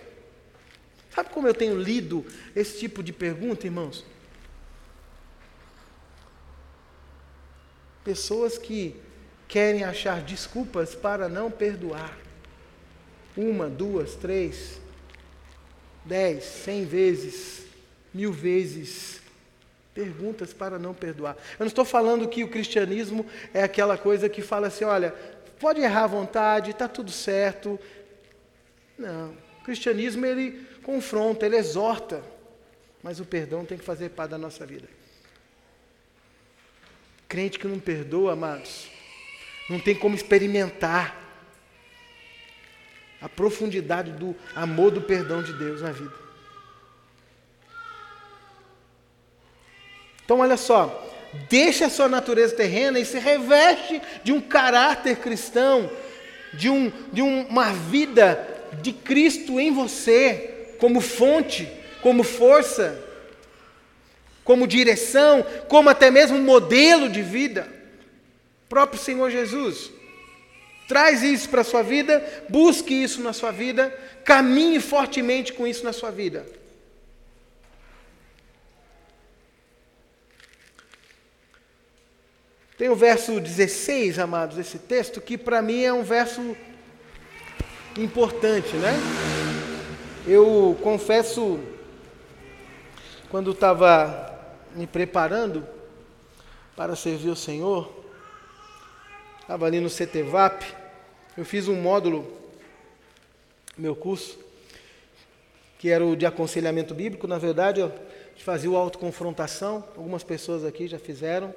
Sabe 1.13 1.31
como 1.31 1.49
eu 1.49 1.53
tenho 1.53 1.77
lido 1.77 2.25
esse 2.55 2.79
tipo 2.79 3.03
de 3.03 3.11
pergunta, 3.11 3.67
irmãos? 3.67 4.05
Pessoas 8.05 8.57
que 8.57 8.95
querem 9.51 9.83
achar 9.83 10.21
desculpas 10.21 10.95
para 10.95 11.27
não 11.27 11.51
perdoar. 11.51 12.17
Uma, 13.35 13.69
duas, 13.69 14.15
três, 14.15 14.79
dez, 16.05 16.45
cem 16.45 16.85
vezes, 16.85 17.65
mil 18.13 18.31
vezes. 18.31 19.21
Perguntas 19.93 20.53
para 20.53 20.79
não 20.79 20.93
perdoar. 20.93 21.35
Eu 21.59 21.65
não 21.65 21.67
estou 21.67 21.83
falando 21.83 22.29
que 22.29 22.45
o 22.45 22.47
cristianismo 22.47 23.25
é 23.53 23.61
aquela 23.61 23.97
coisa 23.97 24.29
que 24.29 24.41
fala 24.41 24.67
assim: 24.67 24.85
olha, 24.85 25.13
pode 25.59 25.81
errar 25.81 26.05
à 26.05 26.07
vontade, 26.07 26.71
está 26.71 26.87
tudo 26.87 27.11
certo. 27.11 27.77
Não. 28.97 29.35
O 29.59 29.63
cristianismo 29.65 30.25
ele 30.25 30.65
confronta, 30.81 31.45
ele 31.45 31.57
exorta. 31.57 32.23
Mas 33.03 33.19
o 33.19 33.25
perdão 33.25 33.65
tem 33.65 33.77
que 33.77 33.83
fazer 33.83 34.11
parte 34.11 34.31
da 34.31 34.37
nossa 34.37 34.65
vida. 34.65 34.87
Crente 37.27 37.59
que 37.59 37.67
não 37.67 37.79
perdoa, 37.79 38.31
amados, 38.31 38.90
não 39.69 39.79
tem 39.79 39.95
como 39.95 40.15
experimentar 40.15 41.21
a 43.21 43.29
profundidade 43.29 44.11
do 44.11 44.35
amor 44.55 44.91
do 44.91 45.01
perdão 45.01 45.43
de 45.43 45.53
Deus 45.53 45.81
na 45.81 45.91
vida. 45.91 46.13
Então, 50.25 50.39
olha 50.39 50.57
só, 50.57 51.07
deixa 51.49 51.85
a 51.85 51.89
sua 51.89 52.07
natureza 52.07 52.55
terrena 52.55 52.99
e 52.99 53.05
se 53.05 53.19
reveste 53.19 54.01
de 54.23 54.31
um 54.31 54.41
caráter 54.41 55.17
cristão, 55.17 55.89
de, 56.53 56.69
um, 56.69 56.91
de 57.11 57.21
uma 57.21 57.71
vida 57.71 58.47
de 58.81 58.91
Cristo 58.91 59.59
em 59.59 59.71
você, 59.71 60.75
como 60.79 60.99
fonte, 60.99 61.69
como 62.01 62.23
força, 62.23 62.99
como 64.43 64.65
direção, 64.65 65.45
como 65.67 65.89
até 65.89 66.09
mesmo 66.09 66.39
modelo 66.39 67.07
de 67.07 67.21
vida 67.21 67.80
próprio 68.71 68.97
Senhor 68.97 69.29
Jesus. 69.29 69.91
Traz 70.87 71.21
isso 71.23 71.49
para 71.49 71.59
a 71.59 71.65
sua 71.65 71.83
vida, 71.83 72.25
busque 72.47 72.93
isso 72.93 73.21
na 73.21 73.33
sua 73.33 73.51
vida, 73.51 73.89
caminhe 74.23 74.79
fortemente 74.79 75.51
com 75.51 75.67
isso 75.67 75.83
na 75.83 75.91
sua 75.91 76.09
vida. 76.09 76.45
Tem 82.77 82.87
o 82.87 82.95
verso 82.95 83.41
16, 83.41 84.17
amados, 84.17 84.57
esse 84.57 84.79
texto, 84.79 85.19
que 85.19 85.37
para 85.37 85.61
mim 85.61 85.83
é 85.83 85.91
um 85.91 86.03
verso 86.03 86.55
importante, 87.97 88.73
né? 88.77 88.93
Eu 90.25 90.79
confesso, 90.81 91.59
quando 93.29 93.51
estava 93.51 94.33
me 94.73 94.87
preparando 94.87 95.67
para 96.73 96.95
servir 96.95 97.29
o 97.29 97.35
Senhor, 97.35 98.00
estava 99.51 99.65
ali 99.65 99.81
no 99.81 99.89
CTVAP, 99.89 100.63
eu 101.35 101.43
fiz 101.43 101.67
um 101.67 101.75
módulo, 101.75 102.25
meu 103.77 103.93
curso, 103.93 104.39
que 105.77 105.89
era 105.89 106.05
o 106.05 106.15
de 106.15 106.25
aconselhamento 106.25 106.95
bíblico, 106.95 107.27
na 107.27 107.37
verdade, 107.37 107.81
eu 107.81 107.91
fazia 108.37 108.71
o 108.71 108.77
autoconfrontação, 108.77 109.83
algumas 109.97 110.23
pessoas 110.23 110.63
aqui 110.63 110.87
já 110.87 110.97
fizeram, 110.97 111.53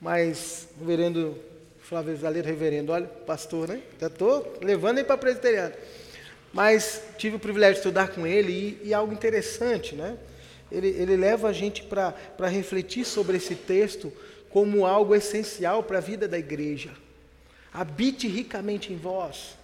mas 0.00 0.66
o 0.78 0.80
reverendo 0.80 1.38
Flávio 1.80 2.16
Zaleiro, 2.16 2.48
reverendo, 2.48 2.90
olha, 2.90 3.06
pastor, 3.06 3.68
né? 3.68 3.80
Já 4.00 4.08
estou 4.08 4.58
levando 4.60 4.98
ele 4.98 5.06
para 5.06 5.16
presbiteriano. 5.16 5.74
Mas 6.52 7.04
tive 7.18 7.36
o 7.36 7.38
privilégio 7.38 7.74
de 7.74 7.80
estudar 7.80 8.08
com 8.08 8.26
ele 8.26 8.80
e, 8.82 8.88
e 8.88 8.92
algo 8.92 9.12
interessante, 9.12 9.94
né? 9.94 10.18
Ele, 10.72 10.88
ele 10.88 11.16
leva 11.16 11.48
a 11.48 11.52
gente 11.52 11.84
para 11.84 12.48
refletir 12.48 13.04
sobre 13.04 13.36
esse 13.36 13.54
texto 13.54 14.12
como 14.50 14.84
algo 14.84 15.14
essencial 15.14 15.82
para 15.82 15.98
a 15.98 16.02
vida 16.02 16.28
da 16.28 16.38
igreja. 16.38 16.90
Habite 17.72 18.26
ricamente 18.26 18.92
em 18.92 18.96
vós 18.96 19.58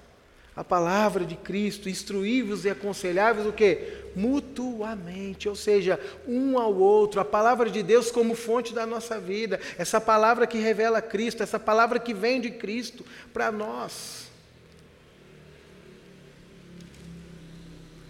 a 0.57 0.65
palavra 0.65 1.23
de 1.27 1.37
Cristo, 1.37 1.87
instruí-vos 1.87 2.65
e 2.65 2.71
aconselhai-vos 2.71 3.45
o 3.45 3.53
que? 3.53 4.07
Mutuamente, 4.15 5.51
ou 5.51 5.55
seja, 5.55 6.01
um 6.27 6.59
ao 6.59 6.75
outro, 6.75 7.21
a 7.21 7.25
palavra 7.27 7.69
de 7.69 7.83
Deus 7.83 8.11
como 8.11 8.35
fonte 8.35 8.73
da 8.73 8.87
nossa 8.87 9.21
vida, 9.21 9.61
essa 9.77 10.01
palavra 10.01 10.47
que 10.47 10.57
revela 10.57 11.03
Cristo, 11.03 11.43
essa 11.43 11.61
palavra 11.61 11.99
que 11.99 12.15
vem 12.15 12.41
de 12.41 12.51
Cristo 12.51 13.05
para 13.35 13.53
nós. 13.53 14.26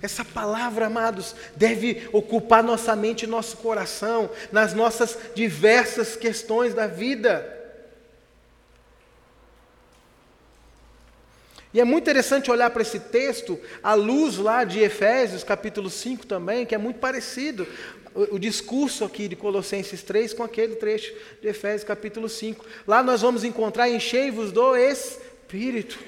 Essa 0.07 0.25
palavra, 0.25 0.87
amados, 0.87 1.35
deve 1.57 2.09
ocupar 2.13 2.63
nossa 2.63 2.95
mente 2.95 3.25
e 3.25 3.27
nosso 3.27 3.57
coração 3.57 4.31
nas 4.53 4.73
nossas 4.73 5.19
diversas 5.35 6.15
questões 6.15 6.73
da 6.73 6.87
vida. 6.87 7.53
E 11.75 11.81
é 11.81 11.85
muito 11.85 12.05
interessante 12.05 12.53
olhar 12.53 12.71
para 12.71 12.83
esse 12.83 13.01
texto, 13.01 13.59
à 13.83 13.95
luz 13.95 14.37
lá 14.37 14.63
de 14.63 14.79
Efésios, 14.79 15.43
capítulo 15.43 15.91
5 15.91 16.25
também, 16.25 16.65
que 16.65 16.77
é 16.77 16.79
muito 16.79 17.01
parecido. 17.01 17.67
O, 18.15 18.37
o, 18.37 18.39
discurso 18.39 19.05
aqui 19.05 19.27
de 19.27 19.35
Colossenses 19.35 20.05
3 20.05 20.33
com 20.35 20.45
aquele 20.45 20.77
trecho 20.77 21.13
de 21.43 21.49
Efésios, 21.49 21.83
capítulo 21.83 22.29
5. 22.29 22.65
Lá 22.87 23.03
nós 23.03 23.23
vamos 23.23 23.43
encontrar 23.43 23.91
enchei-vos 23.91 24.53
do 24.53 24.77
Espírito. 24.77 25.99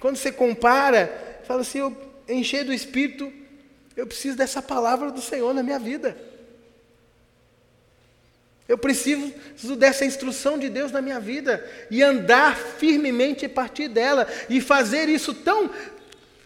Quando 0.00 0.16
você 0.16 0.32
compara 0.32 1.27
fala 1.48 1.62
assim: 1.62 1.78
eu 1.78 1.96
encher 2.28 2.62
do 2.64 2.72
Espírito, 2.72 3.32
eu 3.96 4.06
preciso 4.06 4.36
dessa 4.36 4.60
palavra 4.60 5.10
do 5.10 5.20
Senhor 5.20 5.52
na 5.54 5.62
minha 5.62 5.78
vida. 5.78 6.16
Eu 8.68 8.76
preciso 8.76 9.74
dessa 9.76 10.04
instrução 10.04 10.58
de 10.58 10.68
Deus 10.68 10.92
na 10.92 11.00
minha 11.00 11.18
vida 11.18 11.66
e 11.90 12.02
andar 12.02 12.54
firmemente 12.54 13.46
a 13.46 13.48
partir 13.48 13.88
dela 13.88 14.28
e 14.50 14.60
fazer 14.60 15.08
isso 15.08 15.32
tão 15.32 15.70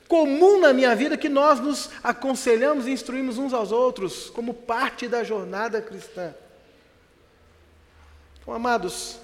comum 0.06 0.60
na 0.60 0.72
minha 0.72 0.94
vida 0.94 1.16
que 1.16 1.28
nós 1.28 1.58
nos 1.58 1.90
aconselhamos 2.00 2.86
e 2.86 2.92
instruímos 2.92 3.38
uns 3.38 3.52
aos 3.52 3.72
outros 3.72 4.30
como 4.30 4.54
parte 4.54 5.08
da 5.08 5.24
jornada 5.24 5.82
cristã. 5.82 6.32
Então, 8.40 8.54
amados, 8.54 9.18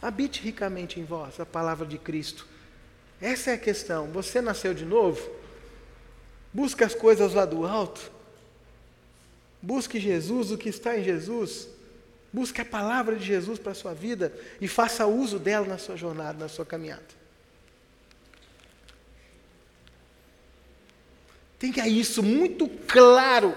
habite 0.00 0.42
ricamente 0.42 0.98
em 0.98 1.04
vós 1.04 1.38
a 1.38 1.46
palavra 1.46 1.86
de 1.86 1.96
Cristo 1.96 2.51
essa 3.22 3.52
é 3.52 3.54
a 3.54 3.58
questão. 3.58 4.08
Você 4.08 4.40
nasceu 4.40 4.74
de 4.74 4.84
novo? 4.84 5.30
Busque 6.52 6.82
as 6.82 6.92
coisas 6.92 7.32
lá 7.34 7.44
do 7.44 7.64
alto. 7.64 8.10
Busque 9.62 10.00
Jesus, 10.00 10.50
o 10.50 10.58
que 10.58 10.68
está 10.68 10.98
em 10.98 11.04
Jesus. 11.04 11.68
Busque 12.32 12.60
a 12.60 12.64
palavra 12.64 13.14
de 13.14 13.24
Jesus 13.24 13.60
para 13.60 13.70
a 13.70 13.76
sua 13.76 13.94
vida 13.94 14.36
e 14.60 14.66
faça 14.66 15.06
uso 15.06 15.38
dela 15.38 15.64
na 15.64 15.78
sua 15.78 15.96
jornada, 15.96 16.36
na 16.36 16.48
sua 16.48 16.66
caminhada. 16.66 17.22
Tenha 21.60 21.86
isso 21.86 22.24
muito 22.24 22.68
claro 22.88 23.54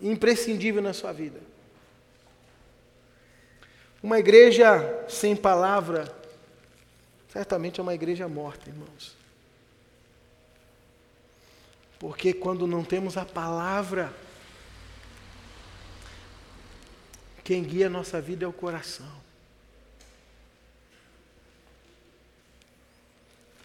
e 0.00 0.08
imprescindível 0.08 0.80
na 0.80 0.94
sua 0.94 1.12
vida. 1.12 1.38
Uma 4.02 4.18
igreja 4.18 5.04
sem 5.10 5.36
palavra 5.36 6.21
Certamente 7.32 7.80
é 7.80 7.82
uma 7.82 7.94
igreja 7.94 8.28
morta, 8.28 8.68
irmãos. 8.68 9.16
Porque 11.98 12.34
quando 12.34 12.66
não 12.66 12.84
temos 12.84 13.16
a 13.16 13.24
palavra, 13.24 14.12
quem 17.42 17.62
guia 17.62 17.86
a 17.86 17.90
nossa 17.90 18.20
vida 18.20 18.44
é 18.44 18.48
o 18.48 18.52
coração. 18.52 19.10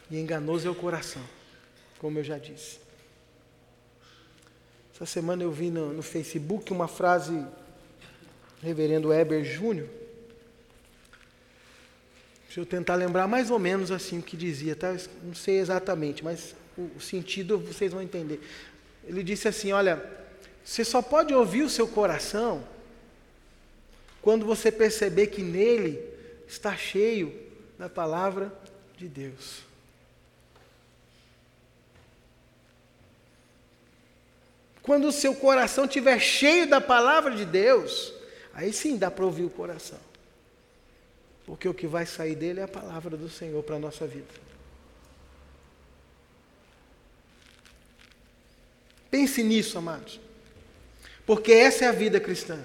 E 0.10 0.18
enganoso 0.18 0.66
é 0.66 0.72
o 0.72 0.76
coração, 0.76 1.24
como 2.00 2.20
eu 2.20 2.24
já 2.24 2.38
disse. 2.38 2.80
Essa 4.96 5.06
semana 5.06 5.44
eu 5.44 5.52
vi 5.52 5.70
no, 5.70 5.92
no 5.92 6.02
Facebook 6.02 6.72
uma 6.72 6.88
frase 6.88 7.46
reverendo 8.62 9.12
Heber 9.12 9.44
Júnior. 9.44 10.07
Deixa 12.58 12.74
eu 12.74 12.80
tentar 12.80 12.96
lembrar 12.96 13.28
mais 13.28 13.52
ou 13.52 13.60
menos 13.60 13.92
assim 13.92 14.18
o 14.18 14.24
que 14.24 14.36
dizia, 14.36 14.76
tá? 14.76 14.98
Não 15.22 15.36
sei 15.36 15.60
exatamente, 15.60 16.24
mas 16.24 16.56
o, 16.76 17.00
sentido 17.00 17.60
vocês 17.60 17.92
vão 17.92 18.02
entender. 18.02 18.42
Ele 19.06 19.22
disse 19.22 19.48
assim: 19.48 19.74
Olha, 19.74 20.04
você 20.66 20.84
só 20.84 21.00
pode 21.00 21.36
ouvir 21.36 21.62
o 21.62 21.70
seu 21.70 21.88
coração 21.88 22.68
quando 24.24 24.44
você 24.44 24.72
perceber 24.72 25.28
que 25.28 25.44
nele 25.44 26.02
está 26.48 26.76
cheio 26.76 27.32
da 27.78 27.88
palavra 27.88 28.52
de 28.98 29.08
Deus. 29.08 29.62
Quando 34.82 35.10
o 35.10 35.12
seu 35.12 35.36
coração 35.36 35.86
estiver 35.86 36.20
cheio 36.20 36.68
da 36.68 36.82
palavra 36.82 37.36
de 37.36 37.46
Deus, 37.46 38.12
aí 38.52 38.74
sim 38.74 38.98
dá 38.98 39.12
para 39.12 39.26
ouvir 39.26 39.44
o 39.44 39.50
coração. 39.52 40.07
Porque 41.48 41.68
o 41.68 41.74
que 41.74 41.88
vai 41.88 42.06
sair 42.06 42.36
dele 42.36 42.60
é 42.60 42.64
a 42.64 42.68
palavra 42.68 43.16
do 43.16 43.30
Senhor 43.30 43.64
para 43.64 43.78
a 43.78 43.80
nossa 43.80 44.06
vida. 44.06 44.28
Pense 49.10 49.42
nisso, 49.42 49.78
amados. 49.78 50.20
Porque 51.26 51.54
essa 51.54 51.86
é 51.86 51.88
a 51.88 51.94
vida 51.94 52.20
cristã. 52.20 52.60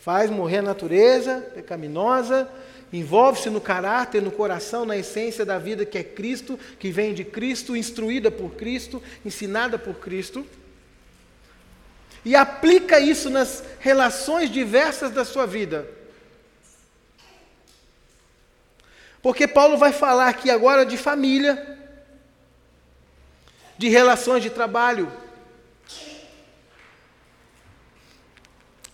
Faz 0.00 0.30
morrer 0.30 0.58
a 0.58 0.62
natureza 0.62 1.40
pecaminosa, 1.54 2.46
envolve-se 2.92 3.48
no 3.48 3.60
caráter, 3.60 4.20
no 4.20 4.30
coração, 4.30 4.84
na 4.84 4.96
essência 4.96 5.44
da 5.44 5.58
vida 5.58 5.86
que 5.86 5.96
é 5.96 6.04
Cristo, 6.04 6.60
que 6.78 6.90
vem 6.90 7.14
de 7.14 7.24
Cristo, 7.24 7.74
instruída 7.74 8.30
por 8.30 8.50
Cristo, 8.50 9.02
ensinada 9.24 9.78
por 9.78 9.94
Cristo. 9.94 10.46
E 12.22 12.36
aplica 12.36 13.00
isso 13.00 13.30
nas 13.30 13.64
relações 13.80 14.50
diversas 14.50 15.10
da 15.10 15.24
sua 15.24 15.46
vida. 15.46 15.97
Porque 19.28 19.46
Paulo 19.46 19.76
vai 19.76 19.92
falar 19.92 20.28
aqui 20.28 20.48
agora 20.48 20.86
de 20.86 20.96
família, 20.96 21.78
de 23.76 23.86
relações 23.86 24.42
de 24.42 24.48
trabalho, 24.48 25.12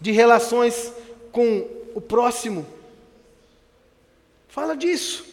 de 0.01 0.11
relações 0.11 0.93
com 1.31 1.71
o 1.95 2.01
próximo. 2.01 2.67
Fala 4.49 4.77
disso. 4.77 5.25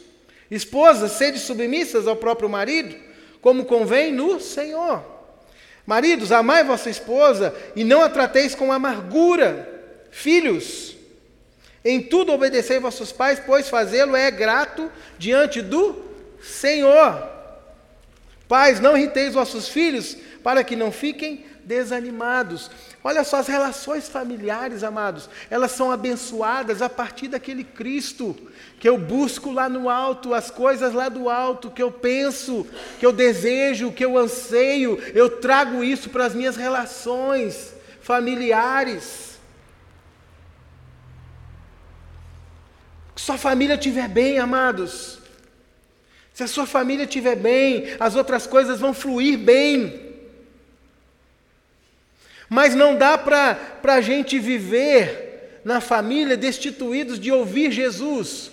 Esposas, 0.52 1.14
sede 1.14 1.40
submissas 1.40 2.08
ao 2.08 2.16
próprio 2.16 2.48
marido, 2.48 2.96
como 3.42 3.66
convém 3.66 4.14
no 4.14 4.40
Senhor. 4.40 5.04
Maridos, 5.84 6.32
amai 6.32 6.64
vossa 6.64 6.92
esposa 6.92 7.56
e 7.76 7.84
não 7.84 8.04
a 8.04 8.10
trateis 8.10 8.54
com 8.54 8.72
amargura. 8.72 9.68
Filhos, 10.12 10.96
em 11.84 12.02
tudo 12.02 12.32
obedecei 12.32 12.80
vossos 12.80 13.12
pais, 13.12 13.42
pois 13.46 13.70
fazê-lo 13.70 14.16
é 14.16 14.30
grato 14.30 14.92
diante 15.18 15.62
do 15.62 16.02
Senhor. 16.42 17.30
Pais, 18.48 18.80
não 18.80 18.98
irriteis 18.98 19.34
vossos 19.34 19.68
filhos, 19.70 20.16
para 20.44 20.64
que 20.64 20.76
não 20.76 20.92
fiquem 20.92 21.46
desanimados. 21.64 22.70
Olha 23.04 23.24
só, 23.24 23.38
as 23.38 23.48
relações 23.48 24.08
familiares, 24.08 24.84
amados, 24.84 25.30
elas 25.50 25.72
são 25.72 25.92
abençoadas 25.92 26.82
a 26.82 26.90
partir 26.90 27.28
daquele 27.28 27.64
Cristo 27.64 28.36
que 28.80 28.88
eu 28.88 28.98
busco 28.98 29.52
lá 29.52 29.70
no 29.70 29.90
alto, 29.90 30.34
as 30.34 30.52
coisas 30.52 30.94
lá 30.94 31.08
do 31.08 31.30
alto, 31.30 31.72
que 31.72 31.82
eu 31.82 31.92
penso, 31.92 32.66
que 33.00 33.06
eu 33.06 33.12
desejo, 33.12 33.92
que 33.92 34.04
eu 34.04 34.18
anseio, 34.18 35.02
eu 35.14 35.30
trago 35.40 35.84
isso 35.84 36.10
para 36.10 36.26
as 36.26 36.36
minhas 36.36 36.56
relações 36.56 37.74
familiares. 38.02 39.40
Que 43.11 43.11
sua 43.22 43.38
família 43.38 43.76
estiver 43.76 44.10
bem, 44.10 44.40
amados. 44.40 45.20
Se 46.34 46.42
a 46.42 46.48
sua 46.48 46.66
família 46.66 47.04
estiver 47.04 47.36
bem, 47.36 47.96
as 48.00 48.16
outras 48.16 48.48
coisas 48.48 48.80
vão 48.80 48.96
fluir 48.96 49.38
bem. 49.38 50.16
Mas 52.50 52.74
não 52.74 52.98
dá 52.98 53.20
para 53.20 53.58
a 53.84 54.02
gente 54.02 54.40
viver 54.40 55.62
na 55.64 55.80
família 55.80 56.36
destituídos 56.36 57.20
de 57.20 57.32
ouvir 57.32 57.72
Jesus. 57.72 58.50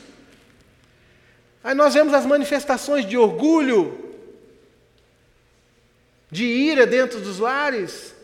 Aí 1.65 1.75
nós 1.75 1.95
vemos 1.95 2.13
as 2.13 2.27
manifestações 2.27 3.07
de 3.07 3.17
orgulho, 3.17 4.15
de 6.31 6.45
ira 6.45 6.87
dentro 6.87 7.21
dos 7.21 7.39
lares. 7.39 8.15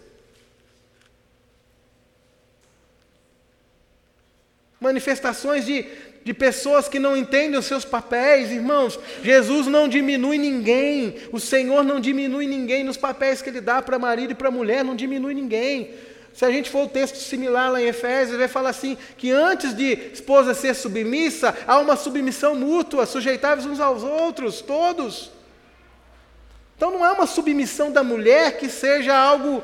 Manifestações 4.79 5.65
de 5.65 5.89
de 6.25 6.33
pessoas 6.33 6.89
que 6.89 6.99
não 6.99 7.15
entendem 7.15 7.59
os 7.59 7.67
seus 7.67 7.85
papéis, 7.85 8.51
irmãos. 8.51 8.99
Jesus 9.23 9.67
não 9.67 9.87
diminui 9.87 10.39
ninguém, 10.39 11.17
o 11.31 11.39
Senhor 11.39 11.85
não 11.85 12.01
diminui 12.01 12.47
ninguém 12.47 12.83
nos 12.83 12.97
papéis 12.97 13.43
que 13.43 13.51
Ele 13.51 13.61
dá 13.61 13.83
para 13.83 13.99
marido 13.99 14.33
e 14.33 14.35
para 14.35 14.51
mulher, 14.51 14.83
não 14.83 14.97
diminui 14.97 15.35
ninguém. 15.35 15.95
Se 16.33 16.45
a 16.45 16.51
gente 16.51 16.69
for 16.69 16.87
o 16.87 16.89
texto 16.89 17.17
similar 17.17 17.71
lá 17.71 17.81
em 17.81 17.87
Efésios, 17.87 18.39
vai 18.39 18.49
falar 18.49 18.71
assim: 18.71 18.97
que 19.19 19.31
antes 19.31 19.75
de 19.75 19.93
esposa 20.13 20.55
ser 20.55 20.75
submissa, 20.75 21.57
há 21.67 21.79
uma 21.79 21.95
submissão 21.95 22.57
mútua, 22.57 23.07
sujeitáveis 23.07 23.67
uns 23.67 23.79
aos 23.79 24.03
outros, 24.03 24.63
todos. 24.63 25.31
Então 26.77 26.91
não 26.91 27.05
há 27.05 27.13
uma 27.13 27.27
submissão 27.27 27.93
da 27.93 28.03
mulher 28.03 28.57
que 28.57 28.69
seja 28.69 29.15
algo 29.15 29.63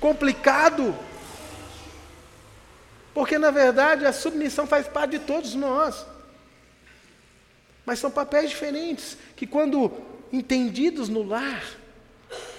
complicado, 0.00 0.96
porque, 3.14 3.38
na 3.38 3.50
verdade, 3.50 4.06
a 4.06 4.12
submissão 4.12 4.66
faz 4.66 4.88
parte 4.88 5.12
de 5.12 5.18
todos 5.20 5.54
nós. 5.54 6.06
Mas 7.84 7.98
são 7.98 8.10
papéis 8.10 8.50
diferentes 8.50 9.16
que, 9.36 9.46
quando 9.46 9.92
entendidos 10.32 11.08
no 11.08 11.22
lar, 11.22 11.62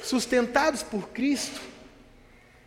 sustentados 0.04 0.84
por 0.84 1.10
Cristo, 1.10 1.60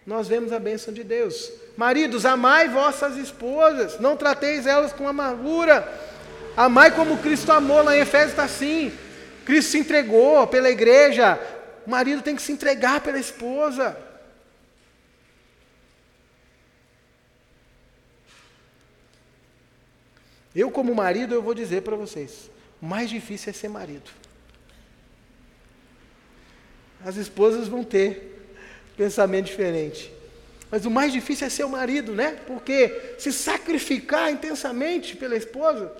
nós 0.07 0.27
vemos 0.29 0.53
a 0.53 0.59
bênção 0.59 0.93
de 0.93 1.05
Deus. 1.05 1.51
Maridos, 1.77 2.25
amai 2.25 2.69
vossas 2.69 3.17
esposas, 3.17 4.01
não 4.01 4.17
trateis 4.17 4.67
elas 4.67 4.93
com 4.93 5.09
amargura. 5.09 5.87
Amai 6.57 6.91
como 6.91 7.19
Cristo 7.19 7.53
amou, 7.53 7.83
lá 7.83 7.97
em 7.97 8.01
Efésios 8.01 8.31
está 8.31 8.45
assim. 8.45 8.93
Cristo 9.45 9.73
se 9.73 9.79
entregou 9.79 10.47
pela 10.47 10.71
igreja. 10.71 11.39
O 11.87 11.91
marido 11.91 12.23
tem 12.23 12.35
que 12.35 12.43
se 12.43 12.51
entregar 12.51 13.01
pela 13.01 13.19
esposa. 13.19 13.97
Eu, 20.57 20.71
como 20.71 20.95
marido, 20.95 21.35
eu 21.35 21.43
vou 21.43 21.55
dizer 21.55 21.83
para 21.83 21.95
vocês: 21.95 22.51
o 22.81 22.87
mais 22.87 23.11
difícil 23.11 23.51
é 23.51 23.53
ser 23.53 23.69
marido. 23.69 24.11
As 27.05 27.17
esposas 27.17 27.69
vão 27.69 27.85
ter 27.85 28.49
pensamento 28.97 29.45
diferente. 29.45 30.11
Mas 30.71 30.87
o 30.87 30.91
mais 30.91 31.13
difícil 31.13 31.47
é 31.47 31.51
ser 31.51 31.65
o 31.65 31.69
marido, 31.69 32.15
né? 32.15 32.39
Porque 32.47 33.17
se 33.19 33.31
sacrificar 33.33 34.33
intensamente 34.33 35.15
pela 35.15 35.37
esposa. 35.37 35.95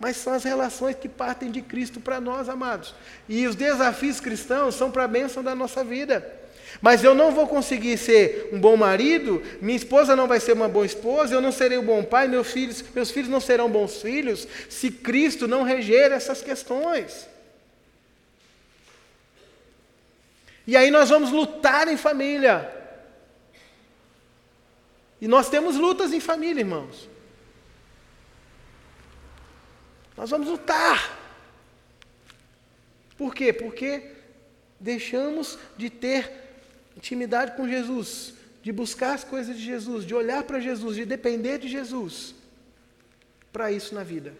Mas 0.00 0.16
são 0.16 0.32
as 0.32 0.42
relações 0.42 0.96
que 0.96 1.08
partem 1.08 1.50
de 1.50 1.60
Cristo 1.60 2.00
para 2.00 2.20
nós, 2.20 2.48
amados. 2.48 2.94
E 3.28 3.46
os 3.46 3.54
desafios 3.54 4.18
cristãos 4.18 4.74
são 4.74 4.90
para 4.90 5.04
a 5.04 5.08
bênção 5.08 5.44
da 5.44 5.54
nossa 5.54 5.84
vida. 5.84 6.41
Mas 6.80 7.04
eu 7.04 7.14
não 7.14 7.32
vou 7.32 7.46
conseguir 7.46 7.98
ser 7.98 8.48
um 8.52 8.60
bom 8.60 8.76
marido, 8.76 9.42
minha 9.60 9.76
esposa 9.76 10.16
não 10.16 10.26
vai 10.26 10.40
ser 10.40 10.52
uma 10.52 10.68
boa 10.68 10.86
esposa, 10.86 11.34
eu 11.34 11.40
não 11.40 11.52
serei 11.52 11.78
um 11.78 11.84
bom 11.84 12.02
pai, 12.02 12.26
meus 12.28 12.50
filhos, 12.50 12.82
meus 12.94 13.10
filhos 13.10 13.28
não 13.28 13.40
serão 13.40 13.70
bons 13.70 14.00
filhos, 14.00 14.46
se 14.68 14.90
Cristo 14.90 15.46
não 15.46 15.62
reger 15.62 16.12
essas 16.12 16.40
questões. 16.40 17.28
E 20.66 20.76
aí 20.76 20.90
nós 20.90 21.10
vamos 21.10 21.30
lutar 21.30 21.88
em 21.88 21.96
família. 21.96 22.70
E 25.20 25.28
nós 25.28 25.48
temos 25.48 25.76
lutas 25.76 26.12
em 26.12 26.20
família, 26.20 26.60
irmãos. 26.60 27.08
Nós 30.16 30.30
vamos 30.30 30.48
lutar. 30.48 31.18
Por 33.16 33.34
quê? 33.34 33.52
Porque 33.52 34.10
deixamos 34.78 35.58
de 35.76 35.88
ter 35.90 36.51
intimidade 36.96 37.56
com 37.56 37.68
Jesus, 37.68 38.34
de 38.62 38.70
buscar 38.70 39.14
as 39.14 39.24
coisas 39.24 39.56
de 39.56 39.64
Jesus, 39.64 40.04
de 40.04 40.14
olhar 40.14 40.44
para 40.44 40.60
Jesus, 40.60 40.96
de 40.96 41.04
depender 41.04 41.58
de 41.58 41.68
Jesus, 41.68 42.34
para 43.52 43.72
isso 43.72 43.94
na 43.94 44.04
vida. 44.04 44.32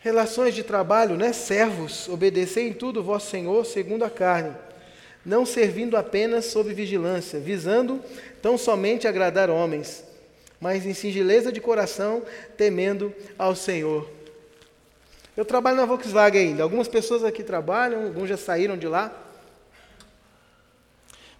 Relações 0.00 0.54
de 0.54 0.62
trabalho, 0.62 1.14
né? 1.16 1.32
Servos, 1.32 2.08
obedecei 2.08 2.68
em 2.68 2.72
tudo 2.72 3.02
vosso 3.02 3.30
Senhor 3.30 3.66
segundo 3.66 4.02
a 4.02 4.10
carne, 4.10 4.56
não 5.24 5.44
servindo 5.44 5.94
apenas 5.94 6.46
sob 6.46 6.72
vigilância, 6.72 7.38
visando 7.38 8.02
tão 8.40 8.56
somente 8.56 9.06
agradar 9.06 9.50
homens, 9.50 10.02
mas 10.58 10.86
em 10.86 10.94
singeleza 10.94 11.52
de 11.52 11.60
coração, 11.60 12.22
temendo 12.56 13.14
ao 13.38 13.54
Senhor. 13.54 14.19
Eu 15.40 15.44
trabalho 15.46 15.78
na 15.78 15.86
Volkswagen 15.86 16.48
ainda. 16.48 16.62
Algumas 16.62 16.86
pessoas 16.86 17.24
aqui 17.24 17.42
trabalham, 17.42 18.04
alguns 18.04 18.28
já 18.28 18.36
saíram 18.36 18.76
de 18.76 18.86
lá. 18.86 19.10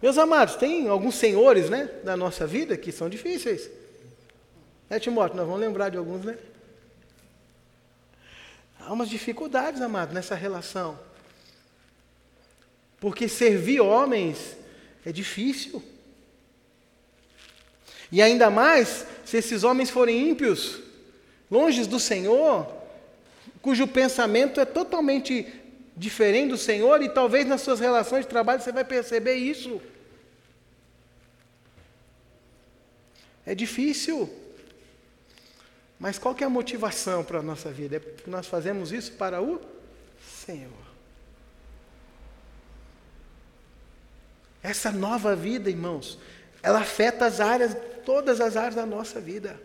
Meus 0.01 0.17
amados, 0.17 0.57
tem 0.57 0.89
alguns 0.89 1.17
senhores, 1.17 1.69
né, 1.69 1.85
da 2.03 2.17
nossa 2.17 2.47
vida 2.47 2.79
que 2.79 2.93
são 2.93 3.11
difíceis. 3.11 3.69
É, 4.89 4.99
Timóteo, 4.99 5.37
nós 5.37 5.45
vamos 5.45 5.61
lembrar 5.61 5.91
de 5.91 5.99
alguns, 5.99 6.25
né? 6.25 6.39
Há 8.79 8.91
umas 8.91 9.11
dificuldades, 9.11 9.83
amado, 9.83 10.15
nessa 10.15 10.35
relação. 10.35 10.99
Porque 12.99 13.29
servir 13.29 13.83
homens 13.83 14.57
é 15.05 15.13
difícil. 15.13 15.85
E 18.11 18.23
ainda 18.23 18.49
mais 18.49 19.05
se 19.27 19.37
esses 19.37 19.63
homens 19.63 19.91
forem 19.91 20.31
ímpios, 20.31 20.81
longe 21.51 21.87
do 21.87 22.01
Senhor, 22.01 22.80
cujo 23.63 23.87
pensamento 23.87 24.61
é 24.61 24.65
totalmente 24.65 25.47
diferente 25.97 26.51
do 26.51 26.59
Senhor, 26.59 27.03
e 27.03 27.09
talvez 27.09 27.47
nas 27.47 27.61
suas 27.61 27.79
relações 27.79 28.25
de 28.25 28.29
trabalho 28.29 28.63
você 28.63 28.73
vai 28.73 28.85
perceber 28.85 29.35
isso. 29.35 29.81
É 33.45 33.55
difícil. 33.55 34.29
Mas 35.99 36.19
qual 36.19 36.35
que 36.35 36.43
é 36.43 36.47
a 36.47 36.51
motivação 36.51 37.23
para 37.23 37.41
a 37.41 37.43
nossa 37.43 37.71
vida? 37.71 37.97
É 37.97 37.99
porque 37.99 38.31
nós 38.31 38.47
fazemos 38.47 38.91
isso 38.93 39.13
para 39.13 39.43
o 39.43 39.61
Senhor. 40.47 40.91
Essa 44.63 44.91
nova 44.91 45.37
vida, 45.37 45.69
irmãos, 45.69 46.19
ela 46.63 46.81
afeta 46.81 47.27
as 47.27 47.41
áreas, 47.41 47.77
todas 48.05 48.41
as 48.41 48.57
áreas 48.57 48.75
da 48.75 48.87
nossa 48.87 49.21
vida. 49.21 49.61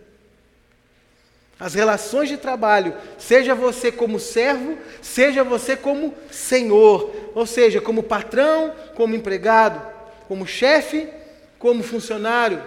As 1.60 1.74
relações 1.74 2.28
de 2.28 2.36
trabalho, 2.36 2.94
seja 3.18 3.56
você 3.56 3.92
como 3.92 4.20
servo, 4.20 4.78
seja 5.02 5.44
você 5.44 5.76
como 5.78 6.14
senhor, 6.30 7.32
ou 7.34 7.46
seja, 7.46 7.80
como 7.80 8.04
patrão, 8.04 8.76
como 8.94 9.16
empregado, 9.16 9.82
como 10.28 10.46
chefe, 10.46 11.10
como 11.58 11.82
funcionário. 11.82 12.62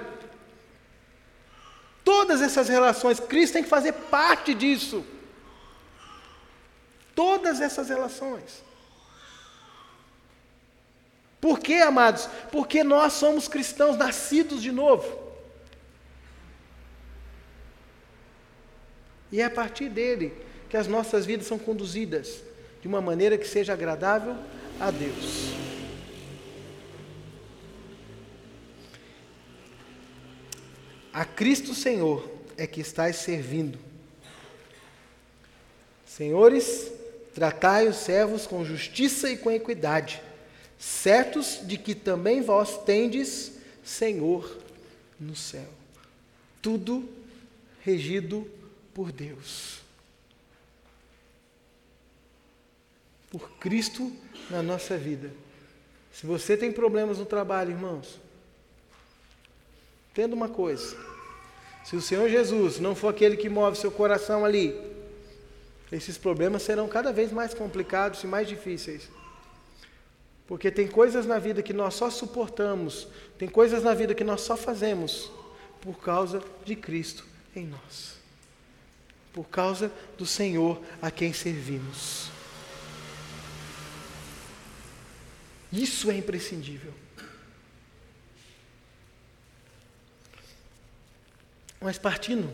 Todas 2.03 2.41
essas 2.41 2.68
relações, 2.68 3.20
Cristo 3.20 3.55
tem 3.55 3.62
que 3.62 3.68
fazer 3.68 3.93
parte 3.93 4.55
disso. 4.55 5.05
Todas 7.14 7.61
essas 7.61 7.91
relações. 7.91 8.64
Por 11.39 11.59
quê, 11.59 11.74
amados? 11.74 12.26
Porque 12.51 12.82
nós 12.82 13.12
somos 13.12 13.49
cristãos 13.49 13.99
nascidos 13.99 14.62
de 14.62 14.72
novo. 14.72 15.28
E 19.31 19.41
é 19.41 19.45
a 19.45 19.51
partir 19.51 19.89
dele 19.89 20.33
que 20.68 20.76
as 20.76 20.87
nossas 20.87 21.26
vidas 21.26 21.47
são 21.47 21.59
conduzidas 21.59 22.43
de 22.81 22.89
uma 22.89 23.01
maneira 23.01 23.37
que 23.37 23.47
seja 23.47 23.72
agradável 23.72 24.37
a 24.81 24.91
Deus. 24.91 25.49
A 31.12 31.24
Cristo 31.24 31.74
Senhor 31.74 32.31
é 32.57 32.66
que 32.66 32.81
estás 32.81 33.16
servindo. 33.16 33.79
Senhores, 36.07 36.93
tratai 37.35 37.89
os 37.89 37.97
servos 37.97 38.47
com 38.47 38.64
justiça 38.64 39.31
e 39.31 39.37
com 39.37 39.51
equidade, 39.51 40.22
certos 40.79 41.61
de 41.64 41.76
que 41.76 41.95
também 41.95 42.41
vós 42.41 42.79
tendes 42.85 43.53
Senhor 43.85 44.59
no 45.18 45.35
céu. 45.35 45.68
Tudo 46.62 47.09
regido 47.81 48.49
por 48.99 49.12
Deus. 49.12 49.78
Por 53.30 53.49
Cristo 53.61 54.12
na 54.51 54.61
nossa 54.61 54.99
vida. 54.99 55.30
Se 56.12 56.26
você 56.26 56.57
tem 56.57 56.72
problemas 56.72 57.18
no 57.18 57.24
trabalho, 57.24 57.70
irmãos, 57.70 58.18
entenda 60.11 60.34
uma 60.34 60.49
coisa: 60.49 60.96
se 61.84 61.94
o 61.94 62.03
Senhor 62.03 62.28
Jesus 62.28 62.80
não 62.80 62.96
for 62.96 63.11
aquele 63.11 63.36
que 63.36 63.49
move 63.49 63.78
seu 63.78 63.92
coração 63.92 64.44
ali, 64.44 64.74
esses 65.92 66.18
problemas 66.18 66.64
serão 66.64 66.88
cada 66.88 67.12
vez 67.12 67.30
mais 67.30 67.55
complicados 67.55 68.24
e 68.24 68.26
mais 68.26 68.49
difíceis. 68.49 69.09
Porque 70.44 70.72
tem 70.72 70.88
coisas 70.88 71.24
na 71.24 71.38
vida 71.38 71.62
que 71.62 71.72
nós 71.72 71.94
só 71.94 72.11
suportamos, 72.11 73.07
tem 73.38 73.49
coisas 73.49 73.84
na 73.84 73.94
vida 73.94 74.12
que 74.12 74.24
nós 74.24 74.40
só 74.40 74.57
fazemos 74.57 75.30
por 75.80 76.01
causa 76.01 76.42
de 76.64 76.74
Cristo 76.74 77.24
em 77.55 77.64
nós. 77.64 78.18
Por 79.39 79.47
causa 79.51 79.93
do 80.16 80.26
Senhor 80.26 80.82
a 81.01 81.12
quem 81.12 81.32
servimos. 81.32 82.28
Isso 85.72 86.11
é 86.11 86.16
imprescindível. 86.16 86.93
Mas 91.80 91.97
partindo 91.99 92.53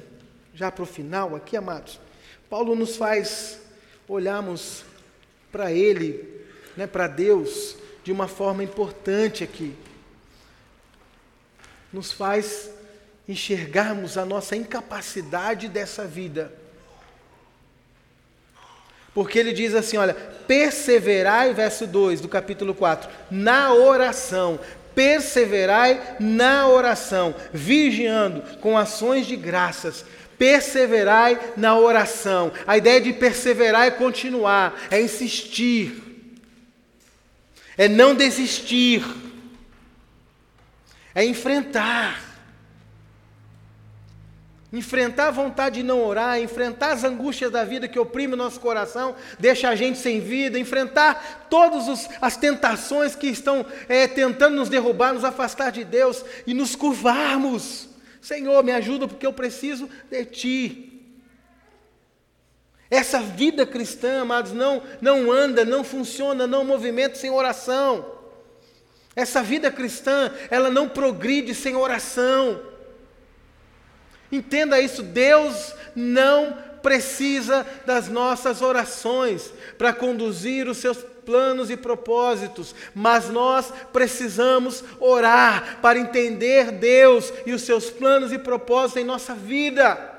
já 0.53 0.71
para 0.71 0.83
o 0.83 0.87
final 0.87 1.35
aqui, 1.35 1.57
amados, 1.57 1.99
Paulo 2.51 2.77
nos 2.77 2.97
faz 2.97 3.63
olharmos 4.07 4.85
para 5.51 5.73
Ele, 5.73 6.45
né, 6.77 6.87
para 6.87 7.07
Deus, 7.07 7.79
de 8.05 8.13
uma 8.13 8.29
forma 8.29 8.63
importante 8.63 9.43
aqui. 9.43 9.75
Nos 11.91 12.13
faz 12.13 12.71
enxergarmos 13.27 14.19
a 14.19 14.27
nossa 14.27 14.55
incapacidade 14.55 15.67
dessa 15.67 16.07
vida. 16.07 16.63
Porque 19.15 19.39
ele 19.39 19.53
diz 19.53 19.75
assim: 19.75 19.97
olha, 19.97 20.13
perseverai, 20.13 21.55
verso 21.55 21.87
2 21.87 22.21
do 22.21 22.29
capítulo 22.29 22.75
4, 22.75 23.09
na 23.31 23.73
oração, 23.73 24.59
perseverai 24.95 26.17
na 26.19 26.69
oração, 26.69 27.35
vigiando 27.53 28.43
com 28.59 28.77
ações 28.77 29.27
de 29.27 29.37
graças. 29.37 30.05
Perseverai 30.37 31.39
na 31.57 31.79
oração. 31.79 32.51
A 32.67 32.77
ideia 32.77 33.01
de 33.01 33.13
perseverar 33.13 33.87
é 33.87 33.91
continuar, 33.93 34.75
é 34.91 35.01
insistir, 35.01 36.03
é 37.79 37.89
não 37.89 38.17
desistir, 38.17 39.05
é 41.15 41.25
enfrentar. 41.25 42.24
Enfrentar 44.75 45.29
a 45.29 45.31
vontade 45.31 45.77
de 45.77 45.83
não 45.85 46.05
orar, 46.05 46.41
enfrentar 46.41 46.95
as 46.95 47.05
angústias 47.05 47.49
da 47.49 47.63
vida 47.63 47.87
que 47.87 47.97
oprime 47.97 48.35
o 48.35 48.37
nosso 48.37 48.59
coração, 48.59 49.15
deixa 49.39 49.69
a 49.69 49.77
gente 49.77 50.01
sem 50.01 50.19
vida, 50.19 50.59
enfrentar 50.59 51.47
todas 51.49 52.09
as 52.21 52.37
tentações 52.37 53.15
que 53.15 53.29
estão 53.29 53.65
é, 53.89 54.09
tentando 54.09 54.57
nos 54.57 54.69
derrubar, 54.69 55.15
nos 55.15 55.23
afastar 55.23 55.71
de 55.71 55.85
Deus 55.85 56.25
e 56.45 56.53
nos 56.53 56.75
curvarmos. 56.75 57.89
Senhor, 58.21 58.65
me 58.65 58.73
ajuda 58.73 59.07
porque 59.07 59.25
eu 59.25 59.33
preciso 59.33 59.89
de 60.11 60.25
Ti. 60.25 60.91
Essa 62.91 63.21
vida 63.21 63.65
cristã, 63.65 64.23
amados, 64.23 64.51
não, 64.51 64.83
não 65.01 65.31
anda, 65.31 65.65
não 65.65 65.85
funciona, 65.85 66.49
não 66.49 66.65
movimenta 66.65 67.15
sem 67.15 67.31
oração. 67.31 68.05
Essa 69.15 69.41
vida 69.41 69.71
cristã, 69.71 70.33
ela 70.51 70.69
não 70.69 70.89
progride 70.89 71.55
sem 71.55 71.77
oração. 71.77 72.74
Entenda 74.35 74.81
isso, 74.81 75.01
Deus 75.01 75.73
não 75.95 76.59
precisa 76.83 77.65
das 77.87 78.09
nossas 78.09 78.61
orações 78.63 79.53
para 79.79 79.93
conduzir 79.93 80.69
os 80.69 80.79
seus 80.79 80.99
planos 81.25 81.71
e 81.71 81.77
propósitos, 81.77 82.75
mas 82.93 83.31
nós 83.31 83.73
precisamos 83.93 84.83
orar 84.99 85.79
para 85.81 86.01
entender 86.01 86.73
Deus 86.73 87.33
e 87.47 87.53
os 87.53 87.63
seus 87.63 87.91
planos 87.91 88.33
e 88.33 88.39
propósitos 88.39 89.01
em 89.01 89.07
nossa 89.07 89.37
vida. 89.37 90.13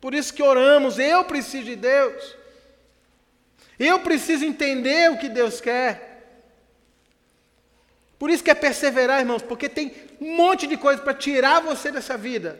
Por 0.00 0.14
isso 0.14 0.32
que 0.32 0.42
oramos, 0.42 0.98
eu 0.98 1.22
preciso 1.24 1.66
de 1.66 1.76
Deus. 1.76 2.34
Eu 3.78 4.00
preciso 4.00 4.42
entender 4.42 5.10
o 5.10 5.18
que 5.18 5.28
Deus 5.28 5.60
quer. 5.60 6.13
Por 8.24 8.30
isso 8.30 8.42
que 8.42 8.50
é 8.50 8.54
perseverar, 8.54 9.20
irmãos, 9.20 9.42
porque 9.42 9.68
tem 9.68 9.92
um 10.18 10.34
monte 10.34 10.66
de 10.66 10.78
coisa 10.78 11.02
para 11.02 11.12
tirar 11.12 11.60
você 11.60 11.92
dessa 11.92 12.16
vida. 12.16 12.58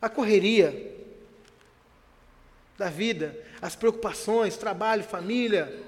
A 0.00 0.08
correria 0.08 0.94
da 2.78 2.88
vida, 2.88 3.36
as 3.60 3.74
preocupações, 3.74 4.56
trabalho, 4.56 5.02
família, 5.02 5.84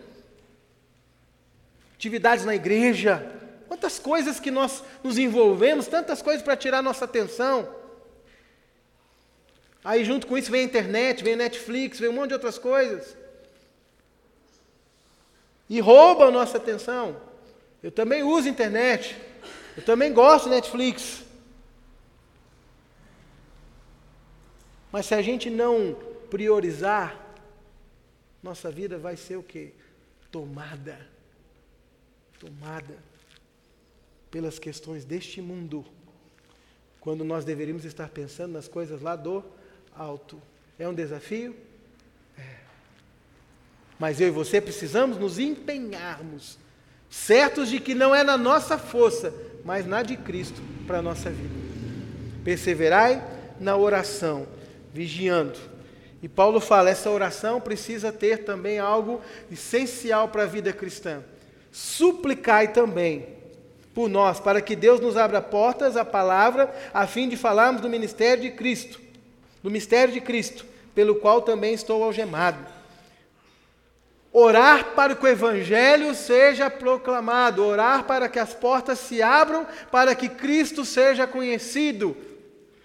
atividades 1.95 2.45
na 2.45 2.53
igreja. 2.53 3.33
Quantas 3.69 4.01
coisas 4.01 4.41
que 4.41 4.51
nós 4.51 4.83
nos 5.05 5.19
envolvemos, 5.19 5.87
tantas 5.87 6.21
coisas 6.21 6.43
para 6.43 6.57
tirar 6.57 6.83
nossa 6.83 7.05
atenção. 7.05 7.73
Aí 9.85 10.05
junto 10.05 10.27
com 10.27 10.37
isso 10.37 10.51
vem 10.51 10.63
a 10.63 10.65
internet, 10.65 11.23
vem 11.23 11.35
a 11.35 11.37
Netflix, 11.37 12.01
vem 12.01 12.09
um 12.09 12.15
monte 12.15 12.31
de 12.31 12.35
outras 12.35 12.59
coisas. 12.59 13.17
E 15.69 15.79
rouba 15.79 16.25
a 16.25 16.31
nossa 16.33 16.57
atenção. 16.57 17.30
Eu 17.83 17.91
também 17.91 18.23
uso 18.23 18.49
internet. 18.49 19.17
Eu 19.77 19.85
também 19.85 20.13
gosto 20.13 20.45
de 20.45 20.51
Netflix. 20.57 21.25
Mas 24.93 25.07
se 25.07 25.15
a 25.15 25.23
gente 25.23 25.49
não 25.49 25.95
priorizar, 26.29 27.19
nossa 28.43 28.71
vida 28.71 28.99
vai 28.99 29.17
ser 29.17 29.37
o 29.37 29.43
quê? 29.43 29.73
Tomada. 30.31 31.09
Tomada 32.39 33.11
pelas 34.31 34.59
questões 34.59 35.05
deste 35.05 35.43
mundo, 35.43 35.85
quando 37.01 37.25
nós 37.25 37.45
deveríamos 37.45 37.85
estar 37.85 38.09
pensando 38.09 38.53
nas 38.53 38.69
coisas 38.69 39.03
lá 39.03 39.17
do 39.17 39.45
alto. 39.95 40.41
É 40.79 40.89
um 40.89 40.95
desafio? 40.95 41.55
É. 42.39 42.57
Mas 43.99 44.21
eu 44.21 44.29
e 44.29 44.31
você 44.31 44.61
precisamos 44.61 45.19
nos 45.19 45.39
empenharmos, 45.39 46.59
certos 47.11 47.69
de 47.69 47.81
que 47.81 47.95
não 47.95 48.15
é 48.15 48.23
na 48.23 48.39
nossa 48.39 48.79
força, 48.79 49.35
mas 49.65 49.85
na 49.85 50.03
de 50.03 50.17
Cristo 50.17 50.63
para 50.87 50.99
a 50.99 51.03
nossa 51.03 51.29
vida. 51.29 51.55
Perseverai 52.45 53.23
na 53.59 53.77
oração, 53.77 54.47
vigiando. 54.95 55.59
E 56.23 56.29
Paulo 56.29 56.61
fala: 56.61 56.91
essa 56.91 57.11
oração 57.11 57.61
precisa 57.61 58.13
ter 58.13 58.45
também 58.45 58.79
algo 58.79 59.21
essencial 59.51 60.29
para 60.29 60.45
a 60.45 60.47
vida 60.47 60.73
cristã. 60.73 61.23
Suplicai 61.73 62.73
também 62.73 63.41
por 63.95 64.09
nós, 64.09 64.39
para 64.39 64.61
que 64.61 64.77
Deus 64.77 65.01
nos 65.01 65.17
abra 65.17 65.43
portas 65.43 65.97
à 65.97 66.05
palavra, 66.05 66.73
a 66.95 67.07
fim 67.07 67.29
de 67.29 67.37
falarmos 67.37 67.83
do 67.83 67.89
ministério 67.89 68.43
de 68.43 68.51
Cristo, 68.51 69.01
do 69.63 69.71
mistério 69.71 70.15
de 70.15 70.21
Cristo, 70.21 70.65
pelo 70.95 71.17
qual 71.17 71.43
também 71.43 71.75
estou 71.75 72.03
algemado. 72.03 72.80
Orar 74.33 74.93
para 74.95 75.17
que 75.17 75.25
o 75.25 75.29
Evangelho 75.29 76.15
seja 76.15 76.71
proclamado, 76.71 77.65
orar 77.65 78.05
para 78.05 78.29
que 78.29 78.39
as 78.39 78.55
portas 78.55 79.01
se 79.01 79.21
abram, 79.21 79.67
para 79.91 80.15
que 80.15 80.29
Cristo 80.29 80.85
seja 80.85 81.27
conhecido, 81.27 82.17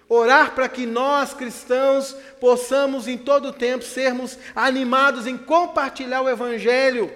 orar 0.10 0.56
para 0.56 0.68
que 0.68 0.88
nós 0.88 1.36
cristãos 1.36 2.14
possamos 2.39 3.08
em 3.08 3.16
todo 3.16 3.54
tempo 3.54 3.84
sermos 3.84 4.39
animados 4.56 5.28
em 5.28 5.38
compartilhar 5.38 6.24
o 6.24 6.30
Evangelho, 6.30 7.14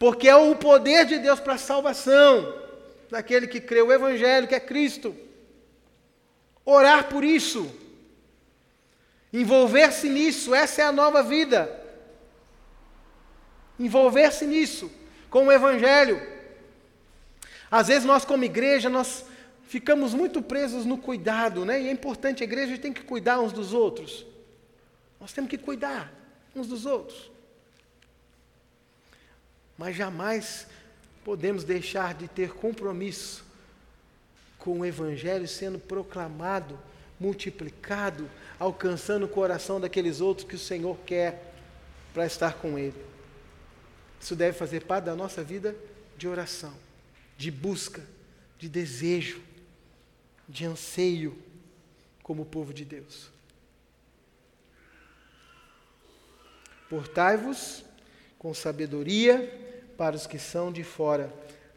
porque 0.00 0.28
é 0.28 0.34
o 0.34 0.56
poder 0.56 1.06
de 1.06 1.18
Deus 1.18 1.38
para 1.38 1.54
a 1.54 1.58
salvação 1.58 2.60
daquele 3.08 3.46
que 3.46 3.60
crê 3.60 3.82
o 3.82 3.92
Evangelho, 3.92 4.48
que 4.48 4.54
é 4.56 4.60
Cristo. 4.60 5.14
Orar 6.64 7.08
por 7.08 7.22
isso, 7.22 7.72
envolver-se 9.32 10.08
nisso, 10.08 10.52
essa 10.52 10.82
é 10.82 10.84
a 10.84 10.90
nova 10.90 11.22
vida. 11.22 11.81
Envolver-se 13.82 14.46
nisso, 14.46 14.88
com 15.28 15.46
o 15.46 15.52
Evangelho. 15.52 16.22
Às 17.68 17.88
vezes 17.88 18.04
nós, 18.04 18.24
como 18.24 18.44
igreja, 18.44 18.88
nós 18.88 19.24
ficamos 19.66 20.14
muito 20.14 20.40
presos 20.40 20.86
no 20.86 20.96
cuidado, 20.96 21.64
né? 21.64 21.82
E 21.82 21.88
é 21.88 21.90
importante, 21.90 22.44
a 22.44 22.44
igreja 22.44 22.78
tem 22.78 22.92
que 22.92 23.02
cuidar 23.02 23.40
uns 23.40 23.52
dos 23.52 23.72
outros. 23.72 24.24
Nós 25.20 25.32
temos 25.32 25.50
que 25.50 25.58
cuidar 25.58 26.12
uns 26.54 26.68
dos 26.68 26.86
outros. 26.86 27.28
Mas 29.76 29.96
jamais 29.96 30.68
podemos 31.24 31.64
deixar 31.64 32.14
de 32.14 32.28
ter 32.28 32.52
compromisso 32.52 33.44
com 34.58 34.78
o 34.78 34.86
Evangelho 34.86 35.48
sendo 35.48 35.80
proclamado, 35.80 36.78
multiplicado, 37.18 38.30
alcançando 38.60 39.26
o 39.26 39.28
coração 39.28 39.80
daqueles 39.80 40.20
outros 40.20 40.46
que 40.46 40.54
o 40.54 40.58
Senhor 40.58 40.96
quer 41.04 41.52
para 42.14 42.26
estar 42.26 42.54
com 42.54 42.78
Ele. 42.78 43.11
Isso 44.22 44.36
deve 44.36 44.56
fazer 44.56 44.84
parte 44.84 45.06
da 45.06 45.16
nossa 45.16 45.42
vida 45.42 45.74
de 46.16 46.28
oração, 46.28 46.72
de 47.36 47.50
busca, 47.50 48.00
de 48.56 48.68
desejo, 48.68 49.42
de 50.48 50.64
anseio, 50.64 51.36
como 52.22 52.44
povo 52.44 52.72
de 52.72 52.84
Deus. 52.84 53.28
Portai-vos 56.88 57.84
com 58.38 58.54
sabedoria 58.54 59.92
para 59.98 60.14
os 60.14 60.24
que 60.26 60.38
são 60.38 60.70
de 60.70 60.84
fora. 60.84 61.32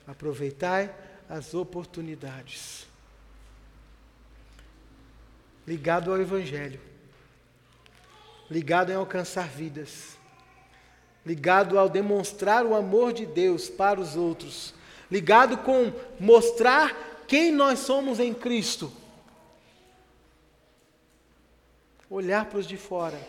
Aproveitai 0.06 0.94
as 1.28 1.56
oportunidades. 1.56 2.86
Ligado 5.66 6.12
ao 6.12 6.22
Evangelho, 6.22 6.80
ligado 8.52 8.92
em 8.92 8.96
alcançar 8.96 9.48
vidas, 9.48 10.15
ligado 11.26 11.80
ao 11.80 11.90
demonstrar 11.90 12.66
o 12.66 12.76
amor 12.76 13.14
de 13.14 13.26
Deus 13.26 13.70
para 13.70 14.00
os 14.00 14.16
outros, 14.16 14.74
ligado 15.10 15.58
com 15.60 15.92
mostrar 16.20 17.24
quem 17.28 17.52
nós 17.52 17.80
somos 17.80 18.20
em 18.20 18.34
Cristo. 18.34 18.92
Olhar 22.10 22.46
para 22.46 22.60
os 22.60 22.68
de 22.68 22.78
fora, 22.78 23.20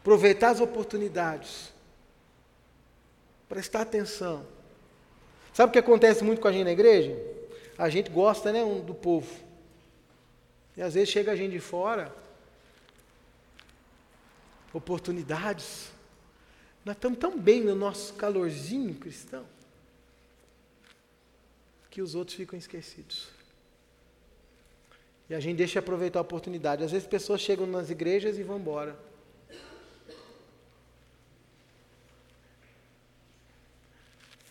aproveitar 0.00 0.50
as 0.50 0.60
oportunidades 0.60 1.74
Prestar 3.48 3.82
atenção. 3.82 4.44
Sabe 5.52 5.70
o 5.70 5.72
que 5.72 5.78
acontece 5.78 6.24
muito 6.24 6.40
com 6.40 6.48
a 6.48 6.52
gente 6.52 6.64
na 6.64 6.72
igreja? 6.72 7.16
A 7.78 7.88
gente 7.88 8.10
gosta 8.10 8.52
né, 8.52 8.64
do 8.82 8.94
povo. 8.94 9.30
E 10.76 10.82
às 10.82 10.94
vezes 10.94 11.08
chega 11.08 11.32
a 11.32 11.36
gente 11.36 11.52
de 11.52 11.60
fora, 11.60 12.14
oportunidades. 14.72 15.90
Nós 16.86 16.94
estamos 16.94 17.18
tão 17.18 17.36
bem 17.36 17.64
no 17.64 17.74
nosso 17.74 18.14
calorzinho 18.14 18.94
cristão, 18.94 19.44
que 21.90 22.00
os 22.00 22.14
outros 22.14 22.36
ficam 22.36 22.56
esquecidos. 22.56 23.26
E 25.28 25.34
a 25.34 25.40
gente 25.40 25.56
deixa 25.56 25.72
de 25.72 25.78
aproveitar 25.80 26.20
a 26.20 26.22
oportunidade. 26.22 26.84
Às 26.84 26.92
vezes 26.92 27.08
pessoas 27.08 27.40
chegam 27.40 27.66
nas 27.66 27.90
igrejas 27.90 28.38
e 28.38 28.44
vão 28.44 28.56
embora. 28.56 28.96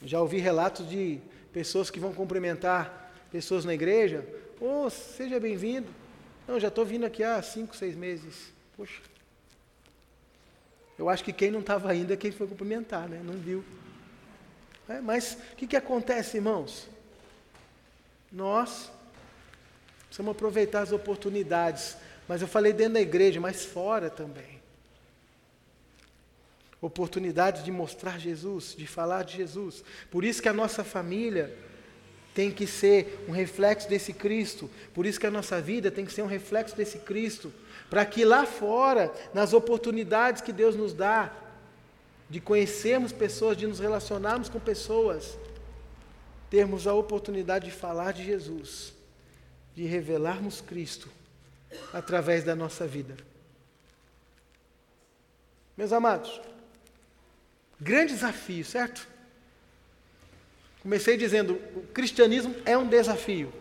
Já 0.03 0.19
ouvi 0.19 0.39
relatos 0.39 0.89
de 0.89 1.21
pessoas 1.53 1.89
que 1.89 2.01
vão 2.01 2.13
cumprimentar 2.13 3.13
pessoas 3.31 3.63
na 3.63 3.73
igreja. 3.73 4.27
Oh, 4.59 4.89
seja 4.89 5.39
bem-vindo. 5.39 5.87
Não, 6.45 6.59
já 6.59 6.67
estou 6.67 6.83
vindo 6.85 7.05
aqui 7.05 7.23
há 7.23 7.41
cinco, 7.41 7.73
seis 7.73 7.95
meses. 7.95 8.51
Poxa. 8.75 9.14
Eu 10.97 11.09
acho 11.09 11.23
que 11.23 11.33
quem 11.33 11.51
não 11.51 11.59
estava 11.59 11.91
ainda 11.91 12.13
é 12.13 12.17
quem 12.17 12.31
foi 12.31 12.47
cumprimentar, 12.47 13.07
né? 13.09 13.21
Não 13.23 13.33
viu. 13.33 13.63
É, 14.87 15.01
mas 15.01 15.37
o 15.53 15.55
que, 15.55 15.67
que 15.67 15.75
acontece, 15.75 16.37
irmãos? 16.37 16.87
Nós 18.31 18.91
precisamos 20.07 20.31
aproveitar 20.31 20.81
as 20.81 20.91
oportunidades. 20.91 21.97
Mas 22.27 22.41
eu 22.41 22.47
falei 22.47 22.73
dentro 22.73 22.93
da 22.93 23.01
igreja, 23.01 23.39
mas 23.39 23.65
fora 23.65 24.09
também 24.09 24.55
oportunidade 26.85 27.63
de 27.63 27.71
mostrar 27.71 28.19
Jesus, 28.19 28.75
de 28.77 28.85
falar 28.85 29.23
de 29.23 29.37
Jesus. 29.37 29.83
Por 30.11 30.23
isso 30.23 30.41
que 30.41 30.49
a 30.49 30.53
nossa 30.53 30.83
família 30.83 31.55
tem 32.33 32.51
que 32.51 32.67
ser 32.67 33.25
um 33.27 33.31
reflexo 33.31 33.89
desse 33.89 34.13
Cristo. 34.13 34.69
Por 34.93 35.05
isso 35.05 35.19
que 35.19 35.27
a 35.27 35.31
nossa 35.31 35.61
vida 35.61 35.89
tem 35.89 36.05
que 36.05 36.13
ser 36.13 36.21
um 36.21 36.27
reflexo 36.27 36.75
desse 36.75 36.99
Cristo. 36.99 37.51
Para 37.89 38.05
que 38.05 38.25
lá 38.25 38.45
fora, 38.45 39.13
nas 39.33 39.53
oportunidades 39.53 40.41
que 40.41 40.51
Deus 40.51 40.75
nos 40.75 40.93
dá, 40.93 41.31
de 42.29 42.39
conhecermos 42.39 43.11
pessoas, 43.11 43.55
de 43.55 43.67
nos 43.67 43.79
relacionarmos 43.79 44.49
com 44.49 44.59
pessoas, 44.59 45.37
termos 46.49 46.87
a 46.87 46.93
oportunidade 46.93 47.65
de 47.65 47.71
falar 47.71 48.13
de 48.13 48.23
Jesus, 48.23 48.93
de 49.75 49.85
revelarmos 49.85 50.61
Cristo 50.61 51.09
através 51.93 52.43
da 52.43 52.55
nossa 52.55 52.87
vida. 52.87 53.15
Meus 55.77 55.91
amados, 55.91 56.41
Grande 57.79 58.13
desafio, 58.13 58.63
certo? 58.63 59.07
Comecei 60.81 61.17
dizendo: 61.17 61.59
o 61.75 61.81
cristianismo 61.93 62.55
é 62.65 62.77
um 62.77 62.87
desafio 62.87 63.51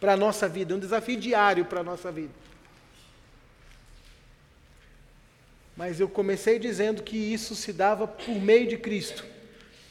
para 0.00 0.12
a 0.12 0.16
nossa 0.16 0.48
vida, 0.48 0.74
um 0.74 0.78
desafio 0.78 1.18
diário 1.18 1.64
para 1.64 1.80
a 1.80 1.84
nossa 1.84 2.10
vida. 2.12 2.32
Mas 5.76 6.00
eu 6.00 6.08
comecei 6.08 6.58
dizendo 6.58 7.02
que 7.02 7.16
isso 7.16 7.54
se 7.54 7.72
dava 7.72 8.06
por 8.06 8.34
meio 8.34 8.66
de 8.66 8.78
Cristo. 8.78 9.24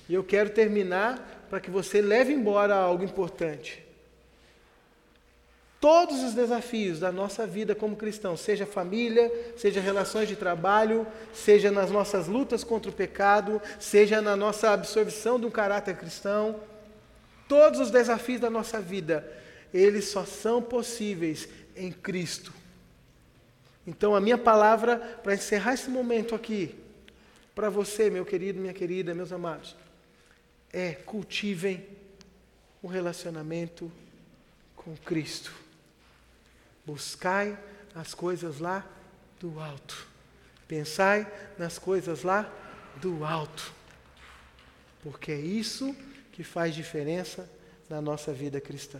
E 0.10 0.14
eu 0.14 0.24
quero 0.24 0.50
terminar 0.50 1.46
para 1.50 1.60
que 1.60 1.70
você 1.70 2.02
leve 2.02 2.34
embora 2.34 2.76
algo 2.76 3.04
importante 3.04 3.86
todos 5.86 6.24
os 6.24 6.34
desafios 6.34 7.00
da 7.00 7.12
nossa 7.12 7.46
vida 7.46 7.76
como 7.76 7.96
cristãos, 7.96 8.40
seja 8.40 8.66
família, 8.66 9.32
seja 9.56 9.80
relações 9.80 10.28
de 10.28 10.36
trabalho, 10.36 11.06
seja 11.32 11.70
nas 11.70 11.92
nossas 11.92 12.28
lutas 12.28 12.64
contra 12.64 12.90
o 12.90 12.94
pecado, 12.94 13.62
seja 13.80 14.20
na 14.20 14.36
nossa 14.36 14.72
absorção 14.72 15.40
de 15.40 15.46
um 15.46 15.52
caráter 15.52 15.96
cristão, 15.96 16.60
todos 17.48 17.80
os 17.80 17.92
desafios 17.92 18.42
da 18.42 18.50
nossa 18.50 18.82
vida, 18.82 19.32
eles 19.76 20.06
só 20.06 20.26
são 20.26 20.62
possíveis 20.62 21.50
em 21.76 21.92
Cristo. 21.92 22.54
Então, 23.86 24.16
a 24.16 24.22
minha 24.22 24.38
palavra 24.38 24.98
para 25.22 25.36
encerrar 25.36 25.74
esse 25.74 25.90
momento 25.90 26.34
aqui, 26.34 26.74
para 27.54 27.70
você, 27.70 28.10
meu 28.10 28.26
querido, 28.26 28.60
minha 28.60 28.74
querida, 28.74 29.14
meus 29.14 29.32
amados, 29.32 29.76
é 30.72 30.94
cultivem 30.94 31.86
o 32.82 32.88
relacionamento 32.88 33.92
com 34.76 34.96
Cristo. 34.96 35.54
Buscai 36.86 37.58
as 37.94 38.14
coisas 38.14 38.60
lá 38.60 38.86
do 39.40 39.60
alto. 39.60 40.08
Pensai 40.68 41.28
nas 41.58 41.78
coisas 41.78 42.24
lá 42.24 42.52
do 43.02 43.26
alto. 43.26 43.74
Porque 45.04 45.32
é 45.32 45.40
isso 45.40 45.96
que 46.32 46.44
faz 46.44 46.74
diferença 46.74 47.50
na 47.90 48.02
nossa 48.02 48.34
vida 48.34 48.60
cristã. 48.60 49.00